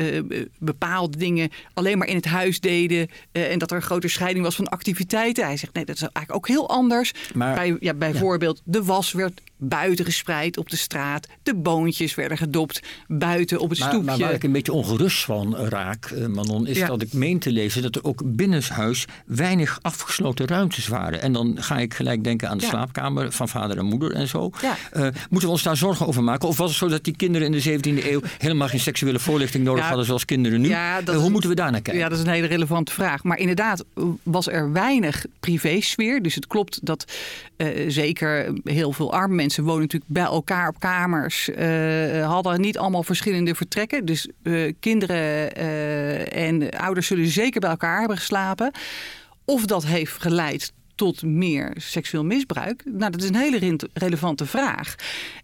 bepaalde 0.59 1.16
dingen 1.18 1.51
alleen 1.74 1.99
maar 1.99 2.09
in 2.09 2.16
het 2.16 2.24
huis 2.24 2.61
deden. 2.61 3.09
en 3.33 3.59
dat 3.59 3.70
er 3.70 3.76
een 3.76 3.83
grote 3.83 4.09
scheiding 4.09 4.45
was 4.45 4.55
van 4.57 4.68
activiteiten. 4.68 5.45
Hij 5.45 5.57
zegt 5.57 5.74
nee, 5.74 5.85
dat 5.85 5.95
is 5.95 6.03
eigenlijk 6.03 6.35
ook 6.35 6.49
heel 6.49 6.68
anders. 6.68 7.12
Maar- 7.35 7.55
Bij, 7.55 7.76
ja, 7.80 7.95
bijvoorbeeld, 7.95 8.61
de 8.64 8.85
was 8.85 9.12
werd 9.12 9.41
buiten 9.69 10.05
gespreid 10.05 10.57
op 10.59 10.71
de 10.71 10.77
straat. 10.77 11.27
De 11.43 11.55
boontjes 11.55 12.15
werden 12.15 12.37
gedopt 12.39 12.81
buiten 13.07 13.61
op 13.61 13.71
het 13.71 13.79
Maar, 13.79 13.89
stoepje. 13.89 14.07
maar 14.07 14.19
waar 14.19 14.33
ik 14.33 14.43
een 14.43 14.53
beetje 14.53 14.73
ongerust 14.73 15.25
van 15.25 15.57
raak, 15.57 16.05
eh, 16.07 16.27
Manon, 16.27 16.67
is 16.67 16.79
Ja. 16.79 16.87
dat 16.87 17.03
ik 17.03 17.13
meen 17.13 17.39
te 17.39 17.53
lezen 17.53 17.83
dat 17.83 17.95
er 17.97 18.05
ook 18.05 18.23
binnenshuis 18.25 19.05
weinig 19.27 19.79
afgesloten 19.83 20.47
ruimtes 20.47 20.87
waren. 20.89 21.23
En 21.23 21.33
dan 21.33 21.57
ga 21.61 21.79
ik 21.79 21.95
gelijk 21.95 22.25
denken 22.25 22.49
aan 22.49 22.57
de 22.59 22.65
Ja. 22.65 22.71
slaapkamer 22.71 23.33
van 23.33 23.49
vader 23.49 23.79
en 23.79 23.85
moeder 23.85 24.13
en 24.13 24.29
zo. 24.29 24.51
Ja. 24.63 24.77
Eh, 24.93 25.03
moeten 25.03 25.49
we 25.49 25.55
ons 25.55 25.63
daar 25.63 25.77
zorgen 25.77 26.07
over 26.07 26.23
maken? 26.23 26.49
Of 26.49 26.57
was 26.57 26.69
het 26.69 26.79
zo 26.79 26.89
dat 26.89 27.05
die 27.05 27.17
kinderen 27.17 27.47
in 27.47 27.53
de 27.53 27.61
17e 27.61 28.11
eeuw 28.11 28.21
helemaal 28.39 28.69
geen 28.69 28.81
seksuele 28.81 29.19
voorlichting 29.19 29.65
nodig 29.65 29.85
hadden 29.85 30.07
zoals 30.07 30.25
kinderen 30.25 30.61
nu? 30.61 30.69
Dat 30.69 31.15
Eh, 31.15 31.21
hoe 31.21 31.31
moeten 31.31 31.51
we 31.51 31.57
daar 31.57 31.71
naar 31.71 31.81
kijken? 31.81 32.03
Ja, 32.03 32.09
dat 32.09 32.19
is 32.19 32.25
een 32.25 32.31
hele 32.31 32.47
relevante 32.47 32.93
vraag. 32.93 33.23
Maar 33.25 33.39
inderdaad 33.39 33.85
was 34.23 34.47
er 34.49 34.73
weinig 34.73 35.25
privésfeer. 35.41 36.23
Dus 36.23 36.35
het 36.35 36.47
klopt 36.47 36.87
dat 36.87 37.05
zeker 37.89 38.53
heel 38.65 38.93
veel 38.93 39.13
arme 39.13 39.35
mensen 39.35 39.52
wonen 39.57 39.81
natuurlijk 39.81 40.13
bij 40.13 40.23
elkaar 40.25 40.69
op 40.69 40.81
kamers. 40.81 41.51
eh, 41.51 42.27
hadden 42.27 42.61
niet 42.61 42.79
allemaal 42.79 43.03
verschillende 43.03 43.55
vertrekken. 43.55 44.05
Dus 44.05 44.29
eh, 44.43 44.73
kinderen 44.81 45.55
eh, 45.55 46.47
en 46.49 46.71
ouders 46.71 47.07
zullen 47.07 47.27
zeker 47.27 47.61
bij 47.61 47.71
elkaar 47.71 47.99
hebben 47.99 48.17
geslapen. 48.17 48.71
Of 49.45 49.67
dat 49.67 49.87
heeft 49.87 50.23
geleid 50.23 50.73
tot 50.95 51.23
meer 51.23 51.73
seksueel 51.77 52.25
misbruik? 52.25 52.83
Nou, 52.85 53.11
dat 53.11 53.23
is 53.23 53.29
een 53.29 53.37
hele 53.37 53.59
re- 53.59 53.89
relevante 53.93 54.47
vraag. 54.47 54.95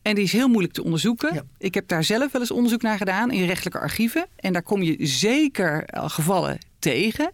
En 0.03 0.15
die 0.15 0.25
is 0.25 0.33
heel 0.33 0.49
moeilijk 0.49 0.73
te 0.75 0.85
onderzoeken. 0.85 1.35
Ja. 1.35 1.43
Ik 1.59 1.75
heb 1.75 1.89
daar 1.89 2.05
zelf 2.05 2.33
wel 2.33 2.41
eens 2.41 2.51
onderzoek 2.51 2.83
naar 2.83 2.99
gedaan 2.99 3.31
in 3.31 3.47
rechtelijke 3.47 3.79
archieven. 3.79 4.27
En 4.37 4.53
daar 4.53 4.63
kom 4.63 4.83
je 4.83 4.97
zeker 4.99 5.83
gevallen 5.93 6.59
tegen. 6.79 7.31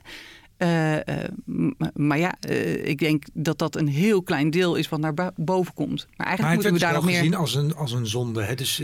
Eh, 0.56 0.96
eh, 1.08 1.30
maar 1.94 2.18
ja, 2.18 2.34
eh, 2.40 2.86
ik 2.86 2.98
denk 2.98 3.24
dat 3.32 3.58
dat 3.58 3.76
een 3.76 3.88
heel 3.88 4.22
klein 4.22 4.50
deel 4.50 4.74
is 4.74 4.88
wat 4.88 5.00
naar 5.00 5.14
boven 5.36 5.74
komt. 5.74 6.06
Maar 6.16 6.26
eigenlijk 6.26 6.56
het 6.56 6.62
moeten 6.64 6.72
we 6.72 6.78
werd 6.78 6.92
daar 6.92 7.02
nog 7.02 7.04
meer... 7.10 7.18
gezien 7.18 7.34
als 7.34 7.54
een, 7.54 7.74
als 7.74 7.92
een 7.92 8.06
zonde. 8.06 8.42
Hè? 8.42 8.54
Dus, 8.54 8.82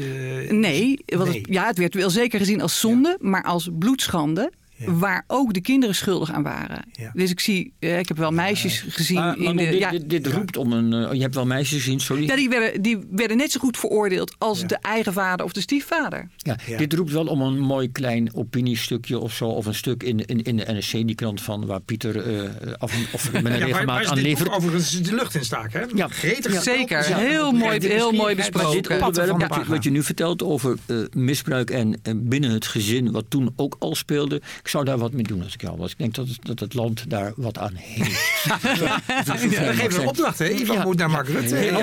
Nee, 0.48 0.98
wat 1.06 1.26
het- 1.26 1.34
nee. 1.36 1.42
ja, 1.54 1.66
het 1.66 1.78
werd 1.78 1.94
wel 1.94 2.10
zeker 2.10 2.38
gezien 2.38 2.60
als 2.60 2.80
zonde, 2.80 3.16
maar 3.20 3.42
als 3.42 3.68
bloedschande. 3.78 4.52
Ja. 4.86 4.92
Waar 4.92 5.24
ook 5.26 5.52
de 5.54 5.60
kinderen 5.60 5.94
schuldig 5.94 6.32
aan 6.32 6.42
waren. 6.42 6.84
Ja. 6.92 7.10
Dus 7.14 7.30
ik 7.30 7.40
zie, 7.40 7.72
eh, 7.78 7.98
ik 7.98 8.08
heb 8.08 8.16
wel 8.16 8.30
meisjes 8.30 8.84
gezien 8.88 9.16
Maar, 9.18 9.38
in 9.38 9.56
de. 9.56 9.64
dit, 9.64 9.78
ja, 9.78 9.90
dit, 9.90 10.10
dit 10.10 10.26
roept 10.26 10.56
om 10.56 10.72
een... 10.72 10.92
eh, 10.92 11.12
je 11.12 11.20
hebt 11.20 11.34
wel 11.34 11.46
meisjes 11.46 11.82
gezien, 11.82 12.00
sorry. 12.00 12.26
ja, 12.26 12.36
die, 12.36 12.48
werden, 12.48 12.82
die 12.82 12.98
werden 13.10 13.36
net 13.36 13.52
zo 13.52 13.60
goed 13.60 13.78
veroordeeld 13.78 14.34
als 14.38 14.60
Ja. 14.60 14.66
de 14.66 14.78
eigen 14.80 15.12
vader 15.12 15.44
of 15.46 15.52
de 15.52 15.60
stiefvader. 15.60 16.28
Ja, 16.36 16.56
Ja. 16.66 16.76
Dit 16.78 16.92
roept 16.92 17.10
wel 17.12 17.26
om 17.26 17.40
een 17.40 17.58
mooi 17.58 17.92
klein 17.92 18.34
opiniestukje 18.34 19.18
of 19.18 19.34
zo. 19.34 19.46
Of 19.48 19.66
een 19.66 19.74
stuk 19.74 20.02
in, 20.02 20.24
in, 20.26 20.42
in 20.42 20.56
de 20.56 20.64
NSC, 20.72 20.92
die 20.92 21.14
krant 21.14 21.40
van 21.42 21.66
waar 21.66 21.80
Pieter 21.80 22.16
eh, 22.42 22.48
af, 22.78 22.92
en- 22.92 23.06
of 23.12 23.32
met 23.32 23.44
een 23.44 23.58
regelmaat 23.58 24.06
aan 24.06 24.14
dit 24.14 24.24
levert. 24.24 24.50
overigens 24.50 25.02
de 25.02 25.14
lucht 25.14 25.34
in 25.34 25.44
staken. 25.44 25.80
Hè? 25.80 25.86
Ja. 25.94 26.08
Gretig 26.08 26.52
Ja. 26.52 26.60
Zeker, 26.60 27.08
Ja. 27.08 27.16
heel 27.16 27.52
mooi, 27.52 27.86
heel 27.86 28.12
mooi 28.12 28.34
besproken. 28.34 28.98
Wat 29.00 29.16
je, 29.16 29.22
pagina. 29.48 29.64
wat 29.66 29.84
je 29.84 29.90
nu 29.90 30.02
vertelt 30.02 30.42
over 30.42 30.76
misbruik 31.14 31.70
en, 31.70 31.98
en 32.02 32.28
binnen 32.28 32.50
het 32.50 32.66
gezin, 32.66 33.10
wat 33.10 33.24
toen 33.28 33.52
ook 33.56 33.76
al 33.78 33.94
speelde, 33.94 34.36
ik 34.36 34.68
zou 34.70 34.84
daar 34.84 34.98
wat 34.98 35.12
mee 35.12 35.22
doen 35.22 35.42
als 35.42 35.54
ik 35.54 35.60
jou 35.60 35.76
was. 35.76 35.90
Ik 35.90 35.98
denk 35.98 36.14
dat 36.14 36.28
het, 36.28 36.38
dat 36.42 36.60
het 36.60 36.74
land 36.74 37.10
daar 37.10 37.32
wat 37.36 37.58
aan 37.58 37.74
heeft. 37.74 38.44
ja, 38.78 39.00
we 39.24 39.72
geven 39.74 40.00
een 40.00 40.06
opdracht, 40.08 40.38
hè? 40.38 40.48
Ivan 40.50 40.76
Ja. 40.76 40.82
moet 40.84 40.96
naar 40.96 41.10
Mark 41.10 41.28
Rutte. 41.28 41.56
Ja, 41.56 41.70
NRC. 41.70 41.78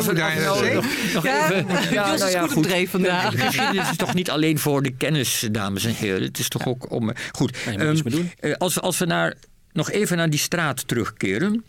nog- 0.73 0.85
nog 1.13 1.23
Ja, 1.23 1.51
even- 1.51 1.93
ja, 1.93 2.13
is 2.13 2.19
nou 2.19 2.31
ja, 2.31 2.47
goed 2.47 2.67
goed. 2.71 2.89
vandaag. 2.89 3.31
De 3.31 3.38
geschiedenis 3.38 3.89
is 3.89 3.97
toch 3.97 4.13
niet 4.13 4.29
alleen 4.29 4.59
voor 4.59 4.81
de 4.83 4.91
kennis, 4.91 5.47
dames 5.51 5.85
en 5.85 5.93
heren. 5.93 6.21
Het 6.23 6.39
is 6.39 6.47
toch 6.49 6.65
ook 6.67 6.91
om... 6.91 7.11
Goed, 7.31 7.57
moet 7.65 7.81
iets 8.07 8.15
ehm, 8.15 8.23
eh, 8.39 8.53
als 8.53 8.73
we, 8.73 8.81
als 8.81 8.97
we 8.97 9.05
naar, 9.05 9.33
nog 9.71 9.91
even 9.91 10.17
naar 10.17 10.29
die 10.29 10.39
straat 10.39 10.88
terugkeren. 10.88 11.63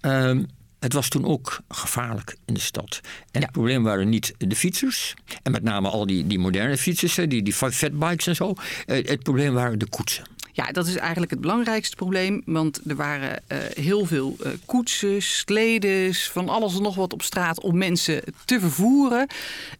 Ehm, 0.00 0.42
het 0.80 0.92
was 0.92 1.08
toen 1.08 1.24
ook 1.24 1.58
gevaarlijk 1.68 2.36
in 2.46 2.54
de 2.54 2.60
stad. 2.60 3.00
En 3.30 3.42
het 3.42 3.50
probleem 3.52 3.82
waren 3.82 4.08
niet 4.08 4.34
de 4.38 4.56
fietsers. 4.56 5.14
En 5.42 5.52
met 5.52 5.62
name 5.62 5.88
al 5.88 6.06
die, 6.06 6.26
die 6.26 6.38
moderne 6.38 6.76
fietsers, 6.78 7.14
die, 7.14 7.42
die 7.42 7.52
fatbikes 7.52 8.26
en 8.26 8.36
zo. 8.36 8.54
Eh, 8.86 9.06
het 9.08 9.22
probleem 9.22 9.52
waren 9.54 9.78
de 9.78 9.88
koetsen. 9.88 10.24
Ja, 10.54 10.72
dat 10.72 10.86
is 10.86 10.96
eigenlijk 10.96 11.30
het 11.30 11.40
belangrijkste 11.40 11.96
probleem. 11.96 12.42
Want 12.44 12.80
er 12.86 12.96
waren 12.96 13.42
eh, 13.46 13.58
heel 13.58 14.04
veel 14.04 14.36
eh 14.42 14.50
koetsen, 14.66 15.22
sledes, 15.22 16.30
van 16.30 16.48
alles 16.48 16.76
en 16.76 16.82
nog 16.82 16.94
wat 16.94 17.12
op 17.12 17.22
straat 17.22 17.60
om 17.60 17.78
mensen 17.78 18.22
te 18.44 18.60
vervoeren. 18.60 19.26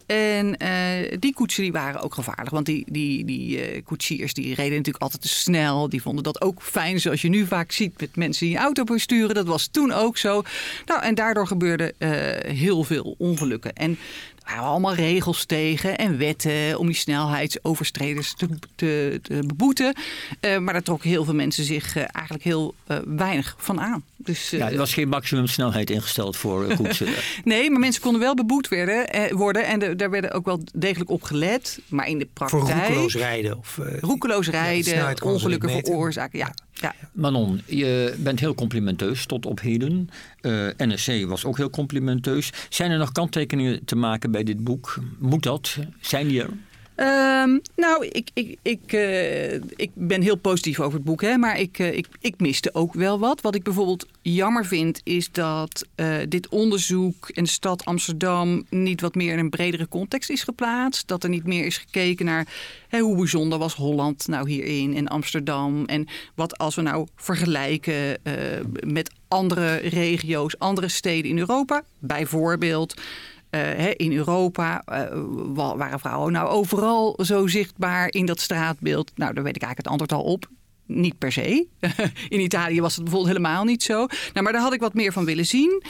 En 0.05 0.57
eh, 0.57 1.17
die 1.19 1.33
koetsen 1.33 1.63
die 1.63 1.71
waren 1.71 2.01
ook 2.01 2.13
gevaarlijk. 2.13 2.49
Want 2.49 2.65
die, 2.65 2.85
die, 2.87 3.25
die 3.25 3.81
koetsiers 3.81 4.33
die 4.33 4.55
reden 4.55 4.77
natuurlijk 4.77 5.03
altijd 5.03 5.21
te 5.21 5.27
snel. 5.27 5.89
Die 5.89 6.01
vonden 6.01 6.23
dat 6.23 6.41
ook 6.41 6.61
fijn, 6.61 6.99
zoals 6.99 7.21
je 7.21 7.29
nu 7.29 7.45
vaak 7.45 7.71
ziet 7.71 7.99
met 7.99 8.15
mensen 8.15 8.45
die 8.45 8.55
een 8.55 8.61
auto 8.63 8.83
besturen. 8.83 9.35
Dat 9.35 9.47
was 9.47 9.67
toen 9.67 9.91
ook 9.91 10.17
zo. 10.17 10.43
Nou, 10.85 11.01
en 11.01 11.15
daardoor 11.15 11.47
gebeurde 11.47 11.93
eh, 11.97 12.09
heel 12.53 12.83
veel 12.83 13.15
ongelukken. 13.17 13.73
En 13.73 13.97
er 14.45 14.51
waren 14.55 14.69
allemaal 14.69 14.93
regels 14.95 15.45
tegen 15.45 15.97
en 15.97 16.17
wetten 16.17 16.79
om 16.79 16.85
die 16.87 16.95
snelheidsoverstreders 16.95 18.33
te, 18.37 18.47
te, 18.75 19.19
te 19.23 19.43
beboeten. 19.47 19.95
Eh, 20.39 20.57
maar 20.57 20.73
daar 20.73 20.83
trokken 20.83 21.09
heel 21.09 21.23
veel 21.25 21.33
mensen 21.33 21.63
zich 21.63 21.95
eh, 21.95 22.03
eigenlijk 22.11 22.43
heel 22.43 22.75
eh, 22.87 22.97
weinig 23.05 23.55
van 23.57 23.79
aan. 23.81 24.03
Dus, 24.17 24.51
eh, 24.53 24.59
Ja, 24.59 24.71
er 24.71 24.77
was 24.77 24.93
geen 24.93 25.07
maximumsnelheid 25.09 25.89
ingesteld 25.89 26.37
voor 26.37 26.65
koetsen. 26.77 27.07
Nee, 27.43 27.69
maar 27.71 27.79
mensen 27.79 28.01
konden 28.01 28.21
wel 28.21 28.35
beboet 28.35 28.67
werden, 28.67 29.09
eh, 29.09 29.31
worden. 29.31 29.65
En 29.65 29.79
de- 29.79 29.95
daar 29.95 30.09
werden 30.09 30.31
ook 30.31 30.45
wel 30.45 30.63
degelijk 30.73 31.09
op 31.09 31.23
gelet. 31.23 31.79
Maar 31.87 32.07
in 32.07 32.19
de 32.19 32.27
Voor 32.33 32.47
praktijk... 32.49 32.85
roekeloos 32.87 33.15
rijden. 33.15 33.57
Of, 33.57 33.77
eh, 33.77 33.99
roekeloos 33.99 34.47
rijden, 34.47 35.23
ongelukken 35.23 35.69
veroorzaken. 35.69 36.39
Ja, 36.39 36.53
ja. 36.73 36.95
Manon, 37.11 37.61
je 37.65 38.15
bent 38.17 38.39
heel 38.39 38.55
complimenteus 38.55 39.25
tot 39.25 39.45
op 39.45 39.61
heden. 39.61 40.09
Eh, 40.41 40.67
NSC 40.77 41.25
was 41.25 41.45
ook 41.45 41.57
heel 41.57 41.69
complimenteus. 41.69 42.51
Zijn 42.69 42.91
er 42.91 42.97
nog 42.97 43.11
kanttekeningen 43.11 43.85
te 43.85 43.95
maken 43.95 44.31
bij 44.31 44.43
dit 44.43 44.63
boek? 44.63 44.97
Moet 45.19 45.43
dat? 45.43 45.77
Zijn 45.99 46.27
die 46.27 46.41
er? 46.41 46.49
Ehm, 47.03 47.57
nou, 47.75 48.07
ik, 48.07 48.29
ik, 48.33 48.57
ik, 48.61 48.93
eh, 48.93 49.53
ik 49.53 49.91
ben 49.93 50.21
heel 50.21 50.35
positief 50.35 50.79
over 50.79 50.93
het 50.93 51.03
boek, 51.03 51.21
hè, 51.21 51.37
maar 51.37 51.59
ik, 51.59 51.79
eh, 51.79 51.97
ik, 51.97 52.07
ik 52.19 52.39
miste 52.39 52.73
ook 52.73 52.93
wel 52.93 53.19
wat. 53.19 53.41
Wat 53.41 53.55
ik 53.55 53.63
bijvoorbeeld 53.63 54.07
jammer 54.21 54.65
vind, 54.65 55.01
is 55.03 55.31
dat 55.31 55.85
eh, 55.95 56.15
dit 56.29 56.49
onderzoek 56.49 57.29
in 57.29 57.43
de 57.43 57.49
stad 57.49 57.85
Amsterdam 57.85 58.63
niet 58.69 59.01
wat 59.01 59.15
meer 59.15 59.33
in 59.33 59.39
een 59.39 59.49
bredere 59.49 59.87
context 59.87 60.29
is 60.29 60.43
geplaatst. 60.43 61.07
Dat 61.07 61.23
er 61.23 61.29
niet 61.29 61.45
meer 61.45 61.65
is 61.65 61.77
gekeken 61.77 62.25
naar 62.25 62.47
hè, 62.87 62.99
hoe 62.99 63.17
bijzonder 63.17 63.59
was 63.59 63.75
Holland 63.75 64.27
nou 64.27 64.49
hierin 64.49 64.95
en 64.95 65.07
Amsterdam. 65.07 65.85
En 65.85 66.07
wat 66.35 66.57
als 66.57 66.75
we 66.75 66.81
nou 66.81 67.07
vergelijken 67.15 68.17
met 68.87 69.11
andere 69.27 69.75
regio's, 69.75 70.59
andere 70.59 70.87
steden 70.87 71.31
in 71.31 71.37
Europa, 71.37 71.83
bijvoorbeeld. 71.99 73.01
Uh, 73.55 73.89
in 73.95 74.13
Europa 74.13 74.83
uh, 74.89 75.75
waren 75.75 75.99
vrouwen 75.99 76.31
nou 76.31 76.49
overal 76.49 77.19
zo 77.23 77.47
zichtbaar 77.47 78.07
in 78.11 78.25
dat 78.25 78.39
straatbeeld? 78.39 79.11
Nou, 79.15 79.33
daar 79.33 79.43
weet 79.43 79.55
ik 79.55 79.61
eigenlijk 79.61 79.77
het 79.77 80.01
antwoord 80.01 80.25
al 80.25 80.31
op. 80.31 80.47
Niet 80.85 81.17
per 81.17 81.31
se. 81.31 81.67
in 82.29 82.39
Italië 82.39 82.81
was 82.81 82.95
het 82.95 83.03
bijvoorbeeld 83.03 83.35
helemaal 83.35 83.63
niet 83.63 83.83
zo. 83.83 83.95
Nou, 84.33 84.43
maar 84.43 84.53
daar 84.53 84.61
had 84.61 84.73
ik 84.73 84.79
wat 84.79 84.93
meer 84.93 85.11
van 85.11 85.25
willen 85.25 85.45
zien. 85.45 85.83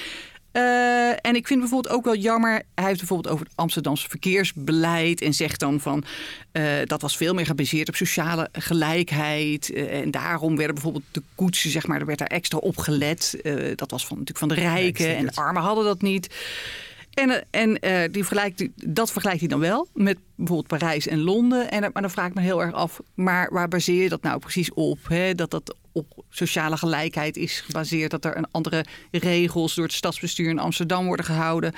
Uh, 0.54 1.10
en 1.10 1.36
ik 1.36 1.48
vind 1.48 1.60
bijvoorbeeld 1.60 1.96
ook 1.96 2.06
wel 2.06 2.16
jammer. 2.16 2.62
Hij 2.76 2.86
heeft 2.86 2.98
bijvoorbeeld 2.98 3.34
over 3.34 3.46
het 3.46 3.56
Amsterdamse 3.56 4.10
verkeersbeleid. 4.10 5.22
En 5.22 5.34
zegt 5.34 5.60
dan 5.60 5.80
van 5.80 6.04
uh, 6.52 6.64
dat 6.86 7.02
was 7.02 7.18
veel 7.18 7.34
meer 7.34 7.46
gebaseerd 7.46 7.88
op 7.88 7.96
sociale 7.96 8.50
gelijkheid. 8.52 9.72
Uh, 9.74 10.00
en 10.00 10.12
daarom 10.12 10.56
werden 10.56 10.74
bijvoorbeeld 10.74 11.04
de 11.12 11.22
koetsen, 11.36 11.70
zeg 11.70 11.88
maar, 11.88 12.00
er 12.00 12.06
werd 12.06 12.20
daar 12.20 12.28
extra 12.28 12.58
op 12.58 12.78
gelet. 12.78 13.40
dat 13.76 13.92
was 13.92 14.06
van, 14.06 14.18
natuurlijk 14.18 14.38
van 14.38 14.48
de 14.48 14.68
rijken 14.70 15.16
en 15.16 15.26
de 15.26 15.36
armen 15.36 15.62
hadden 15.62 15.86
dat 15.86 16.02
niet. 16.02 16.30
En, 17.14 17.46
en 17.50 17.70
uh, 17.70 18.02
die 18.12 18.26
vergelijkt, 18.26 18.68
dat 18.76 19.12
vergelijkt 19.12 19.40
hij 19.40 19.50
dan 19.50 19.60
wel 19.60 19.88
met 19.94 20.18
bijvoorbeeld 20.36 20.80
Parijs 20.80 21.08
en 21.08 21.22
Londen. 21.22 21.72
En, 21.72 21.82
maar 21.82 22.02
dan 22.02 22.12
vraag 22.12 22.28
ik 22.28 22.34
me 22.34 22.42
heel 22.42 22.62
erg 22.62 22.74
af, 22.74 23.00
maar 23.14 23.50
waar 23.52 23.68
baseer 23.68 24.04
je 24.04 24.10
dat 24.10 24.22
nou 24.22 24.40
precies 24.40 24.74
op? 24.74 25.00
Hè? 25.08 25.36
Dat 25.36 25.52
dat 25.52 25.76
op 25.92 26.24
sociale 26.30 26.78
gelijkheid 26.78 27.38
is 27.38 27.60
gebaseerd. 27.60 28.12
Dat 28.12 28.26
er 28.26 28.38
een 28.38 28.48
andere 28.52 28.86
regels 29.12 29.76
door 29.76 29.86
het 29.86 29.94
stadsbestuur 29.94 30.50
in 30.50 30.60
Amsterdam 30.60 31.06
worden 31.06 31.26
gehouden. 31.26 31.74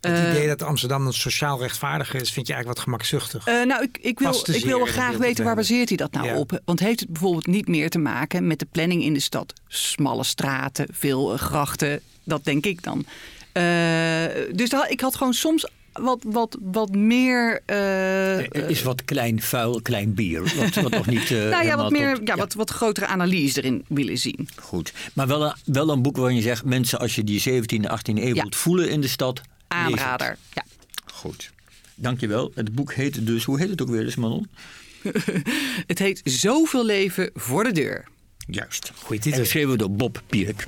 Het 0.00 0.18
uh, 0.18 0.30
idee 0.30 0.46
dat 0.46 0.62
Amsterdam 0.62 1.06
een 1.06 1.12
sociaal 1.12 1.60
rechtvaardiger 1.60 2.20
is, 2.20 2.32
vind 2.32 2.46
je 2.46 2.52
eigenlijk 2.52 2.84
wat 2.84 2.88
gemakzuchtig? 2.88 3.48
Uh, 3.48 3.64
nou, 3.64 3.82
ik, 3.82 3.98
ik 4.00 4.18
wil, 4.18 4.44
ik 4.52 4.64
wil 4.64 4.86
graag 4.86 5.16
weten 5.16 5.44
waar 5.44 5.54
baseert 5.54 5.88
hij 5.88 5.96
dat 5.96 6.12
nou 6.12 6.26
ja. 6.26 6.36
op? 6.36 6.60
Want 6.64 6.80
heeft 6.80 7.00
het 7.00 7.08
bijvoorbeeld 7.08 7.46
niet 7.46 7.68
meer 7.68 7.90
te 7.90 7.98
maken 7.98 8.46
met 8.46 8.58
de 8.58 8.66
planning 8.72 9.02
in 9.02 9.12
de 9.12 9.20
stad? 9.20 9.52
Smalle 9.68 10.24
straten, 10.24 10.86
veel 10.90 11.36
grachten, 11.36 12.00
dat 12.24 12.44
denk 12.44 12.66
ik 12.66 12.82
dan. 12.82 13.06
Uh, 13.52 14.54
dus 14.54 14.70
ik 14.88 15.00
had 15.00 15.14
gewoon 15.14 15.34
soms 15.34 15.66
wat, 15.92 16.22
wat, 16.26 16.56
wat 16.60 16.94
meer. 16.94 17.62
Uh, 17.66 18.68
is 18.68 18.82
wat 18.82 19.04
klein 19.04 19.42
vuil, 19.42 19.82
klein 19.82 20.14
bier. 20.14 20.42
Wat, 20.56 20.74
wat 20.74 20.90
nog 20.90 21.06
niet. 21.06 21.30
Uh, 21.30 21.48
nou 21.50 21.64
ja, 21.64 21.76
wat 21.76 21.90
meer, 21.90 22.14
tot, 22.14 22.26
ja, 22.26 22.34
ja, 22.34 22.40
Wat, 22.40 22.54
wat 22.54 22.70
grotere 22.70 23.06
analyse 23.06 23.62
erin 23.62 23.84
willen 23.88 24.18
zien. 24.18 24.48
Goed. 24.56 24.92
Maar 25.12 25.26
wel 25.26 25.44
een, 25.44 25.54
wel 25.64 25.88
een 25.88 26.02
boek 26.02 26.16
waarin 26.16 26.36
je 26.36 26.42
zegt: 26.42 26.64
mensen, 26.64 26.98
als 26.98 27.14
je 27.14 27.24
die 27.24 27.40
17e, 27.40 27.90
18e 27.90 28.14
eeuw 28.14 28.34
ja. 28.34 28.42
wilt 28.42 28.56
voelen 28.56 28.90
in 28.90 29.00
de 29.00 29.08
stad. 29.08 29.40
Aanrader. 29.68 30.36
Ja. 30.52 30.64
Goed. 31.12 31.50
Dankjewel. 31.94 32.52
Het 32.54 32.74
boek 32.74 32.92
heet 32.92 33.26
dus. 33.26 33.44
Hoe 33.44 33.58
heet 33.58 33.68
het 33.68 33.82
ook 33.82 33.88
weer 33.88 34.04
eens, 34.04 34.16
Manon? 34.16 34.48
het 35.86 35.98
heet 35.98 36.20
Zoveel 36.24 36.84
leven 36.84 37.30
voor 37.34 37.64
de 37.64 37.72
deur. 37.72 38.04
Juist. 38.46 38.92
Titel. 39.08 39.32
En 39.32 39.38
geschreven 39.38 39.78
door 39.78 39.90
Bob 39.90 40.22
Pierk. 40.26 40.66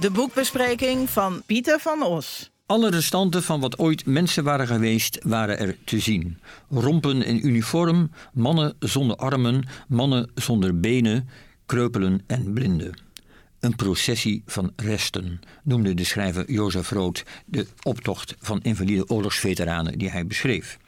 De 0.00 0.10
boekbespreking 0.10 1.10
van 1.10 1.42
Pieter 1.46 1.78
van 1.80 2.02
Os. 2.02 2.50
Alle 2.66 2.90
restanten 2.90 3.42
van 3.42 3.60
wat 3.60 3.78
ooit 3.78 4.06
mensen 4.06 4.44
waren 4.44 4.66
geweest, 4.66 5.18
waren 5.22 5.58
er 5.58 5.76
te 5.84 5.98
zien. 5.98 6.38
Rompen 6.70 7.22
in 7.22 7.46
uniform, 7.46 8.10
mannen 8.32 8.74
zonder 8.78 9.16
armen, 9.16 9.68
mannen 9.88 10.30
zonder 10.34 10.80
benen, 10.80 11.28
kreupelen 11.66 12.22
en 12.26 12.52
blinden. 12.52 13.00
Een 13.60 13.76
processie 13.76 14.42
van 14.46 14.72
resten, 14.76 15.40
noemde 15.62 15.94
de 15.94 16.04
schrijver 16.04 16.50
Jozef 16.52 16.90
Rood 16.90 17.24
de 17.46 17.66
optocht 17.82 18.34
van 18.38 18.60
invalide 18.62 19.08
oorlogsveteranen 19.08 19.98
die 19.98 20.10
hij 20.10 20.26
beschreef. 20.26 20.78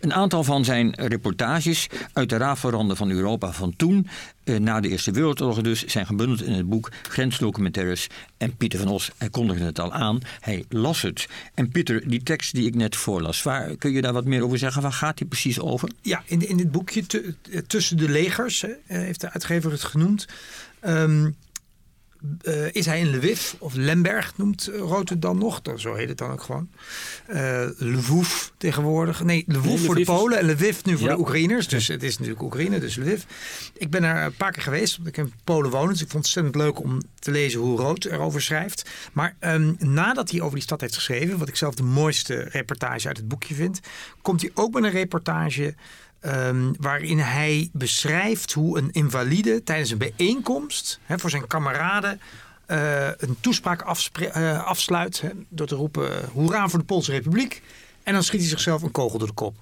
Een 0.00 0.14
aantal 0.14 0.44
van 0.44 0.64
zijn 0.64 0.94
reportages 0.94 1.86
uit 2.12 2.28
de 2.28 2.36
raafveranden 2.36 2.96
van 2.96 3.10
Europa 3.10 3.52
van 3.52 3.76
toen, 3.76 4.06
eh, 4.44 4.56
na 4.56 4.80
de 4.80 4.88
Eerste 4.88 5.10
Wereldoorlog 5.10 5.60
dus, 5.60 5.84
zijn 5.84 6.06
gebundeld 6.06 6.42
in 6.42 6.52
het 6.52 6.68
boek 6.68 6.90
Grensdocumentaires. 7.02 8.06
En 8.36 8.56
Pieter 8.56 8.78
van 8.78 8.88
Os, 8.88 9.10
hij 9.16 9.30
kondigde 9.30 9.64
het 9.64 9.78
al 9.78 9.92
aan, 9.92 10.20
hij 10.40 10.64
las 10.68 11.02
het. 11.02 11.28
En 11.54 11.68
Pieter, 11.68 12.08
die 12.08 12.22
tekst 12.22 12.54
die 12.54 12.66
ik 12.66 12.74
net 12.74 12.96
voorlas, 12.96 13.42
waar 13.42 13.76
kun 13.76 13.92
je 13.92 14.00
daar 14.00 14.12
wat 14.12 14.24
meer 14.24 14.44
over 14.44 14.58
zeggen? 14.58 14.82
Waar 14.82 14.92
gaat 14.92 15.18
die 15.18 15.26
precies 15.26 15.60
over? 15.60 15.90
Ja, 16.02 16.22
in, 16.24 16.48
in 16.48 16.56
dit 16.56 16.72
boekje 16.72 17.04
Tussen 17.66 17.96
de 17.96 18.08
Legers, 18.08 18.64
heeft 18.86 19.20
de 19.20 19.30
uitgever 19.30 19.70
het 19.70 19.84
genoemd. 19.84 20.26
Um, 20.86 21.36
uh, 22.42 22.74
is 22.74 22.86
hij 22.86 23.00
in 23.00 23.16
Lviv, 23.16 23.52
of 23.58 23.74
Lemberg 23.74 24.36
noemt 24.36 24.70
Rood 24.76 25.08
het 25.08 25.22
dan 25.22 25.38
nog, 25.38 25.60
zo 25.76 25.94
heet 25.94 26.08
het 26.08 26.18
dan 26.18 26.30
ook 26.30 26.42
gewoon. 26.42 26.68
Uh, 27.30 27.68
Lviv 27.78 28.48
tegenwoordig. 28.56 29.24
Nee, 29.24 29.44
Lviv 29.46 29.64
nee, 29.64 29.78
voor 29.78 29.94
de 29.94 30.04
Polen 30.04 30.38
en 30.38 30.50
Lviv 30.50 30.84
nu 30.84 30.98
voor 30.98 31.08
ja. 31.08 31.14
de 31.14 31.20
Oekraïners. 31.20 31.68
Dus 31.68 31.88
het 31.88 32.02
is 32.02 32.18
natuurlijk 32.18 32.42
Oekraïne, 32.42 32.80
dus 32.80 32.96
Lviv. 32.96 33.22
Ik 33.72 33.90
ben 33.90 34.04
er 34.04 34.24
een 34.24 34.34
paar 34.34 34.52
keer 34.52 34.62
geweest, 34.62 34.98
omdat 34.98 35.16
ik 35.16 35.24
in 35.24 35.32
Polen 35.44 35.70
woon. 35.70 35.88
Dus 35.88 36.02
ik 36.02 36.10
vond 36.10 36.26
het 36.26 36.36
ontzettend 36.36 36.54
leuk 36.54 36.80
om 36.80 37.02
te 37.18 37.30
lezen 37.30 37.60
hoe 37.60 37.78
Rood 37.78 38.04
erover 38.04 38.42
schrijft. 38.42 38.90
Maar 39.12 39.36
um, 39.40 39.76
nadat 39.78 40.30
hij 40.30 40.40
over 40.40 40.54
die 40.54 40.62
stad 40.62 40.80
heeft 40.80 40.94
geschreven, 40.94 41.38
wat 41.38 41.48
ik 41.48 41.56
zelf 41.56 41.74
de 41.74 41.82
mooiste 41.82 42.48
reportage 42.50 43.08
uit 43.08 43.16
het 43.16 43.28
boekje 43.28 43.54
vind, 43.54 43.80
komt 44.22 44.40
hij 44.40 44.50
ook 44.54 44.72
met 44.72 44.84
een 44.84 44.90
reportage 44.90 45.74
Um, 46.26 46.74
waarin 46.80 47.18
hij 47.18 47.68
beschrijft 47.72 48.52
hoe 48.52 48.78
een 48.78 48.90
invalide 48.92 49.62
tijdens 49.62 49.90
een 49.90 49.98
bijeenkomst 49.98 50.98
hè, 51.02 51.18
voor 51.18 51.30
zijn 51.30 51.46
kameraden 51.46 52.20
uh, 52.66 53.08
een 53.16 53.36
toespraak 53.40 53.84
uh, 54.20 54.64
afsluit 54.64 55.20
hè, 55.20 55.28
door 55.48 55.66
te 55.66 55.74
roepen 55.74 56.28
hoera 56.32 56.68
voor 56.68 56.78
de 56.78 56.84
Poolse 56.84 57.10
Republiek. 57.10 57.62
En 58.02 58.12
dan 58.12 58.22
schiet 58.22 58.40
hij 58.40 58.48
zichzelf 58.48 58.82
een 58.82 58.90
kogel 58.90 59.18
door 59.18 59.28
de 59.28 59.34
kop. 59.34 59.56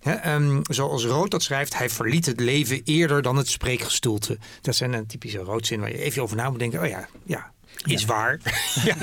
Hè, 0.00 0.34
um, 0.34 0.60
zoals 0.62 1.04
Rood 1.04 1.30
dat 1.30 1.42
schrijft, 1.42 1.78
hij 1.78 1.90
verliet 1.90 2.26
het 2.26 2.40
leven 2.40 2.80
eerder 2.84 3.22
dan 3.22 3.36
het 3.36 3.48
spreekgestoelte. 3.48 4.38
Dat 4.60 4.74
zijn 4.74 4.92
een 4.92 5.06
typische 5.06 5.38
Roodzin 5.38 5.80
waar 5.80 5.90
je 5.90 5.98
even 5.98 6.22
over 6.22 6.36
na 6.36 6.50
moet 6.50 6.58
denken. 6.58 6.80
Oh 6.82 6.88
ja, 6.88 7.08
ja 7.24 7.52
is 7.84 8.00
ja. 8.00 8.06
waar. 8.06 8.40
ja. 8.88 8.96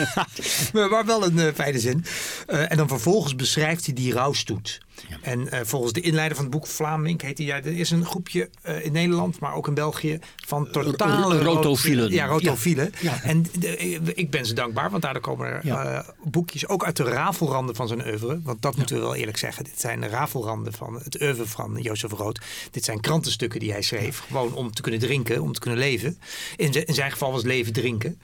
maar 0.88 1.06
wel 1.06 1.26
een 1.26 1.38
uh, 1.38 1.48
fijne 1.54 1.80
zin. 1.80 2.06
En 2.48 2.78
dan 2.78 2.88
vervolgens 2.88 3.36
beschrijft 3.36 3.86
hij 3.86 3.96
die 3.96 4.14
rouwstoet. 4.14 4.80
Ja. 5.10 5.18
En 5.22 5.40
uh, 5.40 5.60
volgens 5.64 5.94
de 5.94 6.02
inleider 6.02 6.36
van 6.36 6.46
het 6.46 6.54
boek 6.54 6.68
Vlaming 6.68 7.22
heet 7.22 7.38
hij, 7.38 7.48
ja, 7.48 7.56
er 7.56 7.78
is 7.78 7.92
een 7.92 8.06
groepje 8.06 8.50
uh, 8.66 8.86
in 8.86 8.92
Nederland, 8.92 9.40
maar 9.40 9.54
ook 9.54 9.68
in 9.68 9.74
België, 9.74 10.20
van 10.46 10.72
totale 10.72 11.44
rotofielen. 11.44 12.12
Ja, 12.12 12.26
rotofielen. 12.26 12.92
Ja. 13.00 13.12
Ja. 13.12 13.24
En 13.24 13.46
de, 13.60 13.78
ik 14.16 14.30
ben 14.30 14.46
ze 14.46 14.54
dankbaar, 14.54 14.90
want 14.90 15.02
daardoor 15.02 15.22
komen 15.22 15.48
er 15.48 15.66
uh, 15.66 16.00
boekjes 16.24 16.68
ook 16.68 16.86
uit 16.86 16.98
de 16.98 17.04
rafelranden 17.04 17.76
van 17.76 17.88
zijn 17.88 18.08
oeuvre. 18.08 18.40
Want 18.44 18.62
dat 18.62 18.76
moeten 18.78 18.96
we 18.96 19.02
wel 19.02 19.16
eerlijk 19.16 19.38
zeggen. 19.38 19.64
Dit 19.64 19.80
zijn 19.80 20.02
de 20.02 20.08
rafelranden 20.08 20.74
van 20.74 21.00
het 21.04 21.22
oeuvre 21.22 21.46
van 21.46 21.78
Jozef 21.82 22.12
Rood. 22.12 22.42
Dit 22.72 22.84
zijn 22.84 23.00
krantenstukken 23.00 23.60
die 23.60 23.72
hij 23.72 23.82
schreef, 23.82 24.20
gewoon 24.20 24.54
om 24.54 24.74
te 24.74 24.82
kunnen 24.82 25.00
drinken, 25.00 25.42
om 25.42 25.54
te 25.54 25.60
kunnen 25.60 25.80
leven. 25.80 26.20
In, 26.56 26.86
in 26.86 26.94
zijn 26.94 27.12
geval 27.12 27.32
was 27.32 27.44
leven 27.44 27.74
drinken. 27.74 28.20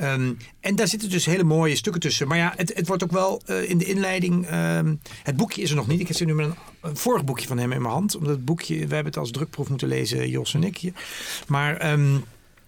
Um, 0.00 0.36
en 0.60 0.76
daar 0.76 0.88
zitten 0.88 1.10
dus 1.10 1.24
hele 1.24 1.44
mooie 1.44 1.76
stukken 1.76 2.00
tussen. 2.00 2.28
Maar 2.28 2.38
ja, 2.38 2.52
het, 2.56 2.72
het 2.74 2.86
wordt 2.86 3.02
ook 3.02 3.12
wel 3.12 3.42
in 3.66 3.78
de 3.78 3.84
inleiding. 3.84 4.52
Um, 4.52 5.00
het 5.22 5.36
boekje 5.36 5.62
is 5.62 5.70
er 5.70 5.76
nog 5.76 5.86
niet. 5.86 6.00
Ik 6.00 6.06
zit 6.16 6.26
nu 6.26 6.34
met 6.34 6.50
een, 6.80 6.96
vorig 6.96 7.24
boekje 7.24 7.46
van 7.46 7.58
hem 7.58 7.72
in 7.72 7.82
mijn 7.82 7.94
hand. 7.94 8.16
Omdat 8.16 8.32
het 8.32 8.44
boekje, 8.44 8.74
we 8.74 8.94
hebben 8.94 9.12
het 9.12 9.16
als 9.16 9.30
drukproef 9.30 9.68
moeten 9.68 9.88
lezen, 9.88 10.28
Jos 10.28 10.54
en 10.54 10.64
ik. 10.64 10.92
Maar 11.46 11.92
um, 11.92 12.24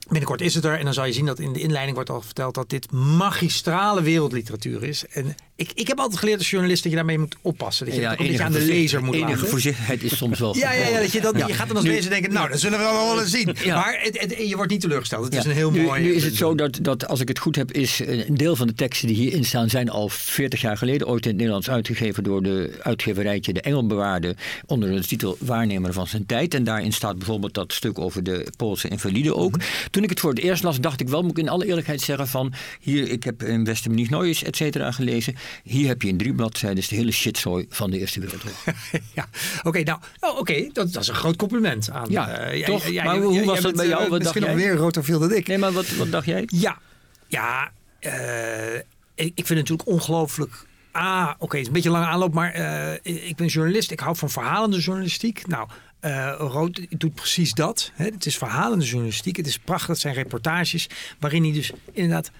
binnenkort 0.08 0.40
is 0.40 0.54
het 0.54 0.64
er. 0.64 0.78
En 0.78 0.84
dan 0.84 0.94
zal 0.94 1.04
je 1.04 1.12
zien 1.12 1.26
dat 1.26 1.38
in 1.38 1.52
de 1.52 1.60
inleiding 1.60 1.94
wordt 1.94 2.10
al 2.10 2.22
verteld 2.22 2.54
dat 2.54 2.70
dit 2.70 2.92
magistrale 2.92 4.02
wereldliteratuur 4.02 4.82
is. 4.82 5.06
En 5.06 5.34
ik, 5.56 5.70
ik 5.74 5.88
heb 5.88 5.98
altijd 5.98 6.18
geleerd 6.18 6.38
als 6.38 6.50
journalist 6.50 6.82
dat 6.82 6.92
je 6.92 6.98
daarmee 6.98 7.18
moet 7.18 7.36
oppassen. 7.42 7.86
Dat 7.86 7.94
je, 7.94 8.00
ja, 8.00 8.16
dat 8.16 8.26
je 8.26 8.42
aan 8.42 8.52
de 8.52 8.60
lezer 8.60 9.04
moet 9.04 9.14
enige 9.14 9.30
laten. 9.30 9.48
voorzichtigheid 9.48 10.02
is 10.02 10.16
soms 10.16 10.38
wel. 10.38 10.56
ja, 10.58 10.72
ja, 10.72 10.88
ja, 10.88 11.00
dat 11.00 11.12
je, 11.12 11.20
dat, 11.20 11.38
ja. 11.38 11.46
je 11.46 11.54
gaat 11.54 11.66
dan 11.66 11.76
als 11.76 11.86
lezer 11.86 12.10
denken, 12.10 12.32
nou, 12.32 12.48
dat 12.48 12.60
zullen 12.60 12.78
we 12.78 12.84
wel 12.84 13.20
eens 13.20 13.30
zien. 13.30 13.56
Maar 13.66 13.98
het, 14.02 14.20
het, 14.20 14.48
je 14.48 14.56
wordt 14.56 14.70
niet 14.70 14.80
teleurgesteld. 14.80 15.24
Het 15.24 15.34
is 15.34 15.44
een 15.44 15.50
heel 15.50 15.70
mooi... 15.70 16.02
Nu 16.02 16.14
is 16.14 16.24
het 16.24 16.34
zo 16.34 16.54
dat, 16.54 16.78
dat, 16.82 17.06
als 17.08 17.20
ik 17.20 17.28
het 17.28 17.38
goed 17.38 17.56
heb, 17.56 17.72
is 17.72 18.00
een 18.06 18.36
deel 18.36 18.56
van 18.56 18.66
de 18.66 18.74
teksten 18.74 19.08
die 19.08 19.16
hierin 19.16 19.44
staan, 19.44 19.68
zijn 19.68 19.90
al 19.90 20.08
40 20.08 20.60
jaar 20.60 20.76
geleden 20.76 21.06
ooit 21.06 21.22
in 21.22 21.28
het 21.28 21.36
Nederlands 21.36 21.70
uitgegeven 21.70 22.22
door 22.22 22.42
de 22.42 22.78
uitgeverijtje 22.82 23.52
De 23.52 23.60
Engelbewaarde 23.60 24.36
onder 24.66 24.90
de 24.90 25.06
titel 25.06 25.36
Waarnemer 25.40 25.92
van 25.92 26.06
zijn 26.06 26.26
tijd. 26.26 26.54
En 26.54 26.64
daarin 26.64 26.92
staat 26.92 27.16
bijvoorbeeld 27.16 27.54
dat 27.54 27.72
stuk 27.72 27.98
over 27.98 28.22
de 28.22 28.46
Poolse 28.56 28.88
invalide 28.88 29.34
ook. 29.34 29.54
Mm 29.54 29.60
-hmm. 29.60 29.90
Toen 29.90 30.02
ik 30.02 30.10
het 30.10 30.20
voor 30.20 30.30
het 30.30 30.38
eerst 30.38 30.62
las, 30.62 30.80
dacht 30.80 31.00
ik 31.00 31.08
wel, 31.08 31.22
moet 31.22 31.30
ik 31.30 31.38
in 31.38 31.48
alle 31.48 31.66
eerlijkheid 31.66 32.00
zeggen 32.00 32.28
van, 32.28 32.52
hier, 32.80 33.10
ik 33.10 33.24
heb 33.24 33.42
in 33.42 33.64
Westermenisch 33.64 34.08
Noois, 34.08 34.42
et 34.42 34.56
cetera, 34.56 34.92
gelezen. 34.92 35.34
Hier 35.62 35.88
heb 35.88 36.02
je 36.02 36.08
in 36.08 36.16
drie 36.16 36.34
bladzijden 36.34 36.84
de 36.88 36.96
hele 36.96 37.10
shitzooi 37.10 37.66
van 37.68 37.90
de 37.90 37.98
Eerste 37.98 38.20
Wereldoorlog. 38.20 38.64
ja, 39.14 39.28
oké, 39.58 39.68
okay, 39.68 39.82
nou, 39.82 39.98
oh, 40.20 40.38
oké, 40.38 40.68
dat, 40.72 40.92
dat, 40.92 41.02
is 41.02 41.08
een 41.08 41.14
groot 41.14 41.36
compliment 41.36 41.90
aan. 41.90 42.06
Ja, 42.10 42.54
uh, 42.54 42.64
toch? 42.64 42.92
Maar 42.92 43.18
hoe 43.18 43.44
was 43.44 43.60
dat 43.60 43.76
bij 43.76 43.86
jou? 43.86 44.08
Wat 44.08 44.18
misschien 44.18 44.42
nog 44.42 44.54
meer 44.54 44.74
rotofiel 44.74 45.18
dan 45.18 45.32
ik. 45.32 45.46
Nee, 45.46 45.58
maar 45.58 45.72
wat, 45.72 45.88
wat 45.88 46.10
dacht 46.10 46.26
jij? 46.26 46.42
Ja, 46.46 46.78
ja, 47.26 47.70
uh, 48.00 48.74
ik, 49.14 49.32
ik 49.34 49.46
vind 49.46 49.48
het 49.48 49.58
natuurlijk 49.58 49.88
ongelooflijk 49.88 50.66
Ah, 50.96 51.30
oké, 51.38 51.56
het 51.56 51.60
is 51.60 51.66
een 51.66 51.72
beetje 51.72 51.88
een 51.88 51.94
lange 51.94 52.10
aanloop, 52.10 52.34
maar 52.34 52.52
eh, 52.52 53.28
ik 53.28 53.36
ben 53.36 53.46
journalist. 53.46 53.90
Ik 53.90 54.00
hou 54.00 54.16
van 54.16 54.30
verhalende 54.30 54.78
journalistiek. 54.78 55.46
Nou, 55.46 55.68
uh, 56.00 56.34
Rood 56.38 56.86
doet 56.90 57.14
precies 57.14 57.52
dat. 57.52 57.90
Hè. 57.94 58.04
Het 58.04 58.26
is 58.26 58.38
verhalende 58.38 58.84
journalistiek. 58.84 59.36
Het 59.36 59.46
is 59.46 59.58
prachtig. 59.58 59.88
Het 59.88 59.98
zijn 59.98 60.14
reportages 60.14 60.88
waarin 61.18 61.42
hij 61.42 61.52
dus 61.52 61.72
inderdaad 61.92 62.30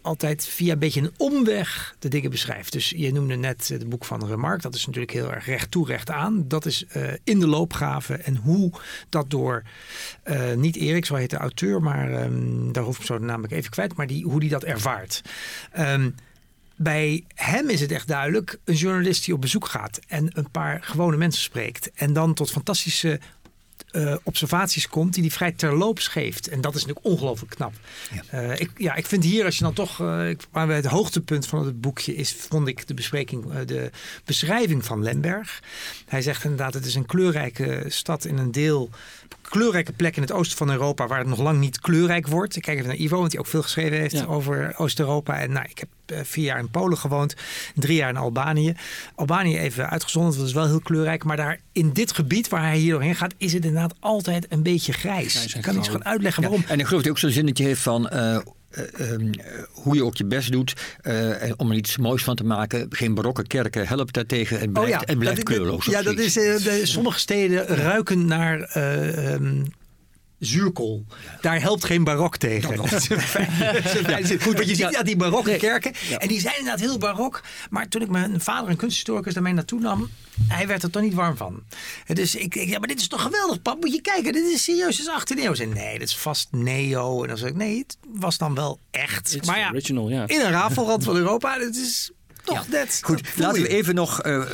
altijd 0.00 0.46
via 0.46 0.72
een 0.72 0.78
beetje 0.78 1.00
een 1.00 1.12
omweg 1.16 1.96
de 1.98 2.08
dingen 2.08 2.30
beschrijft. 2.30 2.72
Dus 2.72 2.90
je 2.96 3.12
noemde 3.12 3.36
net 3.36 3.68
het 3.68 3.88
boek 3.88 4.04
van 4.04 4.26
Remarque. 4.26 4.62
Dat 4.62 4.74
is 4.74 4.86
natuurlijk 4.86 5.12
heel 5.12 5.32
erg 5.32 5.46
recht 5.46 5.70
toe, 5.70 5.86
recht 5.86 6.10
aan. 6.10 6.48
Dat 6.48 6.66
is 6.66 6.84
uh, 6.96 7.12
in 7.24 7.40
de 7.40 7.46
loopgave. 7.46 8.14
En 8.14 8.36
hoe 8.36 8.72
dat 9.08 9.30
door, 9.30 9.62
uh, 10.24 10.52
niet 10.52 10.76
Erik, 10.76 11.04
zo 11.04 11.14
heet 11.14 11.30
de 11.30 11.36
auteur, 11.36 11.82
maar 11.82 12.22
um, 12.24 12.72
daar 12.72 12.84
hoef 12.84 12.98
ik 12.98 13.04
zo 13.04 13.18
namelijk 13.18 13.52
even 13.52 13.70
kwijt. 13.70 13.96
Maar 13.96 14.06
die, 14.06 14.24
hoe 14.24 14.40
die 14.40 14.48
dat 14.48 14.64
ervaart. 14.64 15.22
Um, 15.78 16.14
bij 16.76 17.24
hem 17.34 17.68
is 17.68 17.80
het 17.80 17.92
echt 17.92 18.08
duidelijk 18.08 18.58
een 18.64 18.74
journalist 18.74 19.24
die 19.24 19.34
op 19.34 19.40
bezoek 19.40 19.66
gaat 19.66 20.00
en 20.06 20.30
een 20.32 20.50
paar 20.50 20.82
gewone 20.82 21.16
mensen 21.16 21.42
spreekt. 21.42 21.90
En 21.94 22.12
dan 22.12 22.34
tot 22.34 22.50
fantastische 22.50 23.20
uh, 23.96 24.16
observaties 24.22 24.88
komt 24.88 25.14
die 25.14 25.22
hij 25.22 25.30
vrij 25.32 25.52
terloops 25.52 26.08
geeft. 26.08 26.48
En 26.48 26.60
dat 26.60 26.74
is 26.74 26.80
natuurlijk 26.80 27.06
ongelooflijk 27.06 27.54
knap. 27.54 27.72
Ja. 28.30 28.42
Uh, 28.42 28.60
ik, 28.60 28.70
ja, 28.76 28.94
ik 28.94 29.06
vind 29.06 29.24
hier, 29.24 29.44
als 29.44 29.58
je 29.58 29.64
dan 29.64 29.72
toch... 29.72 30.00
Uh, 30.00 30.28
ik, 30.28 30.40
het 30.52 30.84
hoogtepunt 30.84 31.46
van 31.46 31.66
het 31.66 31.80
boekje 31.80 32.14
is... 32.14 32.36
vond 32.48 32.68
ik 32.68 32.86
de 32.86 32.94
bespreking, 32.94 33.52
de 33.64 33.90
beschrijving 34.24 34.84
van 34.84 35.02
Lemberg. 35.02 35.62
Hij 36.06 36.22
zegt 36.22 36.44
inderdaad, 36.44 36.74
het 36.74 36.86
is 36.86 36.94
een 36.94 37.06
kleurrijke 37.06 37.84
stad 37.88 38.24
in 38.24 38.38
een 38.38 38.52
deel 38.52 38.90
kleurrijke 39.48 39.92
plek 39.92 40.16
in 40.16 40.22
het 40.22 40.32
oosten 40.32 40.56
van 40.56 40.70
Europa 40.70 41.06
waar 41.06 41.18
het 41.18 41.26
nog 41.26 41.40
lang 41.40 41.60
niet 41.60 41.80
kleurrijk 41.80 42.26
wordt. 42.26 42.56
Ik 42.56 42.62
kijk 42.62 42.76
even 42.76 42.88
naar 42.88 42.98
Ivo, 42.98 43.18
want 43.18 43.32
hij 43.32 43.40
ook 43.40 43.46
veel 43.46 43.62
geschreven 43.62 43.98
heeft 43.98 44.12
ja. 44.12 44.24
over 44.24 44.74
Oost-Europa. 44.76 45.40
En 45.40 45.52
nou, 45.52 45.66
ik 45.70 45.78
heb 45.78 45.88
uh, 46.12 46.18
vier 46.22 46.44
jaar 46.44 46.58
in 46.58 46.70
Polen 46.70 46.98
gewoond, 46.98 47.34
drie 47.74 47.96
jaar 47.96 48.08
in 48.08 48.16
Albanië. 48.16 48.74
Albanië 49.14 49.58
even 49.58 49.90
uitgezonderd, 49.90 50.36
dat 50.36 50.46
is 50.46 50.52
wel 50.52 50.66
heel 50.66 50.80
kleurrijk. 50.80 51.24
Maar 51.24 51.36
daar 51.36 51.60
in 51.72 51.92
dit 51.92 52.12
gebied 52.12 52.48
waar 52.48 52.62
hij 52.62 52.78
hier 52.78 52.92
doorheen 52.92 53.14
gaat, 53.14 53.34
is 53.36 53.52
het 53.52 53.64
inderdaad 53.64 53.94
altijd 54.00 54.46
een 54.48 54.62
beetje 54.62 54.92
grijs. 54.92 55.54
ik 55.54 55.62
kan 55.62 55.76
iets 55.76 55.88
gaan 55.88 56.04
uitleggen 56.04 56.42
waarom. 56.42 56.60
Ja, 56.60 56.68
en 56.68 56.80
ik 56.80 56.86
geloof 56.86 57.02
dat 57.02 57.02
hij 57.02 57.10
ook 57.10 57.18
zo'n 57.18 57.30
zinnetje 57.30 57.64
heeft 57.64 57.80
van... 57.80 58.10
Uh, 58.12 58.38
uh, 58.76 59.10
um, 59.10 59.30
hoe 59.70 59.94
je 59.94 60.04
ook 60.04 60.16
je 60.16 60.24
best 60.24 60.52
doet 60.52 60.98
uh, 61.02 61.52
om 61.56 61.70
er 61.70 61.76
iets 61.76 61.96
moois 61.96 62.22
van 62.22 62.36
te 62.36 62.44
maken. 62.44 62.86
Geen 62.90 63.14
barokke 63.14 63.46
kerken 63.46 63.86
helpt 63.86 64.14
daartegen 64.14 64.60
en 64.60 64.72
blijft, 64.72 64.92
oh 64.92 65.00
ja, 65.00 65.06
en 65.06 65.18
blijft. 65.18 65.48
Ja, 65.84 66.02
dat 66.02 66.18
is, 66.18 66.32
de, 66.32 66.80
sommige 66.82 67.18
steden 67.18 67.66
ruiken 67.66 68.26
naar 68.26 68.76
um, 69.34 69.64
zuurkool. 70.38 71.04
Daar 71.40 71.60
helpt 71.60 71.84
geen 71.84 72.04
barok 72.04 72.36
tegen. 72.36 72.76
Dat. 72.76 72.88
Goed, 74.42 74.54
want 74.54 74.68
je 74.68 74.74
ziet 74.74 74.90
ja, 74.90 75.02
die 75.02 75.16
barokke 75.16 75.56
kerken. 75.56 75.92
En 76.18 76.28
die 76.28 76.40
zijn 76.40 76.58
inderdaad 76.58 76.80
heel 76.80 76.98
barok. 76.98 77.42
Maar 77.70 77.88
toen 77.88 78.02
ik 78.02 78.08
mijn 78.08 78.40
vader, 78.40 78.70
een 78.70 78.76
kunsthistoricus, 78.76 79.34
daarmee 79.34 79.52
naartoe 79.52 79.80
nam... 79.80 80.10
hij 80.48 80.66
werd 80.66 80.82
er 80.82 80.90
toch 80.90 81.02
niet 81.02 81.14
warm 81.14 81.36
van. 81.36 81.62
Dus 82.06 82.34
ik, 82.34 82.54
ik 82.54 82.68
ja, 82.68 82.78
maar 82.78 82.88
dit 82.88 83.00
is 83.00 83.08
toch 83.08 83.22
geweldig, 83.22 83.62
pap. 83.62 83.80
Moet 83.80 83.92
je 83.92 84.00
kijken, 84.00 84.32
dit 84.32 84.44
is 84.44 84.64
serieus, 84.64 84.96
dit 84.96 85.06
is 85.06 85.36
18e 85.36 85.44
eeuw. 85.44 85.54
Zei, 85.54 85.68
nee, 85.68 85.98
dit 85.98 86.08
is 86.08 86.16
vast 86.16 86.48
neo. 86.50 87.22
En 87.22 87.28
dan 87.28 87.38
zei 87.38 87.50
ik, 87.50 87.56
nee, 87.56 87.78
het 87.78 87.96
was 88.08 88.38
dan 88.38 88.54
wel 88.54 88.78
echt. 88.90 89.34
It's 89.34 89.46
maar 89.46 89.58
ja, 89.58 89.70
original, 89.70 90.08
in 90.08 90.40
een 90.40 90.50
rafelrand 90.50 91.04
van 91.04 91.16
Europa, 91.16 91.58
dit 91.58 91.76
is 91.76 92.10
toch 92.44 92.64
ja. 92.64 92.70
net. 92.70 92.98
Goed, 93.02 93.36
laten 93.36 93.62
we 93.62 93.68
even 93.68 93.94
nog, 93.94 94.26
uh, 94.26 94.44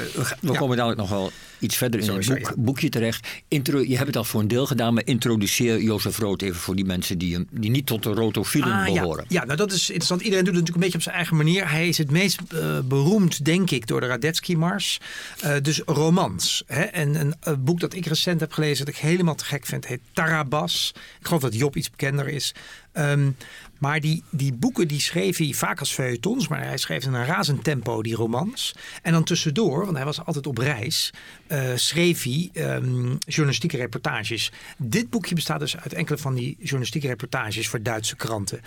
we 0.41 0.57
komen 0.57 0.77
dadelijk 0.77 1.01
nog 1.01 1.11
wel 1.11 1.33
iets 1.61 1.77
verder 1.77 2.01
in 2.01 2.11
het 2.11 2.27
boek, 2.27 2.39
ja. 2.39 2.53
boekje 2.57 2.89
terecht. 2.89 3.29
Intro, 3.49 3.81
je 3.81 3.95
hebt 3.95 4.07
het 4.07 4.17
al 4.17 4.25
voor 4.25 4.41
een 4.41 4.49
deel 4.49 4.67
gedaan, 4.67 4.95
maar 4.95 5.07
introduceer 5.07 5.81
Jozef 5.81 6.19
Rood 6.19 6.43
even 6.43 6.61
voor 6.61 6.77
die 6.77 6.85
mensen 6.85 7.19
die, 7.19 7.47
die 7.51 7.71
niet 7.71 7.87
tot 7.87 8.03
de 8.03 8.13
rotofielen 8.13 8.73
ah, 8.73 8.85
behoren. 8.85 9.25
Ja. 9.29 9.41
ja, 9.41 9.45
nou 9.45 9.57
dat 9.57 9.73
is 9.73 9.89
interessant. 9.89 10.21
Iedereen 10.21 10.45
doet 10.45 10.55
het 10.55 10.67
natuurlijk 10.67 10.75
een 10.75 10.83
beetje 10.83 10.97
op 10.97 11.03
zijn 11.03 11.15
eigen 11.15 11.37
manier. 11.37 11.71
Hij 11.71 11.89
is 11.89 11.99
het 11.99 12.11
meest 12.11 12.41
uh, 12.55 12.79
beroemd, 12.85 13.45
denk 13.45 13.71
ik, 13.71 13.87
door 13.87 14.01
de 14.01 14.07
Radetzky-mars. 14.07 15.01
Uh, 15.45 15.55
dus 15.63 15.83
romans. 15.87 16.63
Hè? 16.67 16.83
En 16.83 17.15
een, 17.15 17.35
een, 17.41 17.65
boek 17.65 17.81
dat 17.81 17.95
ik 17.95 18.07
recent 18.07 18.41
heb 18.41 18.53
gelezen, 18.53 18.85
dat 18.85 18.95
ik 18.95 19.01
helemaal 19.01 19.35
te 19.35 19.45
gek 19.45 19.67
vind, 19.67 19.87
heet 19.87 20.01
Tarabas. 20.13 20.93
Ik 21.21 21.27
geloof 21.27 21.43
dat 21.43 21.55
Job 21.55 21.77
iets 21.77 21.91
bekender 21.91 22.29
is. 22.29 22.55
Um, 22.93 23.37
maar 23.81 24.01
die, 24.01 24.23
die 24.31 24.53
boeken 24.53 24.89
die 24.89 25.01
schreef 25.01 25.37
hij 25.37 25.53
vaak 25.53 25.79
als 25.79 25.93
feuilletons, 25.93 26.49
maar 26.49 26.65
hij 26.65 26.77
schreef 26.77 27.05
in 27.05 27.13
een 27.13 27.25
razend 27.25 27.65
tempo 27.65 28.03
die 28.03 28.15
romans. 28.15 28.75
En 29.03 29.13
dan 29.13 29.25
tussendoor, 29.25 29.85
want 29.85 29.97
hij 29.97 30.05
was 30.05 30.25
altijd 30.25 30.47
op 30.47 30.59
reis, 30.59 31.13
uh, 31.49 31.63
schreef 31.75 32.23
hij 32.23 32.51
um, 32.55 33.19
journalistieke 33.19 33.77
reportages. 33.77 34.53
Dit 34.79 35.11
boekje 35.11 35.35
bestaat 35.35 35.61
dus 35.61 35.77
uit 35.77 35.93
enkele 35.93 36.19
van 36.19 36.35
die 36.35 36.57
journalistieke 36.59 37.07
reportages 37.07 37.69
voor 37.69 37.83
Duitse 37.83 38.17
kranten. 38.17 38.61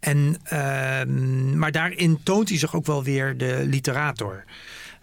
En, 0.00 0.36
um, 0.52 1.58
maar 1.58 1.72
daarin 1.72 2.20
toont 2.22 2.48
hij 2.48 2.58
zich 2.58 2.74
ook 2.74 2.86
wel 2.86 3.04
weer 3.04 3.36
de 3.36 3.62
literator. 3.66 4.44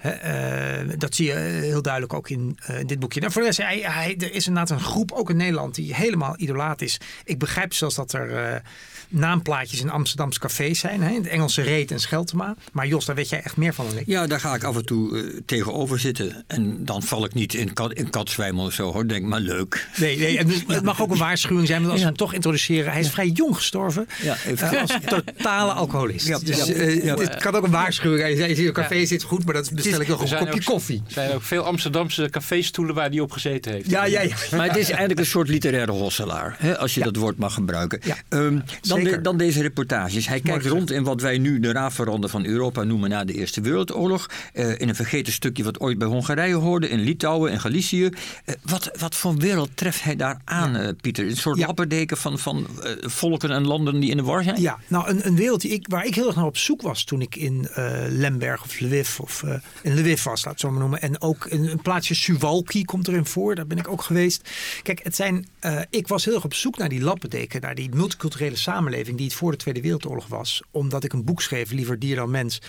Uh, 0.05 0.93
dat 0.97 1.15
zie 1.15 1.25
je 1.25 1.33
heel 1.33 1.81
duidelijk 1.81 2.13
ook 2.13 2.29
in 2.29 2.57
uh, 2.69 2.77
dit 2.85 2.99
boekje. 2.99 3.19
Nou, 3.19 3.31
voor 3.31 3.41
de 3.41 3.47
rest, 3.47 3.61
hij, 3.61 3.79
hij, 3.79 4.15
er 4.17 4.33
is 4.33 4.47
inderdaad 4.47 4.77
een 4.77 4.85
groep, 4.85 5.11
ook 5.11 5.29
in 5.29 5.37
Nederland, 5.37 5.75
die 5.75 5.95
helemaal 5.95 6.33
idolaat 6.37 6.81
is. 6.81 6.99
Ik 7.23 7.39
begrijp 7.39 7.73
zelfs 7.73 7.95
dat 7.95 8.13
er 8.13 8.61
naamplaatjes 9.09 9.81
in 9.81 9.89
Amsterdamse 9.89 10.39
cafés 10.39 10.79
zijn. 10.79 11.01
Hè? 11.01 11.09
In 11.09 11.15
het 11.15 11.27
Engelse 11.27 11.61
Reet 11.61 11.91
en 11.91 11.99
Scheltema. 11.99 12.55
Maar 12.71 12.87
Jos, 12.87 13.05
daar 13.05 13.15
weet 13.15 13.29
jij 13.29 13.41
echt 13.41 13.57
meer 13.57 13.73
van 13.73 13.85
dan 13.85 13.97
ik. 13.97 14.03
Ja, 14.07 14.27
daar 14.27 14.39
ga 14.39 14.55
ik 14.55 14.63
af 14.63 14.75
en 14.75 14.85
toe 14.85 15.11
uh, 15.11 15.39
tegenover 15.45 15.99
zitten. 15.99 16.43
En 16.47 16.85
dan 16.85 17.03
val 17.03 17.25
ik 17.25 17.33
niet 17.33 17.53
in, 17.53 17.73
kat, 17.73 17.93
in 17.93 18.09
katzwijmel 18.09 18.65
of 18.65 18.73
zo 18.73 18.91
hoor. 18.91 19.07
Denk 19.07 19.25
maar 19.25 19.39
leuk. 19.39 19.87
Nee, 19.97 20.17
nee 20.17 20.37
en 20.37 20.49
het 20.67 20.83
mag 20.83 21.01
ook 21.01 21.11
een 21.11 21.17
waarschuwing 21.17 21.67
zijn. 21.67 21.79
Want 21.79 21.91
als 21.91 22.01
ja. 22.01 22.05
we 22.05 22.11
hem 22.11 22.19
toch 22.19 22.33
introduceren. 22.33 22.91
Hij 22.91 22.99
is 22.99 23.05
ja. 23.05 23.11
vrij 23.11 23.27
jong 23.27 23.55
gestorven. 23.55 24.07
Ja, 24.21 24.37
uh, 24.47 24.81
als 24.81 24.97
totale 25.05 25.71
alcoholist. 25.71 26.27
Ja, 26.27 26.39
dus 26.39 26.69
uh, 26.69 27.15
het 27.15 27.35
kan 27.35 27.55
ook 27.55 27.63
een 27.63 27.71
waarschuwing 27.71 28.37
zijn. 28.37 28.49
Je 28.49 28.55
in 28.55 28.67
een 28.67 28.73
café 28.73 29.05
zit 29.05 29.23
goed, 29.23 29.45
maar 29.45 29.53
dat 29.53 29.71
bestel 29.97 30.15
ik 30.15 30.21
nog 30.21 30.31
een 30.31 30.45
kopje 30.45 30.59
ook, 30.59 30.65
koffie. 30.65 31.01
Er 31.05 31.11
zijn 31.11 31.31
ook 31.31 31.41
veel 31.43 31.63
Amsterdamse 31.63 32.27
caféstoelen 32.29 32.95
waar 32.95 33.09
hij 33.09 33.19
op 33.19 33.31
gezeten 33.31 33.71
heeft. 33.71 33.89
Ja, 33.89 34.05
ja, 34.05 34.21
ja. 34.21 34.35
Maar 34.51 34.67
het 34.67 34.77
is 34.77 34.89
eigenlijk 34.89 35.19
een 35.19 35.25
soort 35.25 35.47
literaire 35.47 35.91
hosselaar. 35.91 36.55
Hè, 36.59 36.77
als 36.77 36.93
je 36.93 37.01
dat 37.01 37.15
woord 37.15 37.37
mag 37.37 37.53
gebruiken. 37.53 37.99
Um, 38.29 38.63
dan, 38.81 39.03
de, 39.03 39.21
dan 39.21 39.37
deze 39.37 39.61
reportages. 39.61 40.27
Hij 40.27 40.39
kijkt 40.39 40.65
rond 40.65 40.91
in 40.91 41.03
wat 41.03 41.21
wij 41.21 41.37
nu 41.37 41.59
de 41.59 41.71
raafveranden 41.71 42.29
van 42.29 42.45
Europa 42.45 42.83
noemen 42.83 43.09
na 43.09 43.25
de 43.25 43.33
Eerste 43.33 43.61
Wereldoorlog. 43.61 44.29
Uh, 44.53 44.79
in 44.79 44.89
een 44.89 44.95
vergeten 44.95 45.33
stukje 45.33 45.63
wat 45.63 45.79
ooit 45.79 45.97
bij 45.97 46.07
Hongarije 46.07 46.55
hoorde, 46.55 46.89
in 46.89 46.99
Litouwen 46.99 47.51
en 47.51 47.59
Galicië. 47.59 48.03
Uh, 48.03 48.55
wat, 48.61 48.91
wat 48.99 49.15
voor 49.15 49.37
wereld 49.37 49.69
treft 49.73 50.03
hij 50.03 50.15
daar 50.15 50.41
aan, 50.43 50.73
ja. 50.73 50.83
uh, 50.83 50.89
Pieter? 51.01 51.25
Een 51.25 51.37
soort 51.37 51.57
ja. 51.57 51.65
lapperdeken 51.65 52.17
van, 52.17 52.39
van 52.39 52.67
volken 53.01 53.51
en 53.51 53.67
landen 53.67 53.99
die 53.99 54.09
in 54.09 54.17
de 54.17 54.23
war 54.23 54.43
zijn? 54.43 54.61
Ja, 54.61 54.79
nou 54.87 55.09
een, 55.09 55.27
een 55.27 55.35
wereld 55.35 55.61
die 55.61 55.71
ik, 55.71 55.85
waar 55.89 56.05
ik 56.05 56.15
heel 56.15 56.27
erg 56.27 56.35
naar 56.35 56.45
op 56.45 56.57
zoek 56.57 56.81
was 56.81 57.03
toen 57.03 57.21
ik 57.21 57.35
in 57.35 57.67
Lemberg 58.09 58.63
of 58.63 58.79
Lviv 58.79 59.19
of 59.19 59.43
in 59.85 59.99
Lviv 59.99 60.23
was, 60.23 60.45
laat 60.45 60.59
zo 60.59 60.71
maar 60.71 60.79
noemen. 60.79 61.01
En 61.01 61.21
ook 61.21 61.45
in 61.45 61.67
een 61.67 61.81
plaatsje 61.81 62.15
Suwalki 62.15 62.85
komt 62.85 63.07
erin 63.07 63.25
voor, 63.25 63.55
daar 63.55 63.67
ben 63.67 63.77
ik 63.77 63.87
ook 63.87 64.01
geweest. 64.01 64.49
Kijk, 64.83 65.03
het 65.03 65.15
zijn, 65.15 65.47
ik 65.89 66.07
was 66.07 66.25
heel 66.25 66.33
erg 66.33 66.43
op 66.43 66.53
zoek 66.53 66.77
naar 66.77 66.89
die 66.89 67.01
lappendeken, 67.01 67.61
naar 67.61 67.75
die 67.75 67.89
multiculturele 67.95 68.55
samenleving 68.55 69.17
die 69.17 69.25
het 69.25 69.35
voor 69.35 69.51
de 69.51 69.57
Tweede 69.57 69.81
Wereldoorlog 69.81 70.27
was. 70.27 70.61
Omdat 70.71 71.03
ik 71.03 71.13
een 71.13 71.23
boek 71.23 71.41
schreef, 71.41 71.71
Liever 71.71 71.99
dier 71.99 72.15
dan 72.15 72.31
mens. 72.31 72.61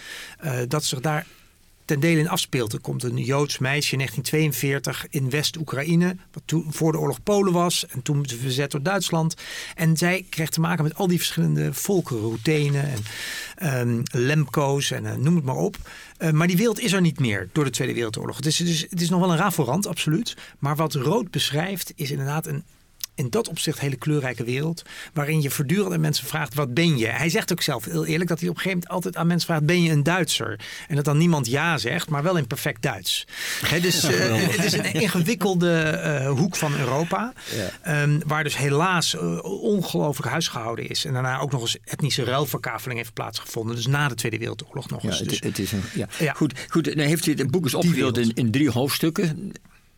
Uh, 0.44 0.58
dat 0.68 0.84
zich 0.84 1.00
daar 1.00 1.26
ten 1.86 2.00
dele 2.00 2.20
in 2.20 2.28
afspeelt. 2.28 2.72
Er 2.72 2.80
komt 2.80 3.02
een 3.02 3.16
Joods 3.16 3.58
meisje 3.58 3.92
in 3.92 3.98
1942 3.98 5.06
in 5.10 5.30
West-Oekraïne, 5.30 6.16
wat 6.32 6.42
toen 6.44 6.66
voor 6.68 6.92
de 6.92 6.98
oorlog 6.98 7.22
Polen 7.22 7.52
was 7.52 7.86
en 7.86 8.02
toen 8.02 8.26
verzet 8.28 8.70
door 8.70 8.82
Duitsland. 8.82 9.34
En 9.74 9.96
zij 9.96 10.26
kreeg 10.28 10.48
te 10.48 10.60
maken 10.60 10.84
met 10.84 10.94
al 10.94 11.06
die 11.06 11.18
verschillende 11.18 11.74
volken, 11.74 12.20
Routenen 12.20 12.92
en 13.60 13.88
um, 13.88 14.02
Lemko's 14.12 14.90
en 14.90 15.04
uh, 15.04 15.14
noem 15.14 15.36
het 15.36 15.44
maar 15.44 15.56
op. 15.56 15.76
Uh, 16.18 16.30
maar 16.30 16.46
die 16.46 16.56
wereld 16.56 16.80
is 16.80 16.92
er 16.92 17.00
niet 17.00 17.20
meer 17.20 17.48
door 17.52 17.64
de 17.64 17.70
Tweede 17.70 17.94
Wereldoorlog. 17.94 18.36
Het 18.36 18.46
is, 18.46 18.60
is, 18.60 18.86
het 18.90 19.00
is 19.00 19.10
nog 19.10 19.20
wel 19.20 19.30
een 19.30 19.36
raforant, 19.36 19.86
absoluut. 19.86 20.36
Maar 20.58 20.76
wat 20.76 20.94
Rood 20.94 21.30
beschrijft 21.30 21.92
is 21.96 22.10
inderdaad 22.10 22.46
een 22.46 22.64
in 23.16 23.30
dat 23.30 23.48
opzicht 23.48 23.80
hele 23.80 23.96
kleurrijke 23.96 24.44
wereld. 24.44 24.82
Waarin 25.12 25.42
je 25.42 25.50
voortdurend 25.50 25.92
aan 25.92 26.00
mensen 26.00 26.26
vraagt: 26.26 26.54
wat 26.54 26.74
ben 26.74 26.98
je? 26.98 27.06
Hij 27.06 27.28
zegt 27.28 27.52
ook 27.52 27.62
zelf 27.62 27.84
heel 27.84 28.06
eerlijk 28.06 28.28
dat 28.28 28.40
hij 28.40 28.48
op 28.48 28.54
een 28.54 28.60
gegeven 28.62 28.78
moment 28.78 29.04
altijd 29.04 29.16
aan 29.16 29.26
mensen 29.26 29.46
vraagt: 29.46 29.66
ben 29.66 29.82
je 29.82 29.90
een 29.90 30.02
Duitser? 30.02 30.60
En 30.88 30.96
dat 30.96 31.04
dan 31.04 31.18
niemand 31.18 31.46
ja 31.46 31.78
zegt, 31.78 32.08
maar 32.08 32.22
wel 32.22 32.36
in 32.36 32.46
perfect 32.46 32.82
Duits. 32.82 33.26
He, 33.66 33.80
dus 33.80 34.10
uh, 34.10 34.34
het 34.56 34.64
is 34.64 34.72
een 34.72 34.94
ingewikkelde 34.94 36.00
uh, 36.04 36.30
hoek 36.30 36.56
van 36.56 36.76
Europa. 36.78 37.32
Ja. 37.82 38.02
Um, 38.02 38.20
waar 38.26 38.44
dus 38.44 38.56
helaas 38.56 39.14
uh, 39.14 39.44
ongelooflijk 39.62 40.30
huisgehouden 40.30 40.88
is. 40.88 41.04
En 41.04 41.12
daarna 41.12 41.38
ook 41.38 41.52
nog 41.52 41.60
eens 41.60 41.78
etnische 41.84 42.24
ruilverkaveling 42.24 42.98
heeft 42.98 43.12
plaatsgevonden. 43.12 43.76
Dus 43.76 43.86
na 43.86 44.08
de 44.08 44.14
Tweede 44.14 44.38
Wereldoorlog 44.38 44.88
nog 44.88 45.02
eens. 45.02 45.14
Ja, 45.14 45.20
het, 45.20 45.28
dus, 45.28 45.40
het 45.40 45.58
is 45.58 45.72
een, 45.72 45.82
ja. 45.94 46.08
ja. 46.18 46.32
Goed, 46.32 46.54
goed, 46.68 46.84
dan 46.84 47.06
heeft 47.06 47.24
hij 47.24 47.34
het 47.38 47.50
boek 47.50 47.66
is 47.66 47.74
opgedeeld 47.74 48.18
in, 48.18 48.32
in 48.34 48.50
drie 48.50 48.70
hoofdstukken. 48.70 49.52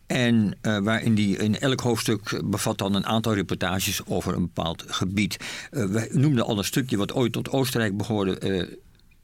En 0.09 0.57
uh, 0.61 0.77
waarin 0.77 1.15
die 1.15 1.37
in 1.37 1.59
elk 1.59 1.79
hoofdstuk 1.79 2.41
bevat 2.45 2.77
dan 2.77 2.95
een 2.95 3.05
aantal 3.05 3.33
reportages 3.33 4.01
over 4.05 4.35
een 4.35 4.41
bepaald 4.41 4.83
gebied. 4.87 5.37
Uh, 5.71 5.85
we 5.85 6.09
noemden 6.11 6.45
al 6.45 6.57
een 6.57 6.63
stukje 6.63 6.97
wat 6.97 7.13
ooit 7.13 7.31
tot 7.31 7.49
Oostenrijk 7.49 7.97
behoorde. 7.97 8.39
Uh, 8.41 8.77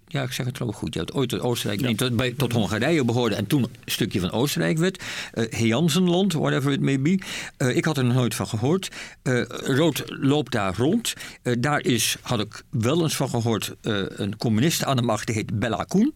Ja, 0.07 0.23
ik 0.23 0.31
zeg 0.31 0.45
het 0.45 0.53
trouwens 0.53 0.81
goed. 0.81 0.93
Je 0.93 0.99
had 0.99 1.13
ooit 1.13 1.39
Oostenrijk 1.39 1.81
niet 1.81 1.97
tot, 1.97 2.15
bij, 2.15 2.33
tot 2.37 2.53
Hongarije 2.53 3.05
behoorde 3.05 3.35
en 3.35 3.47
toen 3.47 3.63
een 3.63 3.69
stukje 3.85 4.19
van 4.19 4.31
Oostenrijk 4.31 4.77
werd. 4.77 5.03
Uh, 5.33 5.45
Heansenland, 5.49 6.33
whatever 6.33 6.71
it 6.71 6.81
may 6.81 7.01
be. 7.01 7.19
Uh, 7.57 7.75
ik 7.75 7.85
had 7.85 7.97
er 7.97 8.05
nog 8.05 8.13
nooit 8.13 8.35
van 8.35 8.47
gehoord. 8.47 8.91
Uh, 9.23 9.43
Rood 9.47 10.03
loopt 10.07 10.51
daar 10.51 10.75
rond. 10.77 11.13
daar 11.59 11.81
is, 11.81 12.17
had 12.21 12.39
ik 12.39 12.63
wel 12.69 13.01
eens 13.01 13.15
van 13.15 13.29
gehoord, 13.29 13.75
een 13.81 14.37
communist 14.37 14.83
aan 14.83 14.95
de 14.95 15.01
macht, 15.01 15.25
die 15.25 15.35
heet 15.35 15.59
Bella 15.59 15.83
Koen. 15.87 16.13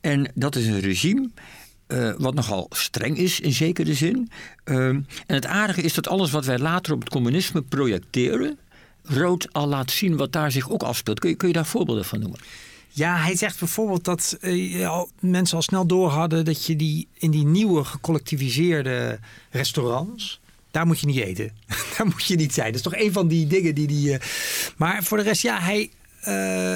En 0.00 0.32
dat 0.34 0.56
is 0.56 0.66
een 0.66 0.80
regime 0.80 1.30
uh, 1.94 2.14
wat 2.18 2.34
nogal 2.34 2.66
streng 2.70 3.18
is 3.18 3.40
in 3.40 3.52
zekere 3.52 3.94
zin. 3.94 4.30
Uh, 4.64 4.86
en 4.86 5.06
het 5.26 5.46
aardige 5.46 5.82
is 5.82 5.94
dat 5.94 6.08
alles 6.08 6.30
wat 6.30 6.44
wij 6.44 6.58
later 6.58 6.92
op 6.92 7.00
het 7.00 7.08
communisme 7.08 7.62
projecteren, 7.62 8.58
rood 9.02 9.52
al 9.52 9.66
laat 9.66 9.90
zien 9.90 10.16
wat 10.16 10.32
daar 10.32 10.50
zich 10.50 10.70
ook 10.70 10.82
afspeelt. 10.82 11.20
Kun 11.20 11.30
je, 11.30 11.36
kun 11.36 11.48
je 11.48 11.54
daar 11.54 11.66
voorbeelden 11.66 12.04
van 12.04 12.20
noemen? 12.20 12.38
Ja, 12.88 13.16
hij 13.16 13.36
zegt 13.36 13.58
bijvoorbeeld 13.58 14.04
dat 14.04 14.36
uh, 14.40 15.02
mensen 15.20 15.56
al 15.56 15.62
snel 15.62 15.86
door 15.86 16.08
hadden 16.08 16.44
dat 16.44 16.66
je 16.66 16.76
die 16.76 17.08
in 17.14 17.30
die 17.30 17.44
nieuwe 17.44 17.84
gecollectiviseerde 17.84 19.18
restaurants. 19.50 20.40
Daar 20.70 20.86
moet 20.86 21.00
je 21.00 21.06
niet 21.06 21.18
eten. 21.18 21.50
daar 21.96 22.06
moet 22.06 22.24
je 22.24 22.36
niet 22.36 22.54
zijn. 22.54 22.66
Dat 22.66 22.76
is 22.76 22.82
toch 22.82 22.96
een 22.96 23.12
van 23.12 23.28
die 23.28 23.46
dingen 23.46 23.74
die 23.74 23.86
die. 23.86 24.10
Uh, 24.10 24.16
maar 24.76 25.04
voor 25.04 25.16
de 25.16 25.22
rest, 25.22 25.42
ja, 25.42 25.60
hij, 25.60 25.90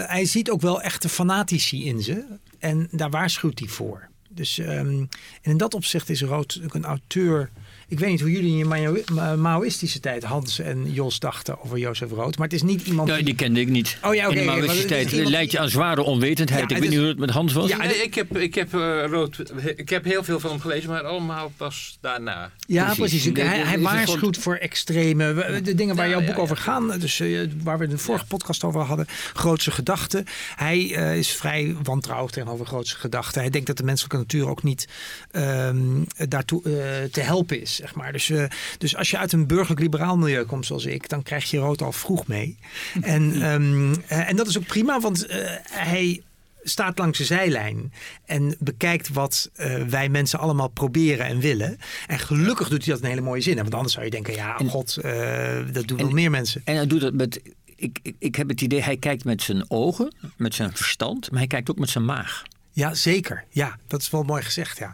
hij 0.07 0.25
ziet 0.25 0.51
ook 0.51 0.61
wel 0.61 0.83
echte 0.83 1.09
fanatici 1.09 1.85
in 1.85 2.03
ze. 2.03 2.25
En 2.59 2.89
daar 2.91 3.11
waarschuwt 3.11 3.59
hij 3.59 3.69
voor. 3.69 4.08
Dus 4.39 4.59
um, 4.59 4.67
en 4.67 5.09
in 5.51 5.57
dat 5.57 5.75
opzicht 5.75 6.09
is 6.09 6.23
Rood 6.23 6.61
ook 6.65 6.75
een 6.75 6.85
auteur 6.85 7.51
ik 7.89 7.99
weet 7.99 8.11
niet 8.11 8.21
hoe 8.21 8.31
jullie 8.31 8.51
in 8.51 8.57
je 8.57 9.37
Maoïstische 9.37 10.01
tijd, 10.01 10.25
Hans 10.25 10.59
en 10.59 10.93
Jos, 10.93 11.19
dachten 11.19 11.65
over 11.65 11.79
Jozef 11.79 12.11
Rood. 12.11 12.39
Maar 12.39 12.47
het 12.47 12.57
is 12.57 12.63
niet 12.63 12.87
iemand. 12.87 13.09
Ja, 13.09 13.23
die 13.23 13.35
kende 13.35 13.61
ik 13.61 13.69
niet. 13.69 13.99
Oh 14.03 14.15
ja, 14.15 14.29
oké. 14.29 14.31
Okay, 14.31 14.45
in 14.45 14.51
de 14.51 14.57
Maoïstische 14.57 14.87
tijd 14.87 15.13
iemand... 15.13 15.31
leidt 15.31 15.53
je 15.53 15.59
aan 15.59 15.69
zware 15.69 16.03
onwetendheid. 16.03 16.71
Ja, 16.71 16.77
ik 16.77 16.83
weet 16.83 16.91
niet 16.91 16.99
hoe 16.99 17.09
het 17.09 17.19
met 17.19 17.31
Hans 17.31 17.53
was. 17.53 17.69
Ja, 17.69 17.77
nee, 17.77 18.03
ik 18.03 18.15
heb, 18.15 18.37
ik, 18.37 18.55
heb, 18.55 18.75
uh, 18.75 19.05
Rood, 19.07 19.43
ik 19.77 19.89
heb 19.89 20.05
heel 20.05 20.25
veel 20.25 20.41
van 20.41 20.51
hem 20.51 20.61
gelezen, 20.61 20.91
maar 20.91 21.03
allemaal 21.03 21.53
pas 21.57 21.99
daarna. 22.01 22.51
Ja, 22.67 22.85
precies. 22.85 23.23
precies. 23.23 23.49
Hij, 23.49 23.59
hij 23.59 23.81
waarschuwt 23.81 24.39
voor 24.39 24.57
extreme. 24.57 25.61
De 25.63 25.75
dingen 25.75 25.97
waar 25.97 26.09
jouw 26.09 26.25
boek 26.25 26.39
over 26.39 26.57
gaat. 26.57 27.01
Dus 27.01 27.21
uh, 27.21 27.49
waar 27.63 27.79
we 27.79 27.87
de 27.87 27.99
vorige 27.99 28.27
podcast 28.27 28.65
over 28.65 28.81
hadden. 28.81 29.07
Grootse 29.33 29.71
gedachten. 29.71 30.25
Hij 30.57 30.79
uh, 30.79 31.17
is 31.17 31.31
vrij 31.31 31.77
wantrouwig 31.83 32.31
tegenover 32.31 32.67
grootse 32.67 32.97
gedachten. 32.97 33.41
Hij 33.41 33.51
denkt 33.51 33.67
dat 33.67 33.77
de 33.77 33.85
menselijke 33.85 34.17
natuur 34.17 34.49
ook 34.49 34.63
niet 34.63 34.89
um, 35.33 36.07
daartoe 36.29 36.63
te 37.11 37.21
helpen 37.21 37.61
is 37.61 37.78
zeg 37.79 37.95
maar. 37.95 38.13
Dus, 38.13 38.29
uh, 38.29 38.45
dus 38.79 38.97
als 38.97 39.11
je 39.11 39.19
uit 39.19 39.33
een 39.33 39.47
burgerlijk-liberaal 39.47 40.17
milieu 40.17 40.45
komt 40.45 40.67
zoals 40.67 40.85
ik, 40.85 41.09
dan 41.09 41.23
krijg 41.23 41.51
je 41.51 41.59
rood 41.59 41.83
al 41.83 41.93
vroeg 41.93 42.27
mee. 42.27 42.59
en, 43.01 43.53
um, 43.53 43.91
uh, 44.13 44.29
en 44.29 44.37
dat 44.37 44.47
is 44.47 44.59
ook 44.59 44.67
prima, 44.67 45.01
want 45.01 45.31
uh, 45.31 45.37
hij 45.71 46.23
staat 46.63 46.99
langs 46.99 47.19
de 47.19 47.25
zijlijn 47.25 47.93
en 48.25 48.57
bekijkt 48.59 49.09
wat 49.09 49.51
uh, 49.57 49.83
wij 49.83 50.09
mensen 50.09 50.39
allemaal 50.39 50.69
proberen 50.69 51.27
en 51.27 51.41
willen. 51.41 51.79
En 52.07 52.19
gelukkig 52.19 52.69
doet 52.69 52.85
hij 52.85 52.95
dat 52.95 52.99
in 52.99 53.05
een 53.05 53.11
hele 53.11 53.27
mooie 53.27 53.41
zin. 53.41 53.57
Want 53.57 53.75
anders 53.75 53.93
zou 53.93 54.05
je 54.05 54.11
denken, 54.11 54.35
ja, 54.35 54.59
en, 54.59 54.69
god, 54.69 54.99
uh, 55.05 55.59
dat 55.73 55.89
doen 55.89 55.99
nog 55.99 56.13
meer 56.13 56.31
mensen. 56.31 56.63
En 56.65 56.75
hij 56.75 56.87
doet 56.87 57.03
het 57.03 57.15
met, 57.15 57.41
ik, 57.77 57.99
ik, 58.03 58.15
ik 58.19 58.35
heb 58.35 58.49
het 58.49 58.61
idee, 58.61 58.83
hij 58.83 58.97
kijkt 58.97 59.25
met 59.25 59.43
zijn 59.43 59.71
ogen, 59.71 60.15
met 60.37 60.55
zijn 60.55 60.73
verstand, 60.73 61.31
maar 61.31 61.39
hij 61.39 61.49
kijkt 61.49 61.71
ook 61.71 61.79
met 61.79 61.91
zijn 61.91 62.05
maag. 62.05 62.43
Ja, 62.79 62.95
zeker. 62.95 63.45
Ja, 63.51 63.79
dat 63.87 64.01
is 64.01 64.11
wel 64.11 64.23
mooi 64.23 64.43
gezegd. 64.43 64.79
Ja. 64.79 64.93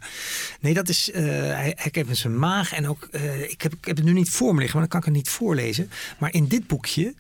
Nee, 0.61 0.75
dat 0.75 0.89
is. 0.89 1.11
Uh, 1.11 1.17
hij, 1.17 1.77
heeft 1.77 2.09
met 2.09 2.17
zijn 2.17 2.39
maag 2.39 2.73
en 2.73 2.89
ook. 2.89 3.09
Uh, 3.11 3.43
ik, 3.43 3.63
heb, 3.63 3.73
ik 3.73 3.85
heb 3.85 3.97
het 3.97 4.05
nu 4.05 4.13
niet 4.13 4.31
voor 4.31 4.55
me 4.55 4.61
liggen, 4.61 4.79
maar 4.79 4.89
dan 4.89 5.01
kan 5.01 5.09
ik 5.09 5.15
het 5.15 5.25
niet 5.25 5.35
voorlezen. 5.35 5.91
Maar 6.19 6.33
in 6.33 6.47
dit 6.47 6.67
boekje, 6.67 7.15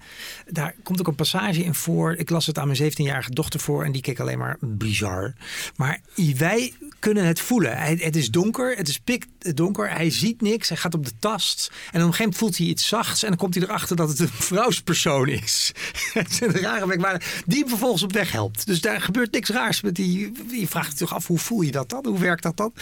daar 0.49 0.75
komt 0.83 1.01
ook 1.01 1.07
een 1.07 1.15
passage 1.15 1.65
in 1.65 1.75
voor. 1.75 2.15
Ik 2.15 2.31
las 2.31 2.47
het 2.47 2.59
aan 2.59 2.67
mijn 2.67 2.93
17-jarige 2.93 3.31
dochter 3.31 3.61
voor 3.61 3.85
en 3.85 3.93
die 3.93 4.03
keek 4.03 4.21
alleen 4.21 4.39
maar 4.39 4.57
bizar. 4.61 5.33
Maar 5.77 6.01
wij 6.37 6.73
kunnen 6.99 7.25
het 7.25 7.41
voelen. 7.41 7.79
Het 7.79 8.17
is 8.17 8.31
donker, 8.31 8.77
het 8.77 8.89
is 8.89 8.99
pik 8.99 9.27
donker. 9.39 9.91
Hij 9.91 10.11
ziet 10.11 10.41
niks, 10.41 10.69
hij 10.69 10.77
gaat 10.77 10.95
op 10.95 11.05
de 11.05 11.12
tast. 11.19 11.71
En 11.71 11.75
op 11.75 11.85
een 11.85 12.01
gegeven 12.01 12.19
moment 12.19 12.37
voelt 12.37 12.57
hij 12.57 12.67
iets 12.67 12.89
zachts 12.89 13.23
en 13.23 13.29
dan 13.29 13.39
komt 13.39 13.55
hij 13.55 13.62
erachter 13.62 13.97
dat 13.97 14.09
het 14.09 14.19
een 14.19 14.29
vrouwspersoon 14.53 15.29
is. 15.29 15.73
het 16.12 16.31
is 16.31 16.41
een 16.41 16.61
rare 16.61 16.87
weg, 16.87 16.97
maar 16.97 17.43
die 17.47 17.59
hem 17.59 17.69
vervolgens 17.69 18.03
op 18.03 18.12
weg 18.12 18.33
helpt. 18.33 18.67
Dus 18.67 18.81
daar 18.81 19.01
gebeurt 19.01 19.33
niks 19.33 19.49
raars 19.49 19.81
met 19.81 19.95
die 19.95 20.33
je 20.61 20.69
vraagt 20.69 20.93
je 20.93 20.99
toch 20.99 21.15
af, 21.15 21.27
hoe 21.27 21.39
voel 21.39 21.61
je 21.61 21.71
dat 21.71 21.89
dan? 21.89 22.07
Hoe 22.07 22.19
werkt 22.19 22.43
dat 22.43 22.57
dan? 22.57 22.73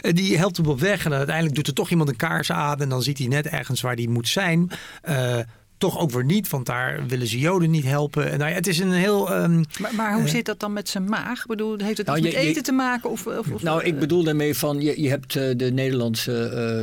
En 0.00 0.14
die 0.14 0.38
helpt 0.38 0.56
hem 0.56 0.66
op 0.66 0.80
weg 0.80 1.04
en 1.04 1.12
uiteindelijk 1.12 1.54
doet 1.54 1.66
er 1.66 1.74
toch 1.74 1.90
iemand 1.90 2.08
een 2.08 2.16
kaars 2.16 2.52
aan 2.52 2.80
en 2.80 2.88
dan 2.88 3.02
ziet 3.02 3.18
hij 3.18 3.26
net 3.26 3.46
ergens 3.46 3.80
waar 3.80 3.94
hij 3.94 4.06
moet 4.06 4.28
zijn. 4.28 4.70
Uh, 5.08 5.38
toch 5.80 5.98
ook 5.98 6.10
weer 6.10 6.24
niet, 6.24 6.48
want 6.48 6.66
daar 6.66 7.06
willen 7.06 7.26
ze 7.26 7.38
Joden 7.38 7.70
niet 7.70 7.84
helpen. 7.84 8.30
En 8.30 8.38
nou 8.38 8.50
ja, 8.50 8.56
het 8.56 8.66
is 8.66 8.78
een 8.78 8.92
heel. 8.92 9.32
Um, 9.32 9.64
maar, 9.80 9.94
maar, 9.94 10.14
hoe 10.14 10.22
uh, 10.22 10.28
zit 10.28 10.44
dat 10.44 10.60
dan 10.60 10.72
met 10.72 10.88
zijn 10.88 11.04
maag? 11.04 11.40
Ik 11.40 11.46
bedoel, 11.46 11.78
heeft 11.78 11.98
het 11.98 12.06
nou, 12.06 12.20
met 12.22 12.32
je, 12.32 12.38
eten 12.38 12.54
je, 12.54 12.60
te 12.60 12.72
maken? 12.72 13.10
Of, 13.10 13.26
of, 13.26 13.50
of, 13.52 13.62
nou, 13.62 13.84
ik 13.84 13.98
bedoel 13.98 14.22
daarmee 14.22 14.54
van, 14.54 14.80
je, 14.80 15.02
je 15.02 15.08
hebt 15.08 15.34
uh, 15.34 15.50
de 15.56 15.72
Nederlandse 15.72 16.32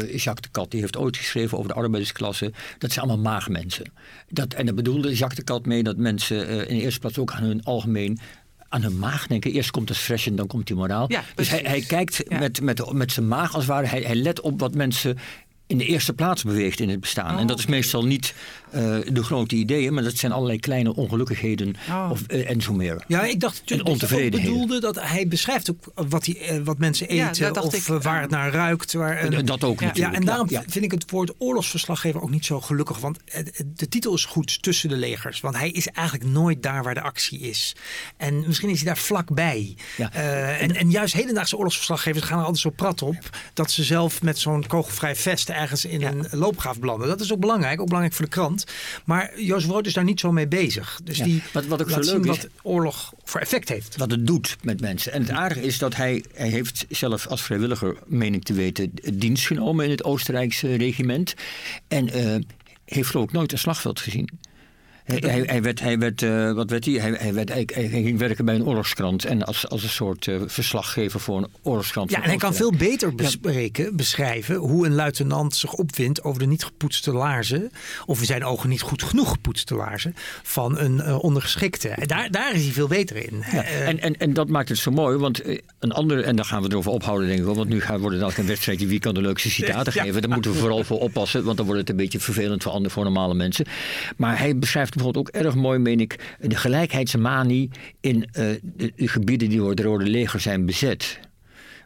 uh, 0.10 0.18
Jacques 0.18 0.42
de 0.42 0.52
Cat, 0.52 0.72
die 0.72 0.80
heeft 0.80 0.98
ooit 0.98 1.18
geschreven 1.18 1.58
over 1.58 1.70
de 1.70 1.78
arbeidersklasse. 1.78 2.52
Dat 2.78 2.92
zijn 2.92 3.06
allemaal 3.06 3.34
maagmensen. 3.34 3.92
Dat, 4.30 4.54
en 4.54 4.66
daar 4.66 4.76
bedoelde 4.76 5.16
Jacques 5.16 5.38
de 5.38 5.44
Cat 5.44 5.66
mee 5.66 5.84
dat 5.84 5.98
mensen 5.98 6.68
in 6.68 6.78
de 6.78 6.84
eerste 6.84 7.00
plaats 7.00 7.18
ook 7.18 7.32
aan 7.32 7.44
hun 7.44 7.64
algemeen 7.64 8.20
aan 8.70 8.82
hun 8.82 8.98
maag 9.00 9.28
denken. 9.28 9.52
Eerst 9.52 9.72
komt 9.72 9.90
het 9.90 9.98
fresh 9.98 10.28
en 10.28 10.36
dan 10.36 10.48
komt 10.48 10.68
die 10.68 10.76
moraal. 10.76 11.06
Ja, 11.08 11.24
dus 11.36 11.50
hij, 11.50 11.62
hij 11.64 11.82
kijkt 11.82 12.24
ja. 12.28 12.40
met, 12.40 12.62
met, 12.62 12.94
met 12.94 13.12
zijn 13.12 13.28
maag 13.28 13.54
als 13.54 13.64
het 13.64 13.74
ware. 13.74 13.88
Hij, 13.88 14.02
hij 14.02 14.16
let 14.16 14.42
op 14.42 14.60
wat 14.60 14.76
mensen 14.76 15.18
in 15.68 15.78
de 15.78 15.86
eerste 15.86 16.14
plaats 16.14 16.44
beweegt 16.44 16.80
in 16.80 16.90
het 16.90 17.00
bestaan. 17.00 17.34
Oh, 17.36 17.42
en 17.42 17.48
dat 17.48 17.60
is 17.60 17.66
meestal 17.66 18.06
niet 18.06 18.34
uh, 18.76 18.82
de 19.12 19.24
grote 19.24 19.56
ideeën, 19.56 19.94
maar 19.94 20.04
dat 20.04 20.18
zijn 20.18 20.32
allerlei 20.32 20.60
kleine 20.60 20.96
ongelukkigheden 20.96 21.76
Oh. 21.90 22.08
of, 22.12 22.22
uh, 22.28 22.50
en 22.50 22.62
zo 22.62 22.74
meer. 22.74 23.04
Ja, 23.08 23.24
ik 23.24 23.40
dacht 23.40 23.58
En 23.58 23.64
dat 23.66 23.78
je 23.78 23.84
ook 23.84 23.90
ontevredenheden. 23.90 24.52
bedoelde 24.54 24.80
dat 24.80 25.02
hij 25.02 25.28
beschrijft 25.28 25.70
ook 25.72 26.10
wat, 26.10 26.24
die, 26.24 26.40
eh, 26.40 26.60
wat 26.64 26.78
mensen 26.78 27.16
Ja, 27.16 27.30
eten 27.30 27.54
dacht 27.54 27.66
of 27.66 27.74
ik, 27.76 27.82
eh, 27.88 28.02
waar 28.02 28.16
ja. 28.16 28.22
het 28.22 28.30
naar 28.30 28.52
ruikt. 28.52 28.94
Waar, 28.94 29.18
En 29.18 29.46
dat 29.46 29.64
ook 29.64 29.80
Ja. 29.80 29.86
natuurlijk. 29.86 30.14
Ja, 30.16 30.20
en 30.20 30.26
daarom 30.26 30.50
ja. 30.50 30.64
vind 30.68 30.86
ik 30.86 30.92
het 30.92 31.12
woord 31.12 31.34
oorlogsverslaggever 31.38 32.22
ook 32.22 32.30
niet 32.30 32.46
zo 32.46 32.62
gelukkig. 32.62 32.98
Want 33.00 33.20
de 33.76 33.88
titel 33.90 34.14
is 34.14 34.26
goed 34.26 34.62
tussen 34.64 34.90
de 34.90 34.96
legers. 34.98 35.40
Want 35.40 35.56
hij 35.58 35.70
is 35.70 35.88
eigenlijk 35.88 36.30
nooit 36.30 36.64
daar 36.64 36.84
waar 36.84 36.94
de 36.94 37.02
actie 37.02 37.40
is. 37.40 37.76
En 38.18 38.44
misschien 38.48 38.70
is 38.70 38.78
hij 38.78 38.86
daar 38.86 38.98
vlakbij. 38.98 39.76
Ja. 39.98 40.14
Eh, 40.14 40.62
en, 40.62 40.76
en 40.76 40.92
juist 40.92 41.14
hedendaagse 41.14 41.56
oorlogsverslaggevers 41.56 42.26
gaan 42.26 42.38
er 42.40 42.44
altijd 42.46 42.62
zo 42.62 42.70
prat 42.70 43.02
op. 43.02 43.30
Dat 43.54 43.72
ze 43.72 43.84
zelf 43.84 44.22
met 44.22 44.40
zo'n 44.40 44.68
kogelvrij 44.68 45.16
vest 45.16 45.50
ergens 45.58 45.86
in 45.86 46.04
een 46.04 46.26
loopgraaf 46.32 46.80
belanden. 46.80 47.08
Dat 47.08 47.20
is 47.22 47.34
ook 47.34 47.40
belangrijk. 47.40 47.80
Ook 47.80 47.86
belangrijk 47.88 48.16
voor 48.16 48.26
de 48.26 48.32
krant. 48.32 48.66
Maar 49.06 49.40
Jozef 49.42 49.70
Rood 49.70 49.86
is 49.86 49.94
daar 49.94 50.04
niet 50.04 50.20
zo 50.20 50.32
mee 50.32 50.48
bezig. 50.48 51.00
Dus 51.04 51.18
Ja. 51.18 51.24
die 51.24 51.44
Wat- 51.54 51.66
wat 51.66 51.82
ook 51.82 51.90
zo 51.90 51.96
laat 51.96 52.06
leuk 52.06 52.24
zien 52.24 52.34
is- 52.34 52.42
wat 52.42 52.48
oorlog 52.62 53.14
voor 53.24 53.40
effect 53.42 53.70
heeft. 53.70 53.96
wat 53.98 54.12
het 54.12 54.28
doet 54.28 54.56
met 54.62 54.82
mensen. 54.82 55.12
En 55.12 55.22
het 55.22 55.32
aardige 55.32 55.62
is 55.62 55.78
dat 55.78 55.96
hij, 55.96 56.24
hij 56.34 56.50
heeft 56.50 56.86
zelf 56.90 57.28
als 57.28 57.42
vrijwilliger, 57.42 57.98
meen 58.06 58.34
ik 58.34 58.44
te 58.44 58.54
weten, 58.54 58.92
dienst 59.14 59.46
genomen 59.48 59.86
in 59.86 59.92
het 59.92 60.04
Oostenrijkse 60.04 60.76
regiment. 60.76 61.34
En 61.88 62.10
eh, 62.10 62.36
heeft 62.86 63.16
ook 63.16 63.32
nooit 63.32 63.52
een 63.52 63.58
slagveld 63.58 64.00
gezien. 64.00 64.30
Hij, 65.08 65.24
hij, 65.26 65.44
hij 65.46 65.62
werd, 65.62 65.80
hij 65.80 65.98
werd 66.00 66.22
eh, 66.22 66.52
wat 66.52 66.70
werd 66.70 66.86
hij? 66.86 66.94
Hij, 66.94 67.12
hij, 67.18 67.34
werd, 67.34 67.50
hij, 67.50 67.68
hij 67.74 67.88
ging 67.88 68.20
werken 68.20 68.46
bij 68.46 68.56
een 68.56 68.66
oorlogskrant. 68.66 69.26
En 69.26 69.44
als, 69.44 69.70
als 69.70 69.84
een 69.84 69.90
soort 69.90 70.28
eh, 70.28 70.36
verslaggever 70.46 71.20
voor 71.20 71.38
een 71.38 71.48
oorlogskrant. 71.62 72.12
Ja, 72.12 72.22
en 72.22 72.30
hij 72.30 72.38
kan 72.38 72.54
veel 72.54 72.72
beter 72.72 73.16
bespreken, 73.16 73.96
beschrijven 73.96 74.56
hoe 74.56 74.86
een 74.86 74.94
luitenant 74.96 75.56
zich 75.56 75.74
opwindt 75.74 76.24
over 76.24 76.40
de 76.40 76.48
niet 76.48 76.64
gepoetste 76.64 77.12
laarzen, 77.14 77.72
of 78.06 78.20
in 78.20 78.26
zijn 78.26 78.44
ogen 78.44 78.70
niet 78.70 78.82
goed 78.82 79.04
genoeg 79.04 79.30
gepoetste 79.30 79.76
laarzen, 79.76 80.16
van 80.44 80.78
een 80.78 81.02
eh, 81.02 81.24
ondergeschikte. 81.24 81.94
Daar, 82.06 82.32
daar 82.32 82.54
is 82.54 82.64
hij 82.64 82.72
veel 82.72 82.88
beter 82.88 83.16
in. 83.16 83.44
Ja, 83.52 83.64
en, 83.64 84.00
en, 84.00 84.18
en 84.18 84.34
dat 84.34 84.48
maakt 84.48 84.70
het 84.70 84.78
zo 84.78 84.92
mooi, 84.92 85.18
want 85.18 85.42
een 85.80 85.92
andere, 85.92 86.24
en 86.24 86.36
daar 86.36 86.46
gaan 86.46 86.62
we 86.62 86.70
erover 86.72 86.92
ophouden, 86.92 87.28
denk 87.28 87.40
ik 87.40 87.46
wel, 87.46 87.56
want 87.56 87.70
nu 87.70 87.82
gaat, 87.82 88.00
wordt 88.00 88.16
het 88.16 88.24
elke 88.24 88.42
een 88.42 88.48
wedstrijdje 88.48 88.88
wie 88.88 89.00
kan 89.00 89.14
de 89.14 89.22
leukste 89.22 89.50
citaten 89.50 89.94
Ja. 89.96 90.04
geven. 90.04 90.22
Daar 90.22 90.32
moeten 90.32 90.52
we 90.52 90.58
vooral 90.58 90.84
voor 90.84 91.00
oppassen, 91.00 91.44
want 91.44 91.58
dan 91.58 91.66
wordt 91.66 91.82
het 91.82 91.90
een 91.90 91.96
beetje 91.96 92.20
vervelend 92.20 92.64
voor, 92.64 92.72
andere, 92.72 92.94
voor 92.94 93.04
normale 93.04 93.34
mensen. 93.34 93.66
Maar 94.18 94.40
hij 94.40 94.58
beschrijft 94.58 94.96
bijvoorbeeld 94.98 95.28
ook 95.28 95.44
erg 95.44 95.56
mooi, 95.56 95.80
meen 95.80 96.00
ik, 96.00 96.36
de 96.40 96.56
gelijkheidsmanie 96.56 97.70
in 98.00 98.24
eh, 98.32 98.46
de, 98.62 98.92
de 98.96 99.08
gebieden 99.08 99.50
die 99.50 99.58
door 99.58 99.70
het 99.70 99.80
Rode 99.80 100.06
Leger 100.10 100.40
zijn 100.40 100.66
bezet. 100.66 101.20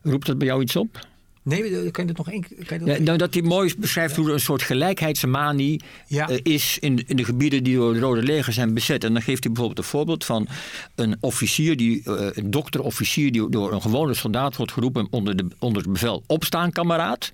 Roept 0.01 0.25
dat 0.25 0.37
bij 0.37 0.47
jou 0.47 0.61
iets 0.61 0.75
op? 0.75 1.09
Nee, 1.43 1.91
kan 1.91 2.05
je 2.07 2.13
dat 2.13 2.17
nog 2.25 2.31
één 2.31 2.41
keer? 2.47 2.79
dat- 2.79 2.87
Ja, 2.97 3.03
nou, 3.03 3.17
dat 3.17 3.33
hij 3.33 3.43
mooi 3.43 3.73
beschrijft 3.77 4.15
hoe 4.15 4.27
er 4.27 4.33
een 4.33 4.39
soort 4.39 4.61
gelijkheidsmanie 4.61 5.81
Ja. 6.07 6.29
eh, 6.29 6.39
is 6.43 6.77
in, 6.79 7.03
in 7.07 7.15
de 7.15 7.23
gebieden 7.23 7.63
die 7.63 7.75
door 7.75 7.93
het 7.93 8.01
Rode 8.01 8.23
Leger 8.23 8.53
zijn 8.53 8.73
bezet. 8.73 9.03
En 9.03 9.13
dan 9.13 9.21
geeft 9.21 9.43
hij 9.43 9.51
bijvoorbeeld 9.51 9.77
een 9.85 9.91
voorbeeld 9.91 10.25
van 10.25 10.47
een 10.95 11.17
officier, 11.19 11.77
die, 11.77 12.01
eh, 12.03 12.27
een 12.33 12.51
dokter-officier, 12.51 13.31
die 13.31 13.49
door 13.49 13.73
een 13.73 13.81
gewone 13.81 14.13
soldaat 14.13 14.55
wordt 14.55 14.71
geroepen 14.71 15.07
onder, 15.09 15.35
de, 15.35 15.45
onder 15.59 15.81
het 15.83 15.91
bevel 15.91 16.23
opstaan, 16.27 16.71
kameraad. 16.71 17.31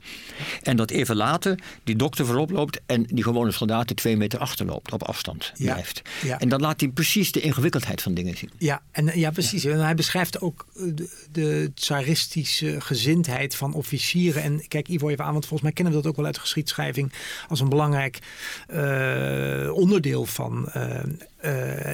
En 0.63 0.75
dat 0.77 0.91
even 0.91 1.15
later 1.15 1.59
die 1.83 1.95
dokter 1.95 2.25
voorop 2.25 2.49
loopt 2.51 2.79
en 2.85 3.03
die 3.03 3.23
gewone 3.23 3.51
soldaat 3.51 3.89
er 3.89 3.95
twee 3.95 4.17
meter 4.17 4.39
achterloopt, 4.39 4.91
op 4.91 5.03
afstand 5.03 5.51
blijft. 5.57 6.01
En 6.37 6.49
dan 6.49 6.61
laat 6.61 6.79
hij 6.79 6.89
precies 6.89 7.31
de 7.31 7.39
ingewikkeldheid 7.41 8.01
van 8.01 8.13
dingen 8.13 8.37
zien. 8.37 8.49
Ja, 8.57 8.81
en, 8.91 9.19
ja, 9.19 9.31
precies. 9.31 9.65
En 9.65 9.79
hij 9.83 9.95
beschrijft 9.95 10.41
ook 10.41 10.65
eh, 10.75 10.81
de, 10.95 11.09
de 11.31 11.71
tsaristische 11.75 12.75
gezindheid 12.81 13.55
van 13.55 13.73
officieren. 13.73 13.95
En 14.43 14.67
kijk 14.67 14.87
Ivo 14.87 15.09
even 15.09 15.25
aan, 15.25 15.31
want 15.31 15.45
volgens 15.45 15.61
mij 15.61 15.71
kennen 15.71 15.93
we 15.93 16.01
dat 16.01 16.09
ook 16.09 16.17
wel 16.17 16.25
uit 16.25 16.37
geschiedschrijving 16.37 17.13
als 17.47 17.59
een 17.59 17.69
belangrijk 17.69 18.19
eh, 18.67 19.71
onderdeel 19.73 20.25
van 20.25 20.69
eh, 20.69 20.99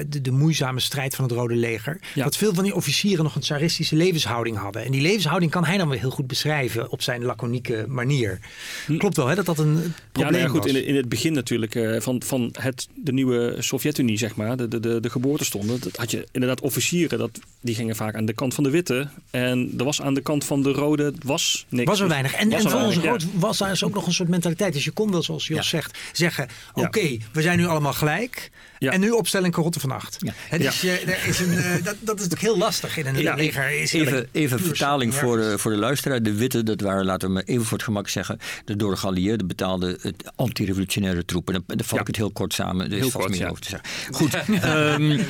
de, 0.08 0.20
de, 0.20 0.30
moeizame 0.30 0.80
strijd 0.80 1.14
van 1.14 1.24
het 1.24 1.32
Rode 1.32 1.54
Leger. 1.54 2.00
Dat 2.14 2.36
veel 2.36 2.54
van 2.54 2.64
die 2.64 2.74
officieren 2.74 3.24
nog 3.24 3.34
een 3.34 3.40
tsaristische 3.40 3.96
levenshouding 3.96 4.56
hadden. 4.56 4.84
En 4.84 4.90
die 4.90 5.00
levenshouding 5.00 5.50
kan 5.50 5.64
hij 5.64 5.76
dan 5.76 5.88
weer 5.88 6.00
heel 6.00 6.10
goed 6.10 6.26
beschrijven 6.26 6.90
op 6.90 7.02
zijn 7.02 7.24
laconieke 7.24 7.84
manier. 7.88 8.38
Hm. 8.86 8.96
Klopt 8.96 9.16
wel 9.16 9.26
hè, 9.26 9.34
dat 9.34 9.46
dat 9.46 9.58
een 9.58 9.94
probleem 10.12 10.34
ja, 10.34 10.38
nou 10.38 10.50
goed, 10.50 10.64
was. 10.64 10.72
In, 10.72 10.86
in 10.86 10.96
het 10.96 11.08
begin 11.08 11.32
natuurlijk 11.32 11.74
uh, 11.74 12.00
van, 12.00 12.22
van 12.24 12.54
het, 12.60 12.88
de 12.94 13.12
nieuwe 13.12 13.56
Sovjet-Unie, 13.58 14.18
zeg 14.18 14.36
maar, 14.36 14.56
de, 14.56 14.68
de, 14.68 14.80
de, 14.80 15.00
de 15.00 15.10
geboortestonden. 15.10 15.80
Dat 15.80 15.96
had 15.96 16.10
je 16.10 16.26
inderdaad 16.32 16.60
officieren, 16.60 17.18
dat, 17.18 17.30
die 17.60 17.74
gingen 17.74 17.96
vaak 17.96 18.14
aan 18.14 18.24
de 18.24 18.32
kant 18.32 18.54
van 18.54 18.64
de 18.64 18.70
witte. 18.70 19.08
En 19.30 19.74
er 19.78 19.84
was 19.84 20.02
aan 20.02 20.14
de 20.14 20.20
kant 20.20 20.44
van 20.44 20.62
de 20.62 20.72
rode, 20.72 21.12
was 21.24 21.66
niks. 21.68 21.88
Was 21.88 22.00
er 22.00 22.08
weinig. 22.08 22.34
En, 22.34 22.52
en 22.52 22.70
volgens 22.70 22.96
Rood 22.96 23.26
was 23.34 23.58
daar 23.58 23.68
dus 23.68 23.84
ook 23.84 23.94
nog 23.94 24.06
een 24.06 24.12
soort 24.12 24.28
mentaliteit. 24.28 24.72
Dus 24.72 24.84
je 24.84 24.90
kon 24.90 25.10
wel, 25.10 25.22
zoals 25.22 25.46
Jos 25.46 25.68
zegt, 25.68 25.98
zeggen: 26.12 26.48
oké, 26.74 27.18
we 27.32 27.42
zijn 27.42 27.58
nu 27.58 27.66
allemaal 27.66 27.92
gelijk. 27.92 28.50
En 28.92 29.00
nu 29.00 29.10
opstelling 29.10 29.52
karotte 29.54 29.80
van 29.80 29.90
acht. 29.90 30.16
Ja. 30.18 30.58
dus 30.58 30.80
je, 30.80 30.90
er 30.90 31.28
is 31.28 31.40
een, 31.40 31.52
uh, 31.52 31.72
dat, 31.72 31.96
dat 32.00 32.16
is 32.16 32.22
natuurlijk 32.22 32.40
heel 32.40 32.58
lastig 32.58 32.96
in 32.96 33.06
een 33.06 33.34
leger. 33.36 33.70
Is 33.70 33.92
even 33.92 34.28
even 34.32 34.60
vertaling 34.60 35.14
voor, 35.14 35.38
uh, 35.38 35.56
voor 35.56 35.70
de 35.70 35.76
luisteraar. 35.76 36.22
De 36.22 36.34
witte, 36.34 36.62
dat 36.62 36.80
waren, 36.80 37.04
laten 37.04 37.28
we 37.28 37.34
maar 37.34 37.42
even 37.42 37.64
voor 37.64 37.76
het 37.76 37.86
gemak 37.86 38.08
zeggen, 38.08 38.38
de 38.64 38.76
door 38.76 38.90
de 38.90 38.96
geallieerden 38.96 39.46
betaalde 39.46 39.98
anti-revolutionaire 40.36 41.24
troepen. 41.24 41.54
Dan, 41.54 41.62
dan 41.66 41.86
val 41.86 41.98
ik 41.98 42.06
het 42.06 42.16
heel 42.16 42.30
kort 42.30 42.52
samen. 42.52 42.92
Er 42.92 42.98
is 42.98 43.10
vast 43.10 43.28
meer 43.28 43.50
over 43.50 43.62
te 43.62 43.68
zeggen. 43.68 44.14
Goed. 44.14 44.34
um, 44.64 45.20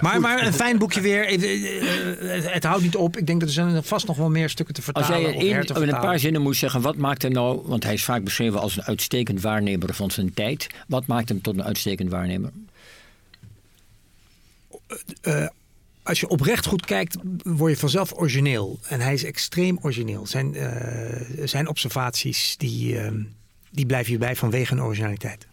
maar, 0.00 0.20
maar 0.20 0.46
een 0.46 0.52
fijn 0.52 0.78
boekje 0.78 1.00
weer. 1.00 1.42
Uh, 1.42 2.52
het 2.52 2.64
houdt 2.64 2.82
niet 2.82 2.96
op. 2.96 3.16
Ik 3.16 3.26
denk 3.26 3.40
dat 3.40 3.48
er 3.48 3.54
zijn 3.54 3.84
vast 3.84 4.06
nog 4.06 4.16
wel 4.16 4.30
meer 4.30 4.48
stukken 4.48 4.74
te 4.74 4.82
vertalen. 4.82 5.08
Als 5.08 5.18
jij 5.18 5.34
in, 5.34 5.82
in 5.82 5.88
een 5.88 6.00
paar 6.00 6.18
zinnen 6.18 6.42
moet 6.42 6.56
zeggen, 6.56 6.80
wat 6.80 6.96
maakt 6.96 7.22
hem 7.22 7.32
nou, 7.32 7.62
want 7.64 7.84
hij 7.84 7.94
is 7.94 8.04
vaak 8.04 8.24
beschreven 8.24 8.60
als 8.60 8.76
een 8.76 8.84
uitstekend 8.84 9.40
waarnemer 9.40 9.94
van 9.94 10.10
zijn 10.10 10.34
tijd. 10.34 10.66
Wat 10.88 11.06
maakt 11.06 11.28
hem 11.28 11.40
tot 11.40 11.54
een 11.54 11.64
uitstekend 11.64 12.10
waarnemer? 12.10 12.50
Uh, 15.22 15.46
als 16.02 16.20
je 16.20 16.28
oprecht 16.28 16.66
goed 16.66 16.86
kijkt, 16.86 17.16
word 17.42 17.72
je 17.72 17.78
vanzelf 17.78 18.12
origineel. 18.14 18.78
En 18.88 19.00
hij 19.00 19.12
is 19.12 19.24
extreem 19.24 19.78
origineel. 19.80 20.26
Zijn, 20.26 20.54
uh, 20.54 21.46
zijn 21.46 21.68
observaties, 21.68 22.56
die, 22.56 22.94
uh, 22.94 23.10
die 23.70 23.86
blijven 23.86 24.08
hierbij 24.08 24.36
vanwege 24.36 24.72
een 24.72 24.82
originaliteit. 24.82 25.46